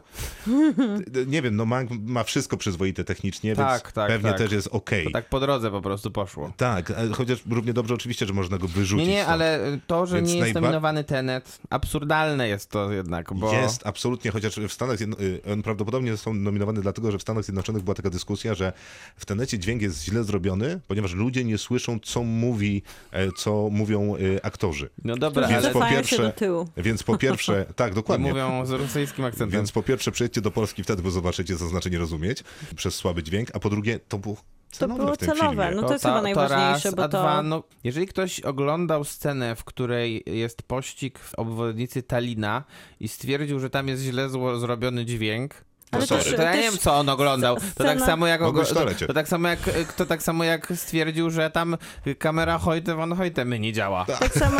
[1.27, 4.37] Nie wiem, no Mank ma wszystko przyzwoite technicznie, Tak, więc tak, pewnie tak.
[4.37, 5.05] też jest okej.
[5.05, 6.53] To tak po drodze po prostu poszło.
[6.57, 9.07] Tak, e, chociaż równie dobrze oczywiście, że można go wyrzucić.
[9.07, 9.33] Nie, nie, stąd.
[9.33, 13.53] ale to, że Więc nie jest nominowany Tenet, absurdalne jest to jednak, bo...
[13.53, 15.19] Jest, absolutnie, chociaż w Stanach Zjedno...
[15.19, 18.73] y, on prawdopodobnie został nominowany dlatego, że w Stanach Zjednoczonych była taka dyskusja, że
[19.15, 24.15] w tenecie dźwięk jest źle zrobiony, ponieważ ludzie nie słyszą, co mówi, e, co mówią
[24.15, 24.89] y, aktorzy.
[25.03, 26.69] No dobra, Więc ale po pierwsze, do tyłu.
[26.77, 28.29] więc po pierwsze, tak, dokładnie.
[28.29, 29.59] mówią z rosyjskim akcentem.
[29.59, 32.43] Więc po pierwsze przyjedźcie do Polski wtedy, bo zobaczycie, co znaczy nie rozumieć
[32.75, 34.37] przez słaby dźwięk, a po drugie, to było
[34.77, 35.71] To było celowe.
[35.75, 37.07] No to jest chyba najważniejsze, raz, bo to...
[37.07, 42.63] Dwa, no, jeżeli ktoś oglądał scenę, w której jest pościg w obwodnicy Talina
[42.99, 46.77] i stwierdził, że tam jest źle zło, zrobiony dźwięk, Ale to, to ja nie wiem,
[46.77, 47.57] co on oglądał.
[47.75, 49.59] To tak samo jak, ogl- to, tak samo jak
[49.97, 51.77] to tak samo jak stwierdził, że tam
[52.19, 54.05] kamera Hojte von Hoytemy nie działa.
[54.19, 54.57] Tak samo,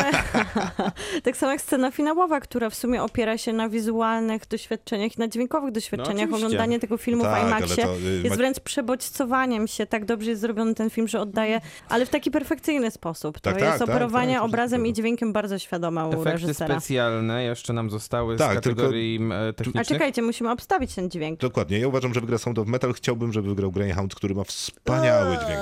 [1.24, 5.28] tak samo jak scena finałowa, która w sumie opiera się na wizualnych doświadczeniach i na
[5.28, 6.12] dźwiękowych doświadczeniach.
[6.24, 6.46] oczywiście.
[6.46, 9.86] Oglądanie tego filmu Tak, w IMAXie to, y, jest wręcz przebodźcowaniem się.
[9.86, 13.40] Tak dobrze jest zrobiony ten film, że oddaje, ale w taki perfekcyjny sposób.
[13.40, 16.80] To Tak, jest tak, tak, operowanie tak, obrazem i dźwiękiem bardzo świadoma u Efekty reżysera.
[16.80, 19.20] specjalne jeszcze nam zostały Tak, z tylko- kategorii
[19.50, 19.88] A technicznych.
[19.88, 21.25] czekajcie, musimy obstawić ten dźwięk.
[21.34, 21.80] Dokładnie.
[21.80, 22.94] Ja uważam, że wygra Sound of Metal.
[22.94, 25.62] Chciałbym, żeby wygrał Greyhound, który ma wspaniały dźwięk.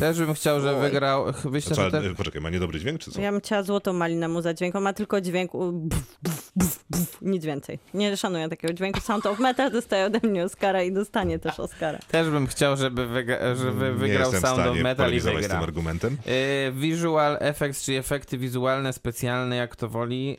[0.00, 1.24] Też bym chciał, że wygrał.
[1.50, 1.98] Myślę, Co, że te...
[1.98, 3.20] e, poczekaj, ma niedobry dźwięk, czy co?
[3.20, 4.76] Ja bym chciała złotą malinę mu za dźwięk.
[4.76, 5.50] On ma tylko dźwięk
[7.22, 7.78] nic więcej.
[7.94, 9.00] Nie szanuję takiego dźwięku.
[9.00, 11.98] Sound of Metal dostaje ode mnie Oscara i dostanie też Oscara.
[12.10, 15.42] Też bym chciał, żeby, wyga- żeby nie wygrał Sound of Metal i polemizować z tym
[15.42, 15.62] wygrał.
[15.64, 16.16] argumentem.
[16.68, 20.38] Y, Visual effects, czyli efekty wizualne, specjalne, jak to woli.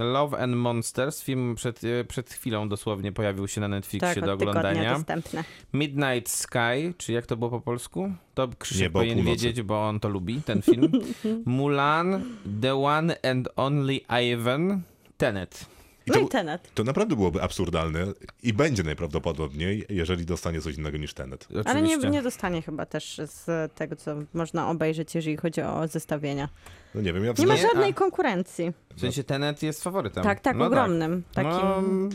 [0.00, 4.32] Love and Monsters, film przed, y, przed chwilą dosłownie pojawił się na Netflixie Tak, do
[4.32, 4.94] oglądania.
[4.94, 5.44] dostępne.
[5.72, 8.12] Midnight Sky, czy jak to było po polsku?
[8.34, 9.46] To Krzysiek Niebo powinien północy.
[9.46, 10.92] wiedzieć, bo on to lubi, ten film.
[11.46, 12.24] Mulan,
[12.62, 14.00] The One and Only
[14.32, 14.80] Ivan,
[15.18, 15.66] Tenet.
[16.06, 16.70] I No to, i Tenet.
[16.74, 18.06] to naprawdę byłoby absurdalne
[18.42, 21.48] i będzie najprawdopodobniej, jeżeli dostanie coś innego niż Tenet.
[21.64, 22.10] Ale nie, Oczywiście.
[22.10, 26.48] nie dostanie chyba też z tego, co można obejrzeć, jeżeli chodzi o zestawienia.
[26.94, 28.72] No nie wiem, ja w Nie ma żadnej a- konkurencji.
[28.96, 30.24] W sensie Tenet jest faworytem.
[30.24, 31.22] Tak, tak, No ogromnym.
[31.34, 31.52] Takim...
[31.52, 32.08] No,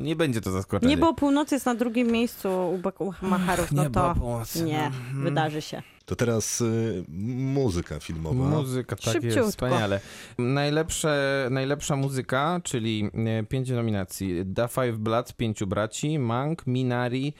[0.00, 0.94] nie będzie to zaskoczenie.
[0.94, 5.22] Niebo północy jest na drugim miejscu u, u Macharów, no to północy, nie, no.
[5.22, 5.82] wydarzy się.
[6.04, 8.44] To teraz y, muzyka filmowa.
[8.44, 9.38] Muzyka, tak Szybciutko.
[9.38, 10.00] jest, wspaniale.
[10.38, 14.46] Najlepsze, najlepsza muzyka, czyli e, pięć nominacji.
[14.46, 17.34] Da Five Bloods, Pięciu Braci, Mank, Minari,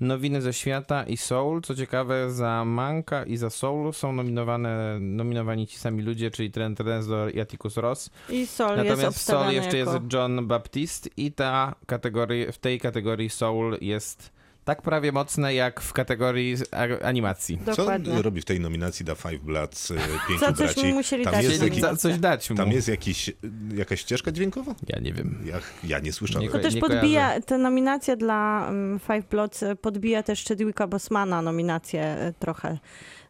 [0.00, 1.62] Nowiny ze Świata i Soul.
[1.62, 6.80] Co ciekawe, za Manka i za Soul są nominowane, nominowani ci sami ludzie, czyli Trent
[6.80, 8.10] Reznor i Atticus Ross.
[8.30, 9.92] I jest Natomiast obstawiony Soul jeszcze jako...
[9.92, 14.35] jest John Baptiste i ta kategorii, w tej kategorii Soul jest
[14.66, 16.56] tak prawie mocne jak w kategorii
[17.04, 17.58] animacji.
[17.66, 18.22] Co Dokładnie.
[18.22, 19.94] robi w tej nominacji Da Five Bloods, y,
[20.28, 20.86] Pięciu Co coś Braci?
[20.88, 21.80] mu musieli Tam dać jest.
[21.80, 22.56] Za- coś dać mu.
[22.56, 23.30] tam jest jakiś,
[23.74, 24.74] jakaś ścieżka dźwiękowa?
[24.88, 25.38] Ja nie wiem.
[25.44, 26.42] Ja, ja nie słyszałem.
[26.42, 27.42] Nie To też nie podbija, kojarzę.
[27.42, 32.78] ta nominacja dla um, Five Bloods e, podbija też Chadwicka Bosmana nominację e, trochę,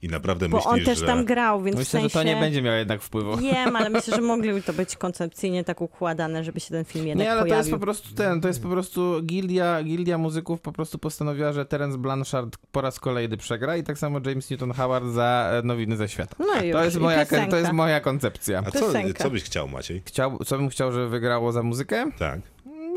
[0.02, 1.06] I naprawdę bo myślisz, on też że...
[1.06, 2.08] tam grał, więc w Myślę, sensie...
[2.08, 3.36] że to nie będzie miało jednak wpływu.
[3.36, 7.24] Wiem, ale myślę, że mogliby to być koncepcyjnie tak układane, żeby się ten film jednak
[7.26, 7.72] Nie, ale to jest pojawił.
[7.78, 11.98] po prostu ten, to jest po prostu gildia, gildia muzyków po prostu postanowiła, że Terence
[11.98, 16.08] Blanchard po raz kolejny przegra i tak samo James Newton Howard za e, Nowiny ze
[16.08, 16.36] świata.
[16.38, 17.50] No i już, To jest i moja, piosenka.
[17.50, 18.62] to jest moja koncepcja.
[18.66, 18.86] A co,
[19.18, 20.02] co byś chciał, Maciej?
[20.04, 22.10] Chciał, co bym chciał, żeby wygrało za muzykę?
[22.18, 22.40] Tak,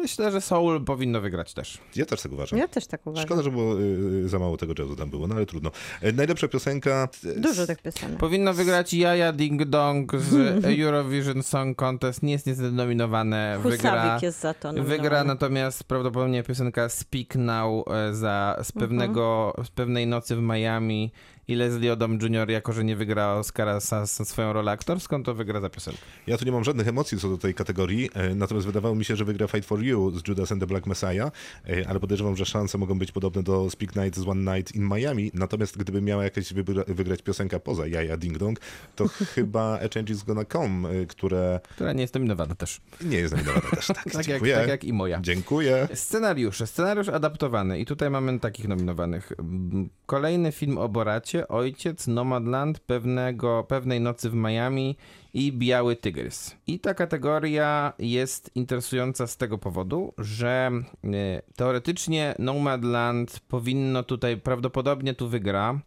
[0.01, 1.77] Myślę, że Soul powinno wygrać też.
[1.95, 2.59] ja też tak uważam.
[2.59, 3.25] Ja też tak uważam.
[3.27, 5.71] Szkoda, że było y, za mało tego jazzu tam było, no ale trudno.
[6.01, 7.09] E, najlepsza piosenka...
[7.25, 8.19] e, Dużo tych piosenek.
[8.19, 10.33] Powinno wygrać Jaja Ding Dong z
[10.81, 12.23] Eurovision Song Contest.
[12.23, 13.59] Nie jest niestety nominowane.
[13.63, 15.27] Wygra, jest za to wygra nominowany.
[15.27, 21.11] natomiast prawdopodobnie piosenka Speak Now e, za z, pewnego, z pewnej nocy w Miami
[21.49, 25.33] I Leslie Odom Jr., jako że nie wygra Oscara za, za swoją rolę aktorską, to
[25.33, 25.99] wygra za piosenkę.
[26.27, 29.15] Ja tu nie mam żadnych emocji co do tej kategorii, e, natomiast wydawało mi się,
[29.15, 31.31] że wygra Fight for You z Judas and the Black Messiah,
[31.69, 34.83] e, ale podejrzewam, że szanse mogą być podobne do Speak Night z One Night in
[34.89, 38.59] Miami, natomiast gdyby miała jakaś wybra- wygrać piosenka poza Jaja Ding Dong,
[38.95, 42.81] to chyba A Change is Gonna Come, e, które Która nie jest nominowana też.
[43.01, 43.87] nie jest nominowana też.
[43.87, 45.19] Tak, Tak jak, tak jak i moja.
[45.21, 45.87] Dziękuję.
[45.93, 46.67] Scenariusze.
[46.67, 47.79] Scenariusz adaptowany.
[47.79, 49.31] I tutaj mamy takich nominowanych.
[49.39, 54.97] Mm, Kolejny film o Boracie, Ojciec, Nomadland, pewnego, Pewnej Nocy w Miami
[55.33, 56.55] i Biały Tygrys.
[56.67, 60.71] I ta kategoria jest interesująca z tego powodu, że
[61.03, 65.79] e, teoretycznie Nomadland powinno tutaj, prawdopodobnie tu wygra.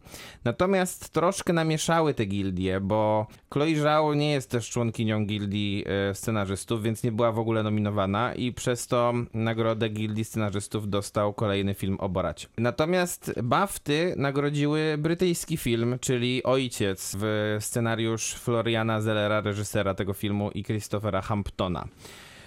[0.43, 6.83] Natomiast troszkę namieszały te gildie, bo Chloe Zhao nie jest też członkinią gildii e, scenarzystów,
[6.83, 11.97] więc nie była w ogóle nominowana i przez to nagrodę gildii scenarzystów dostał kolejny film
[11.99, 12.47] o Boracie.
[12.57, 20.63] Natomiast BAFTY nagrodziły brytyjski film, czyli Ojciec w scenariusz Floriana Zellera, reżysera tego filmu i
[20.63, 21.87] Christophera Hamptona,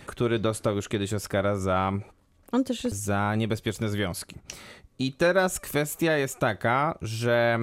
[0.07, 1.93] który dostał już kiedyś Oscara za
[2.85, 4.37] jest za niebezpieczne związki.
[4.99, 7.59] I teraz kwestia jest taka, że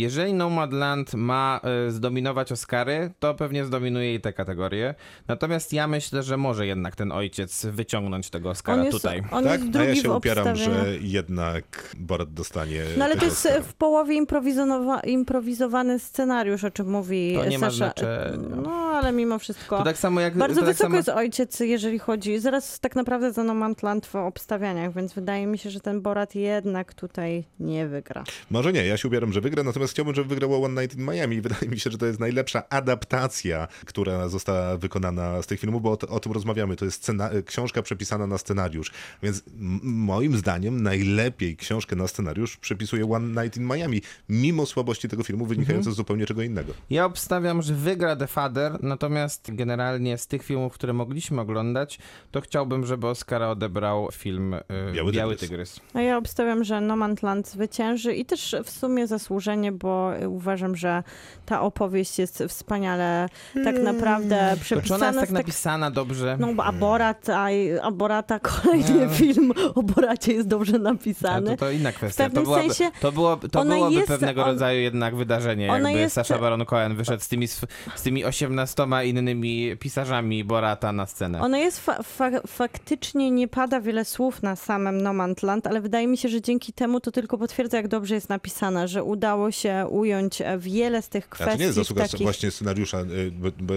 [0.00, 4.94] jeżeli Nomadland ma e, zdominować Oscary, to pewnie zdominuje jej tę kategorię.
[5.28, 9.22] Natomiast ja myślę, że może jednak ten ojciec wyciągnąć tego Oscara on jest, tutaj.
[9.30, 9.52] on Tak?
[9.60, 13.62] jest A drugi ja się upieram, że jednak Borat dostanie No ale to jest Oscara.
[13.62, 17.76] w połowie improwizowa- improwizowany scenariusz, o czym mówi To nie ma Sasha.
[17.76, 18.36] znaczenia.
[18.62, 19.78] No ale mimo wszystko.
[19.78, 20.96] To tak samo jak Bardzo to tak wysoko samo...
[20.96, 22.38] jest ojciec, jeżeli chodzi.
[22.38, 26.94] Zaraz tak naprawdę za Nomadland w obstawianiach, więc wydaje mi się, że ten Borat jednak
[26.94, 28.24] tutaj nie wygra.
[28.50, 31.40] Może nie, ja się ubieram, że wygra, natomiast chciałbym, żeby wygrała One Night in Miami.
[31.40, 35.90] Wydaje mi się, że to jest najlepsza adaptacja, która została wykonana z tych filmów, bo
[35.90, 36.76] o, o tym rozmawiamy.
[36.76, 38.90] To jest scena- książka przepisana na scenariusz.
[39.22, 39.42] Więc
[39.82, 45.46] moim zdaniem najlepiej książkę na scenariusz przepisuje One Night in Miami, mimo słabości tego filmu
[45.46, 46.72] wynikające z zupełnie czego innego.
[46.90, 51.98] Ja obstawiam, że wygra The Father, natomiast generalnie z tych filmów, które mogliśmy oglądać,
[52.30, 54.60] to chciałbym, żeby Oscara odebrał film y,
[54.92, 55.72] Biały Biały, Tygrys.
[55.72, 55.80] Tygrys.
[55.94, 61.02] A ja obstawiam, że Nomadland zwycięży i też w sumie zasłużenie, bo uważam, że
[61.46, 63.28] ta opowieść jest wspaniale
[63.64, 64.96] tak naprawdę To czy przepisana.
[64.96, 66.36] ona jest tak tak- napisana dobrze?
[66.40, 67.46] No, bo a Borat, a,
[67.82, 71.50] a Borata kolejny film o Boracie jest dobrze napisany.
[71.50, 72.24] to, to inna kwestia.
[72.24, 75.92] pewnym to byłaby, sensie to, było, to byłoby jest- pewnego on- rodzaju jednak wydarzenie, jakby
[75.92, 81.40] jest- Sasha Baron Cohen wyszedł z tymi, z tymi 18 innymi pisarzami Borata na scenę.
[81.40, 86.16] Ona jest fa- fa- faktycznie nie pada wiele słów na samym Nomadland, ale wydaje mi
[86.16, 90.40] się, że dzięki temu to tylko potwierdza, jak dobrze jest napisana, że udało się ująć
[90.40, 91.52] e, wiele z tych A kwestii.
[91.52, 92.20] to nie jest zasługa takich...
[92.22, 93.74] właśnie scenariusza, y, bo, bo,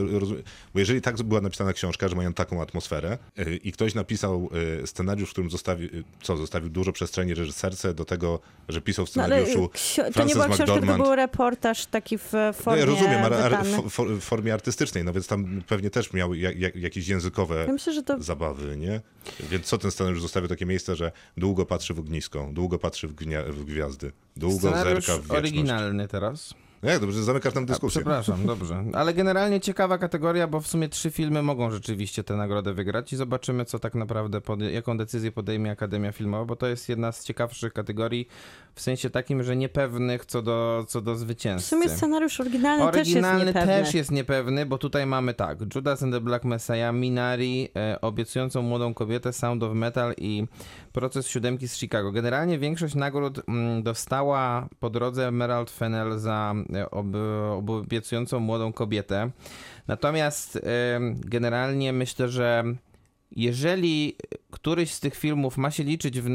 [0.73, 4.49] bo jeżeli tak była napisana książka, że mają taką atmosferę y, i ktoś napisał
[4.83, 5.89] y, scenariusz, w którym zostawił,
[6.21, 8.39] co, zostawił dużo przestrzeni reżyserce do tego,
[8.69, 11.03] że pisał w No, ale scenariuszu ksio- to nie była książka, to McDormand.
[11.03, 15.61] był reportaż taki w No, formie ja rozumiem, ale, w, formie artystycznej, no więc tam
[15.67, 19.01] pewnie też miał jak, jak, jakieś językowe Ja myślę, że to zabawy, nie?
[19.49, 23.15] Więc co ten scenariusz zostawił takie miejsce, że długo patrzy w ognisko, długo patrzy w,
[23.15, 25.53] gnia- w gwiazdy, długo Scenariusz zerka w wieczność.
[25.65, 26.64] Oryginalny teraz.
[26.83, 28.01] No jak, dobrze, zamykasz tam A, dyskusję.
[28.01, 28.83] przepraszam, dobrze.
[28.93, 33.15] Ale generalnie ciekawa kategoria, bo w sumie trzy filmy mogą rzeczywiście tę nagrodę wygrać i
[33.15, 37.23] zobaczymy, co tak naprawdę, pode- jaką decyzję podejmie Akademia Filmowa, bo to jest jedna z
[37.23, 38.27] ciekawszych kategorii
[38.75, 41.69] w sensie takim, że niepewnych co do, co do w zwycięzcy.
[41.69, 43.83] sumie scenariusz oryginalny, Oryginalny też jest niepewny.
[43.83, 48.61] też jest niepewny, bo tutaj mamy tak, Judas and the Black Messiah, Minari, e, obiecującą
[48.61, 50.43] młodą kobietę, Sound of Metal i
[50.93, 52.11] proces siódemki z Chicago.
[52.11, 57.07] Generalnie większość nagród mm, dostała po drodze Emerald Fennel za e, ob,
[57.67, 59.31] obiecującą młodą kobietę.
[59.87, 60.59] Natomiast
[61.25, 62.63] generalnie myślę, że
[63.31, 64.15] jeżeli
[64.51, 66.31] któryś z tych filmów ma się liczyć w, e,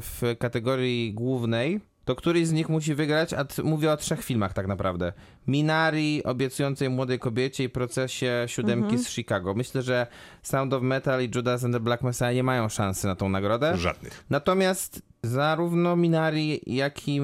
[0.00, 4.52] w kategorii głównej, to któryś z nich musi wygrać, a t- mówię o trzech filmach
[4.52, 5.12] tak naprawdę.
[5.46, 9.54] Minari, obiecującej młodej kobiecie i procesie siódemki z Chicago.
[9.54, 10.06] Myślę, że
[10.42, 13.76] Sound of Metal i Judas and the Black Messiah nie mają szansy na tą nagrodę.
[13.76, 14.24] Żadnych.
[14.30, 17.20] Natomiast zarówno Minari, jak i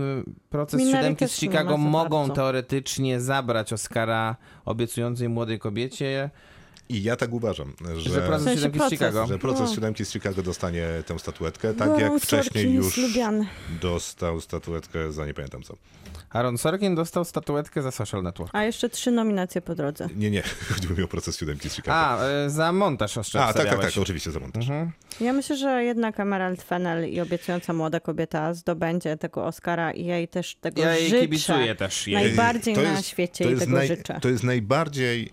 [0.50, 2.34] proces Minari siódemki z Chicago mogą bardzo.
[2.34, 6.30] teoretycznie zabrać Oscara obiecującej młodej kobiecie,
[6.90, 8.98] I ja tak uważam, że, że proces W sensie siódemki z proces.
[8.98, 9.26] Chicago.
[9.26, 9.74] że proces No.
[9.74, 13.46] siódemki z Chicago dostanie tę statuetkę, tak Aaron jak wcześniej już jest lubiany.
[13.80, 15.76] dostał statuetkę za nie pamiętam co.
[16.30, 18.50] Aaron Sorkin dostał statuetkę za Social Network.
[18.54, 20.08] A jeszcze trzy nominacje po drodze.
[20.16, 20.42] Nie, nie,
[20.74, 21.96] chodziło mi o proces siódemki z Chicago.
[21.96, 24.62] A, y, za montaż jeszcze A tak, tak, tak, oczywiście za montaż.
[24.68, 24.90] Mhm.
[25.20, 30.16] Ja myślę, że jednak Emerald Fennel i obiecująca młoda kobieta zdobędzie tego Oscara i ja
[30.16, 31.20] jej też tego Ja jej życzę.
[31.22, 32.06] kibicuję też.
[32.06, 32.14] Jej.
[32.16, 34.18] Najbardziej To na jest- świecie i jest tego naj- życzę.
[34.22, 35.30] To jest najbardziej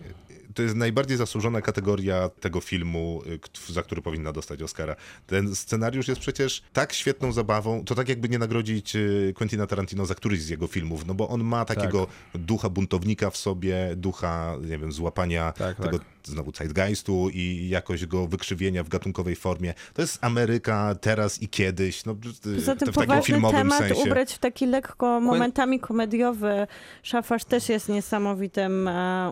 [0.57, 3.21] to jest najbardziej zasłużona kategoria tego filmu,
[3.69, 4.95] y, za który powinna dostać Oscara.
[5.27, 10.05] Ten scenariusz jest przecież tak świetną zabawą, to tak jakby nie nagrodzić y, Quentina Tarantino
[10.05, 14.55] za któryś z jego filmów, no bo on ma takiego ducha buntownika w sobie, ducha,
[14.61, 16.07] nie wiem, złapania Tak, tego tak.
[16.27, 19.73] Znowu zeitgeistu i jakoś go wykrzywienia w gatunkowej formie.
[19.93, 22.15] To jest Ameryka teraz i kiedyś, no,
[22.55, 24.03] Poza tym w takim poważny filmowym temat sensie.
[24.03, 26.67] ubrać w taki lekko momentami komediowy
[27.03, 28.87] szafarz też jest niesamowitym.
[28.87, 29.31] e,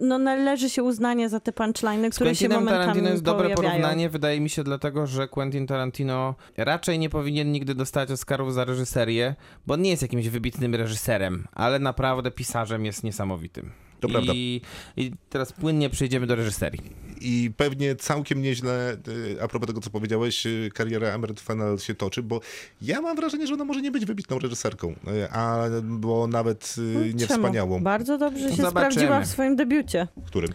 [0.00, 3.70] No należy się uznanie za te punchline'y, które się momentami Tarantino jest dobre pojawiają.
[3.70, 8.64] porównanie, wydaje mi się, dlatego, że Quentin Tarantino raczej nie powinien nigdy dostać Oscarów za
[8.64, 9.34] reżyserię,
[9.66, 13.70] bo on nie jest jakimś wybitnym reżyserem, ale naprawdę pisarzem jest niesamowitym.
[14.06, 14.32] To prawda.
[14.34, 14.60] I,
[14.96, 16.80] I teraz płynnie przejdziemy do reżyserii.
[17.20, 21.94] I pewnie całkiem nieźle, y, a propos tego, co powiedziałeś, y, kariera Emerald Fennell się
[21.94, 22.40] toczy, bo
[22.82, 27.12] ja mam wrażenie, że ona może nie być wybitną reżyserką, y, a bo nawet nie
[27.12, 27.40] No Czemu?
[27.42, 27.80] wspaniałą.
[27.82, 28.70] Bardzo dobrze się Zobaczymy.
[28.70, 30.08] sprawdziła w swoim debiucie.
[30.26, 30.50] Którym?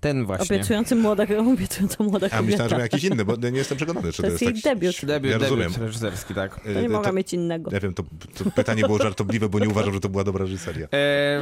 [0.00, 0.56] Ten właśnie.
[0.56, 2.42] Obiecujący młoda, obiecująca młoda A kobieta.
[2.42, 4.74] myślałem, że jakiś inny, bo nie jestem przekonany, czy To to, jest jest jej tak...
[4.74, 4.96] debiut.
[5.04, 5.86] Debiut, Ja debiut rozumiem.
[5.86, 6.60] reżyserski, tak.
[6.66, 7.70] y, To nie to- mogła mieć innego.
[7.72, 8.02] Ja wiem, to,
[8.44, 10.84] to pytanie było żartobliwe, bo nie uważam, że to była dobra reżyseria.
[10.86, 10.88] E,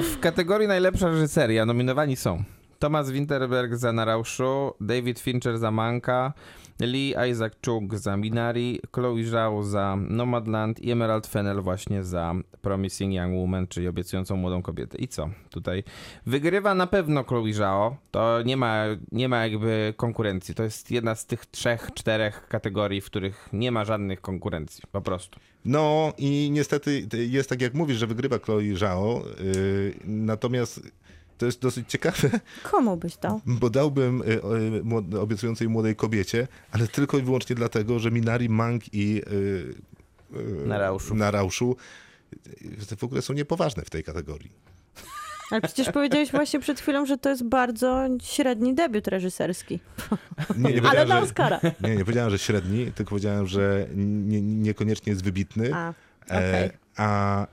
[0.03, 2.45] w kategorii najlepsza reżyseria nominowani są
[2.79, 6.33] Thomas Winterberg za Narauszu, David Fincher za Manka,
[6.87, 13.15] Lee Isaac Chung za Minari, Chloe Zhao za Nomadland i Emerald Fennell właśnie za Promising
[13.15, 14.99] Young Woman, czyli obiecującą młodą kobietę.
[14.99, 15.85] I co tutaj?
[16.27, 20.55] Wygrywa na pewno Chloe Zhao, to nie ma, nie ma jakby konkurencji.
[20.55, 25.01] To jest jedna z tych trzech, czterech kategorii, w których nie ma żadnych konkurencji, po
[25.01, 25.41] prostu.
[25.65, 30.81] No i niestety jest tak, jak mówisz, że wygrywa Chloe Zhao, y, natomiast
[31.39, 32.31] to jest dosyć ciekawe,
[32.63, 33.41] Komu byś dał?
[33.47, 34.41] bo dałbym y,
[34.85, 39.75] młod- obiecującej młodej kobiecie, ale tylko i wyłącznie dlatego, że Minari, Mang i y,
[40.67, 41.15] Narauszu.
[41.15, 41.77] Narauszu
[42.99, 44.51] w ogóle są niepoważne w tej kategorii.
[45.51, 49.81] Ale przecież powiedziałeś właśnie przed chwilą, że to jest bardzo średni debiut reżyserski.
[50.57, 51.61] Nie, nie Ale na że, Oscara.
[51.81, 55.75] nie, nie powiedziałem, że średni, tylko powiedziałem, że nie, niekoniecznie jest wybitny.
[55.75, 55.93] A,
[56.31, 56.79] E, okej.
[56.99, 57.47] A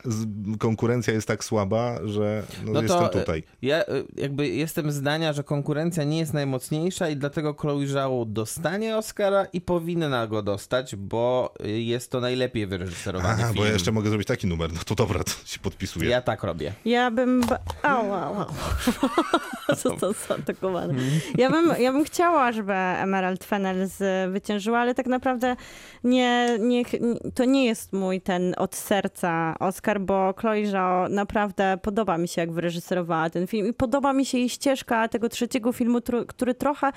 [0.60, 3.44] konkurencja jest tak słaba, że no, No jestem to, tutaj.
[3.62, 3.86] Ja e,
[4.18, 9.62] jakby jestem zdania, że konkurencja nie jest najmocniejsza i dlatego Chloe Zhao dostanie Oscara i
[9.62, 13.56] powinna go dostać, bo e, jest to najlepiej wyreżyserowany Aha, film.
[13.56, 14.74] bo ja jeszcze mogę zrobić taki numer.
[14.74, 16.10] No to dobra, to się podpisuję.
[16.10, 16.74] Ja tak robię.
[16.86, 17.42] Ja bym.
[17.42, 17.60] Ba...
[17.84, 18.46] Au, au, au.
[19.84, 20.96] Został zaatakowany.
[21.38, 25.56] Ja bym, ja bym chciała, żeby Emerald Fennell zwyciężyła, ale tak naprawdę
[26.04, 26.84] nie, nie,
[27.36, 32.42] to nie jest mój ten od serca Oscar, bo Chloe Zhao naprawdę podoba mi się,
[32.42, 36.92] jak wyreżyserowała ten film i podoba mi się jej ścieżka tego trzeciego filmu, który trochę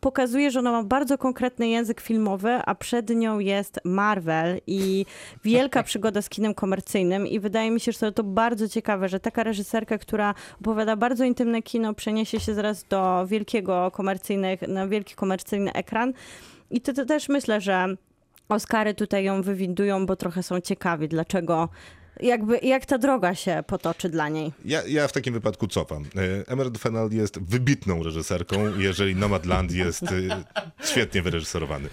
[0.00, 5.06] pokazuje, że ona ma bardzo konkretny język filmowy, a przed nią jest Marvel i
[5.44, 9.44] wielka przygoda z kinem komercyjnym i wydaje mi się, że to bardzo ciekawe, że taka
[9.44, 15.72] reżyserka, która opowiada bardzo intymne kino, przeniesie się zaraz do wielkiego komercyjnych, na wielki komercyjny
[15.72, 16.12] ekran.
[16.70, 17.96] I to, to też myślę, że
[18.52, 21.68] Oscary tutaj ją wywindują, bo trochę są ciekawi, dlaczego
[22.22, 24.52] jakby, jak ta droga się potoczy dla niej.
[24.64, 26.04] Ja, ja w takim wypadku cofam.
[26.04, 30.28] E, Emerald Fennell jest wybitną reżyserką, jeżeli Nomadland jest y,
[30.84, 31.88] świetnie wyreżyserowany.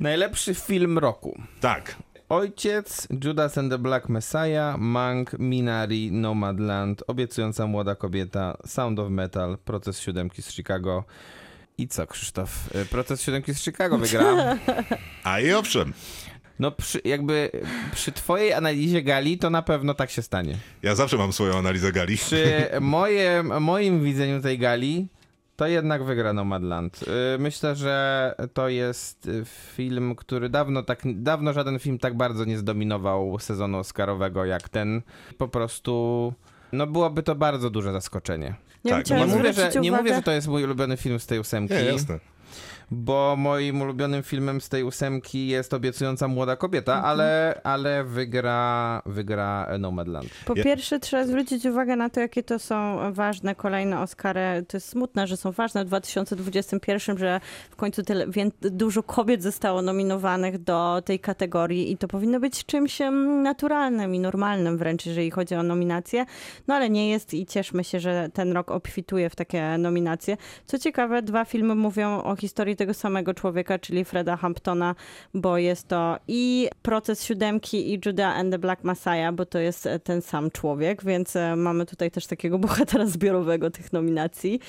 [0.00, 1.40] Najlepszy film roku.
[1.60, 1.96] Tak.
[2.28, 9.58] Ojciec, Judas and the Black Messiah, Mank, Minari, Nomadland, Obiecująca Młoda Kobieta, Sound of Metal,
[9.64, 11.04] Proces Siódemki z Chicago.
[11.78, 12.50] I co, Krzysztof?
[12.74, 14.36] E, Proces Siódemki z Chicago wygrał.
[15.24, 15.92] A i owszem,
[16.58, 17.50] No przy, jakby
[17.94, 20.56] przy twojej analizie gali to na pewno tak się stanie.
[20.82, 22.16] ja zawsze mam swoją analizę gali.
[22.16, 25.06] Przy moje, moim widzeniu tej gali
[25.56, 27.02] to jednak wygra Nomadland.
[27.02, 29.44] Y, Myślę, że to jest y,
[29.76, 35.02] film, który dawno tak, dawno żaden film tak bardzo nie zdominował sezonu Oscarowego jak ten.
[35.38, 36.32] Po prostu
[36.72, 38.54] no byłoby to bardzo duże zaskoczenie.
[38.84, 41.38] Nie Tak, Nie mówię, że, nie mówię, że to jest mój ulubiony film z tej
[41.38, 42.18] ósemki, Nie, jasne.
[42.90, 47.10] Bo moim ulubionym filmem z tej ósemki jest Obiecująca Młoda Kobieta, Mhm.
[47.10, 50.28] ale, ale wygra, wygra Nomadland.
[50.46, 54.64] Po Ja- pierwsze trzeba zwrócić uwagę na to, jakie to są ważne kolejne Oscary.
[54.68, 57.40] To jest smutne, że są ważne w 2021, że
[57.70, 62.64] w końcu tyle, wię, dużo kobiet zostało nominowanych do tej kategorii i to powinno być
[62.66, 62.98] czymś
[63.42, 66.26] naturalnym i normalnym wręcz, jeżeli chodzi o nominacje.
[66.68, 70.36] No ale nie jest i cieszmy się, że ten rok obfituje w takie nominacje.
[70.66, 74.94] Co ciekawe, dwa filmy mówią o historii tego samego człowieka, czyli Freda Hamptona,
[75.34, 79.86] bo jest to i proces siódemki i Judah and the Black Messiah, bo to jest
[79.86, 84.60] e, ten sam człowiek, więc e, mamy tutaj też takiego bohatera zbiorowego tych nominacji.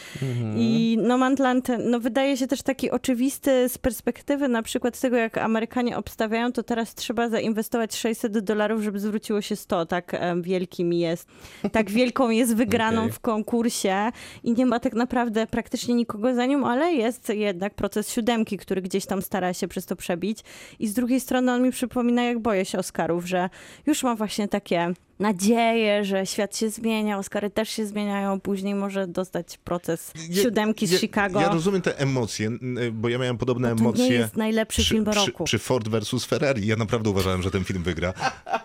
[0.55, 5.97] I Nomadland no, wydaje się też taki oczywisty z perspektywy na przykład tego, jak Amerykanie
[5.97, 9.85] obstawiają, to teraz trzeba zainwestować 600 dolarów, żeby zwróciło się 100.
[9.85, 11.29] Tak em, wielkim jest,
[11.71, 13.11] tak wielką jest wygraną Okej.
[13.11, 14.11] w konkursie
[14.43, 18.81] i nie ma tak naprawdę praktycznie nikogo za nią, ale jest jednak proces siódemki, który
[18.81, 20.39] gdzieś tam stara się przez to przebić.
[20.79, 23.49] I z drugiej strony on mi przypomina, jak boję się Oscarów, że
[23.85, 29.07] już mam właśnie takie nadzieję, że świat się zmienia, Oscary też się zmieniają, później może
[29.07, 31.41] dostać proces Ja- siódemki z ja, Chicago.
[31.41, 32.51] Ja rozumiem te emocje,
[32.91, 34.09] bo ja miałem podobne to emocje.
[34.09, 35.43] nie jest najlepszy przy, film przy, roku.
[35.43, 36.67] przy Ford versus Ferrari.
[36.67, 38.13] Ja naprawdę uważałem, że ten film wygra.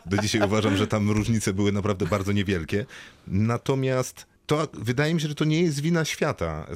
[0.07, 2.87] Do dzisiaj uważam, że tam różnice były naprawdę bardzo niewielkie.
[3.27, 6.67] Natomiast to wydaje mi się, że to nie jest wina świata.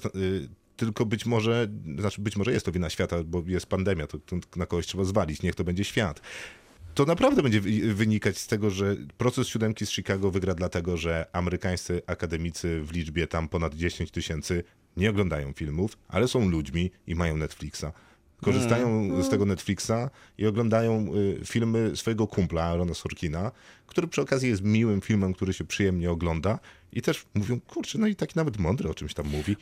[0.77, 4.36] Tylko być może, znaczy być może jest to wina świata, bo jest pandemia, to, to
[4.57, 6.20] na kogoś trzeba zwalić, niech to będzie świat.
[6.94, 11.27] To naprawdę będzie wy- wynikać z tego, że proces siódemki z Chicago wygra dlatego, że
[11.32, 14.65] amerykańscy akademicy w liczbie tam ponad 10 tysięcy
[14.97, 17.85] nie oglądają filmów, ale są ludźmi i mają Netflixa.
[18.43, 23.53] Korzystają z tego Netflixa i oglądają y, filmy swojego kumpla, Arona Sorkina,
[23.86, 26.59] który przy okazji jest miłym filmem, który się przyjemnie ogląda
[26.93, 29.57] i też mówią, kurczę, no i taki nawet mądry o czymś tam mówi.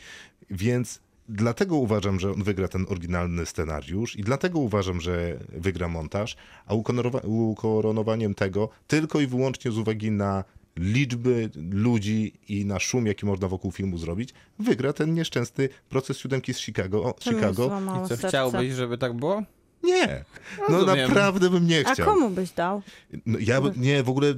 [0.51, 6.37] Więc dlatego uważam, że on wygra ten oryginalny scenariusz i dlatego uważam, że wygra montaż,
[6.67, 10.45] a ukoronowa- ukoronowaniem tego tylko i wyłącznie z uwagi na
[10.77, 16.55] liczby ludzi i na szum, jaki można wokół filmu zrobić, wygra ten nieszczęsny proces siódemki
[16.55, 17.03] z Chicago.
[17.05, 17.53] O, Chicago.
[17.69, 18.29] złamało Co serce.
[18.29, 19.43] chciałbyś, żeby tak było?
[19.83, 20.25] Nie,
[20.69, 21.09] no Rozumiem.
[21.09, 22.07] naprawdę bym nie A chciał.
[22.07, 22.83] komu byś dał?
[23.27, 24.35] No, ja by- nie, w ogóle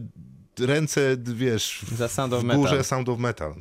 [0.58, 2.84] ręce, wiesz, w, Za Sound of w górze Metal.
[2.84, 3.54] Sound of Metal.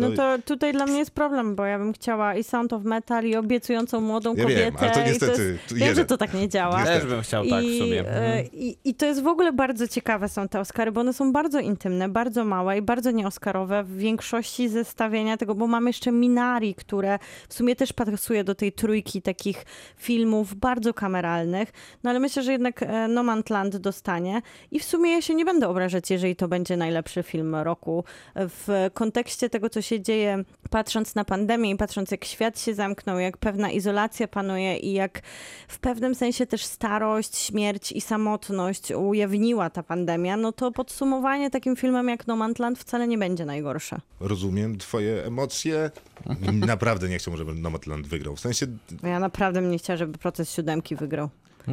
[0.00, 3.24] No to tutaj dla mnie jest problem, bo ja bym chciała i Sound of Metal,
[3.24, 4.64] i obiecującą młodą Ja kobietę.
[4.64, 6.78] wiem, ale to i niestety jest, tu Wiem, że to tak nie działa.
[6.78, 7.00] Niestety.
[7.00, 8.00] Też bym chciał tak w I, sumie.
[8.00, 8.46] e, Mhm.
[8.52, 11.60] i, I to jest w ogóle bardzo ciekawe są te Oscary, bo one są bardzo
[11.60, 17.18] intymne, bardzo małe i bardzo nieoskarowe w większości zestawienia tego, bo mamy jeszcze Minari, które
[17.48, 19.64] w sumie też pasuje do tej trójki takich
[19.96, 25.22] filmów bardzo kameralnych, no ale myślę, że jednak e, Nomadland dostanie i w sumie ja
[25.22, 28.04] się nie będę obrażać, jeżeli to będzie najlepszy film roku.
[28.36, 33.18] W kontekście tego, co się dzieje, patrząc na pandemię i patrząc jak świat się zamknął,
[33.18, 35.20] jak pewna izolacja panuje i jak
[35.68, 41.76] w pewnym sensie też starość, śmierć i samotność ujawniła ta pandemia, no to podsumowanie takim
[41.76, 44.00] filmem jak Nomadland wcale nie będzie najgorsze.
[44.20, 45.90] Rozumiem twoje emocje.
[46.66, 48.36] Naprawdę nie chciałbym, żeby Nomadland wygrał.
[48.36, 48.66] W sensie,
[49.02, 51.28] Ja naprawdę bym nie chciała, żeby proces siódemki wygrał.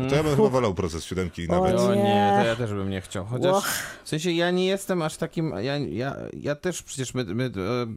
[0.10, 1.80] To ja bym chyba wolał proces siódemki nawet.
[1.80, 3.26] O nie, to ja też bym nie chciał.
[3.26, 3.64] Chociaż
[4.04, 5.54] w sensie ja nie jestem aż takim.
[5.62, 7.46] Ja, ja, ja też przecież my, my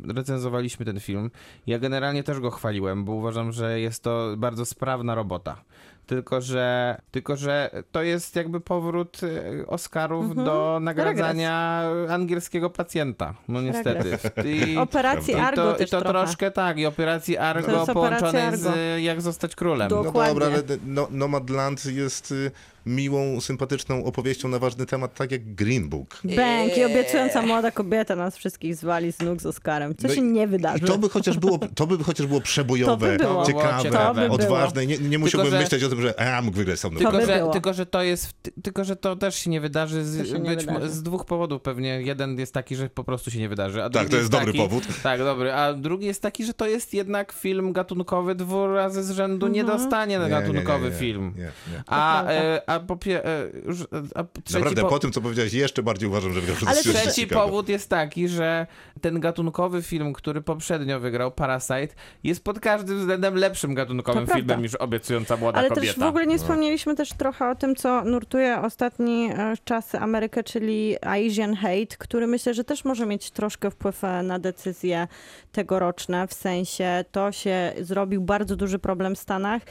[0.08, 1.30] e, recenzowaliśmy ten film.
[1.66, 5.64] Ja generalnie też go chwaliłem, bo uważam, że jest to bardzo sprawna robota.
[6.12, 10.46] Tylko że, tylko, że to jest jakby powrót e, Oscarów Mhm.
[10.46, 13.34] do nagradzania angielskiego pacjenta.
[13.48, 14.18] No niestety.
[14.44, 16.18] I, Operacji i Argo to, i też to trochę.
[16.24, 19.88] troszkę tak, i operacji Argo połączonej z e, Jak zostać królem.
[19.88, 20.32] Do- No Dokładnie.
[20.34, 22.50] dobra, ale no, Nomadland jest y,
[22.86, 26.20] miłą, sympatyczną opowieścią na ważny temat, tak jak Green Book.
[26.24, 29.94] Bęk i obiecująca młoda kobieta nas wszystkich zwali z nóg z Oscarem.
[29.96, 30.84] Co No się nie wydarzy.
[30.84, 33.46] to by chociaż było, to by chociaż było przebojowe, To by było.
[33.46, 34.86] ciekawe, To by odważne.
[34.86, 37.48] Nie, nie musiałbym że- myśleć o tym, że a, mógł wygrać To Tylko, by że,
[37.52, 40.66] tylko, że to jest, ty- tylko, że to też się nie wydarzy z, nie być,
[40.66, 40.88] wydarzy.
[40.90, 42.02] z dwóch powodów pewnie.
[42.02, 43.82] Jeden jest taki, że po prostu się nie wydarzy.
[43.84, 44.84] A Tak, to jest dobry taki, powód.
[45.02, 45.52] Tak, dobry.
[45.52, 49.60] A drugi jest taki, że to jest jednak film gatunkowy dwa razy z rzędu nie
[49.60, 49.78] Mhm.
[49.78, 51.34] dostanie na Nie, nie, nie, gatunkowy nie, film.
[51.36, 51.82] Nie, nie.
[51.86, 55.12] A, e, a, po, pie- e, już, e, a po- trzeci, Naprawdę, po, po tym,
[55.12, 58.66] co powiedziałeś, jeszcze bardziej uważam, że wygrał Ale trzeci powód jest taki, że
[59.00, 61.88] ten gatunkowy film, który poprzednio wygrał, Parasite,
[62.24, 64.40] jest pod każdym względem lepszym gatunkowym To prawda.
[64.44, 65.86] filmem niż obiecująca młoda Ale kobieta.
[65.86, 70.44] też w ogóle nie wspomnieliśmy też trochę o tym, co nurtuje ostatni e, czasy Amerykę,
[70.44, 75.08] czyli Asian Hate, który myślę, że też może mieć troszkę wpływ na decyzje
[75.52, 79.62] tegoroczne, w sensie to się zrobił bardzo duży problem w Stanach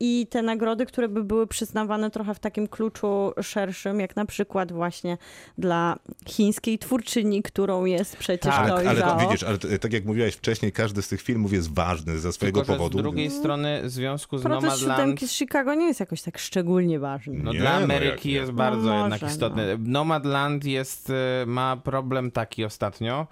[0.00, 4.72] i te nagrody, które by były przyznawane trochę w takim kluczu szerszym, jak na przykład
[4.72, 5.18] właśnie
[5.58, 5.96] dla
[6.26, 10.34] chińskiej twórczyni, którą jest przecież Tak, to Ale, ale to, widzisz, ale tak jak mówiłaś
[10.34, 12.98] wcześniej, każdy z tych filmów jest ważny ze swojego Tylko, powodu.
[12.98, 14.98] z drugiej strony w związku z Proces Nomadland...
[15.00, 17.34] siódemki z Chicago nie jest jakoś tak szczególnie ważny.
[17.42, 18.34] No Nie, dla no Ameryki nie.
[18.34, 19.78] jest bardzo No jednak może, istotny.
[19.78, 23.26] Nomadland jest, e, ma problem taki ostatnio,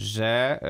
[0.00, 0.60] że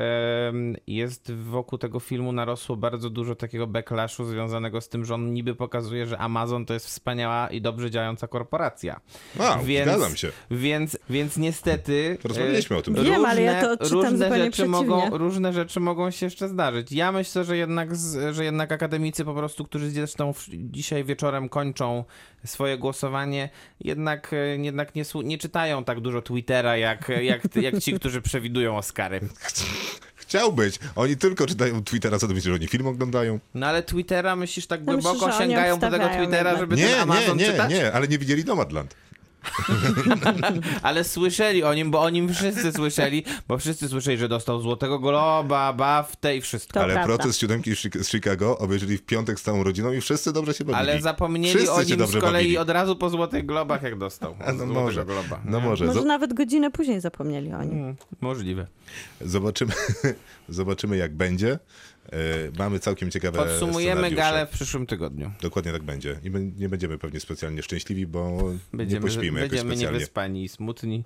[0.87, 5.55] jest wokół tego filmu narosło bardzo dużo takiego backlashu związanego z tym, że on niby
[5.55, 9.01] pokazuje, że Amazon to jest wspaniała i dobrze działająca korporacja.
[9.39, 10.33] A, zgadzam się.
[10.51, 12.19] Więc, więc niestety.
[12.25, 12.95] Rozmawialiśmy e, o tym.
[12.95, 14.87] Wiem, ale ja to odczytam różne zupełnie rzeczy przeciwnie.
[14.87, 16.93] mogą, Różne rzeczy mogą się jeszcze zdarzyć.
[16.93, 17.89] Ja myślę, że jednak,
[18.33, 22.05] że jednak akademicy po prostu, którzy zresztą dzisiaj wieczorem kończą
[22.45, 23.49] swoje głosowanie,
[23.81, 28.77] jednak, e, jednak nie, nie czytają tak dużo Twittera, jak, jak, jak ci, którzy przewidują
[28.77, 29.20] Oscary.
[30.17, 30.79] Chciał być.
[30.97, 33.39] Oni tylko czytają Twittera, co to myślisz, że oni film oglądają?
[33.55, 36.59] No ale Twittera myślisz tak myślę, głęboko że oni sięgają po tego Twittera, jednak.
[36.59, 37.71] żeby Nie, ten nie, Amazon nie, czytać?
[37.71, 38.95] nie, ale nie widzieli Nomadland.
[40.83, 44.99] Ale słyszeli o nim, bo o nim wszyscy słyszeli, bo wszyscy słyszeli, że dostał Złotego
[44.99, 46.73] Globa, BAFTę i wszystko.
[46.73, 47.17] To ale prawda.
[47.17, 50.55] protest siódemki z Chi- z Chicago obejrzeli w piątek z całą rodziną i wszyscy dobrze
[50.55, 50.79] się bawili.
[50.91, 52.59] Ale zapomnieli wszyscy o nim z kolei bawili.
[52.59, 54.37] od razu po Złotych Globach, jak dostał.
[54.47, 55.41] A, no może, Globa.
[55.45, 55.65] no nie?
[55.67, 55.85] może.
[55.85, 57.79] Może nawet godzinę później zapomnieli o nim.
[57.79, 58.67] Mm, Możliwe.
[59.21, 59.73] Zobaczymy,
[60.49, 61.59] zobaczymy jak będzie.
[62.13, 65.31] E, Mamy całkiem ciekawe Podsumujemy galę w przyszłym tygodniu.
[65.43, 66.17] Dokładnie tak będzie.
[66.25, 68.43] I my nie będziemy pewnie specjalnie szczęśliwi, bo
[68.73, 69.99] Będziemy, nie pośpimy jakoś będziemy specjalnie.
[69.99, 71.05] niewyspani i smutni.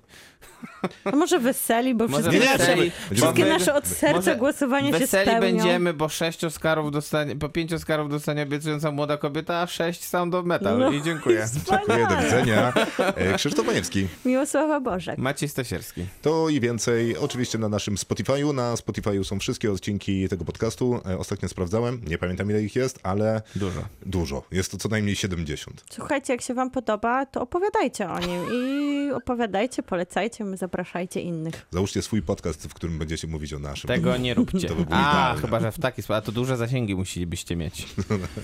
[1.05, 4.35] A może weseli, bo Może wszystkie, nie, nasze, będziemy- wszystkie bo- nasze od serca może
[4.35, 5.41] głosowania się Weseli spełnią.
[5.57, 10.35] będziemy, bo sześć Oscarów dostanie, po pięć Oscarów dostanie obiecująca młoda kobieta, a sześć Sound
[10.35, 10.77] of Metal.
[10.79, 10.91] No.
[10.91, 11.45] I dziękuję.
[11.69, 12.73] Dziękuję, do widzenia.
[13.15, 14.07] E, Krzysztof Paniewski.
[14.25, 15.17] Miłosława Bożek.
[15.17, 16.05] Maciej Stasierski.
[16.21, 18.53] To i więcej oczywiście na naszym Spotify'u.
[18.53, 20.94] Na Spotify'u są wszystkie odcinki tego podcastu.
[21.09, 23.81] E, Ostatnio sprawdzałem, nie pamiętam ile ich jest, ale Dużo.
[24.05, 24.43] dużo.
[24.51, 25.83] Jest to co najmniej 70.
[25.91, 31.65] Słuchajcie, jak się wam podoba, to opowiadajcie o nim i opowiadajcie, polecajcie, zapraszajcie innych.
[31.71, 33.87] Załóżcie swój podcast, w którym będziecie mówić o naszym.
[33.87, 34.67] Tego nie róbcie.
[34.67, 35.41] To by było A, idealne.
[35.41, 36.17] chyba, że w taki sposób.
[36.17, 37.87] A to duże zasięgi musielibyście mieć.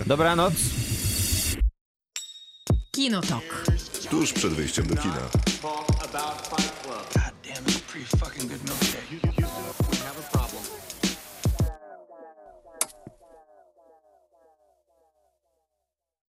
[0.05, 0.53] Dobranoc.
[2.91, 3.65] Kinotok.
[4.09, 5.17] Tuż przed wyjściem do kina.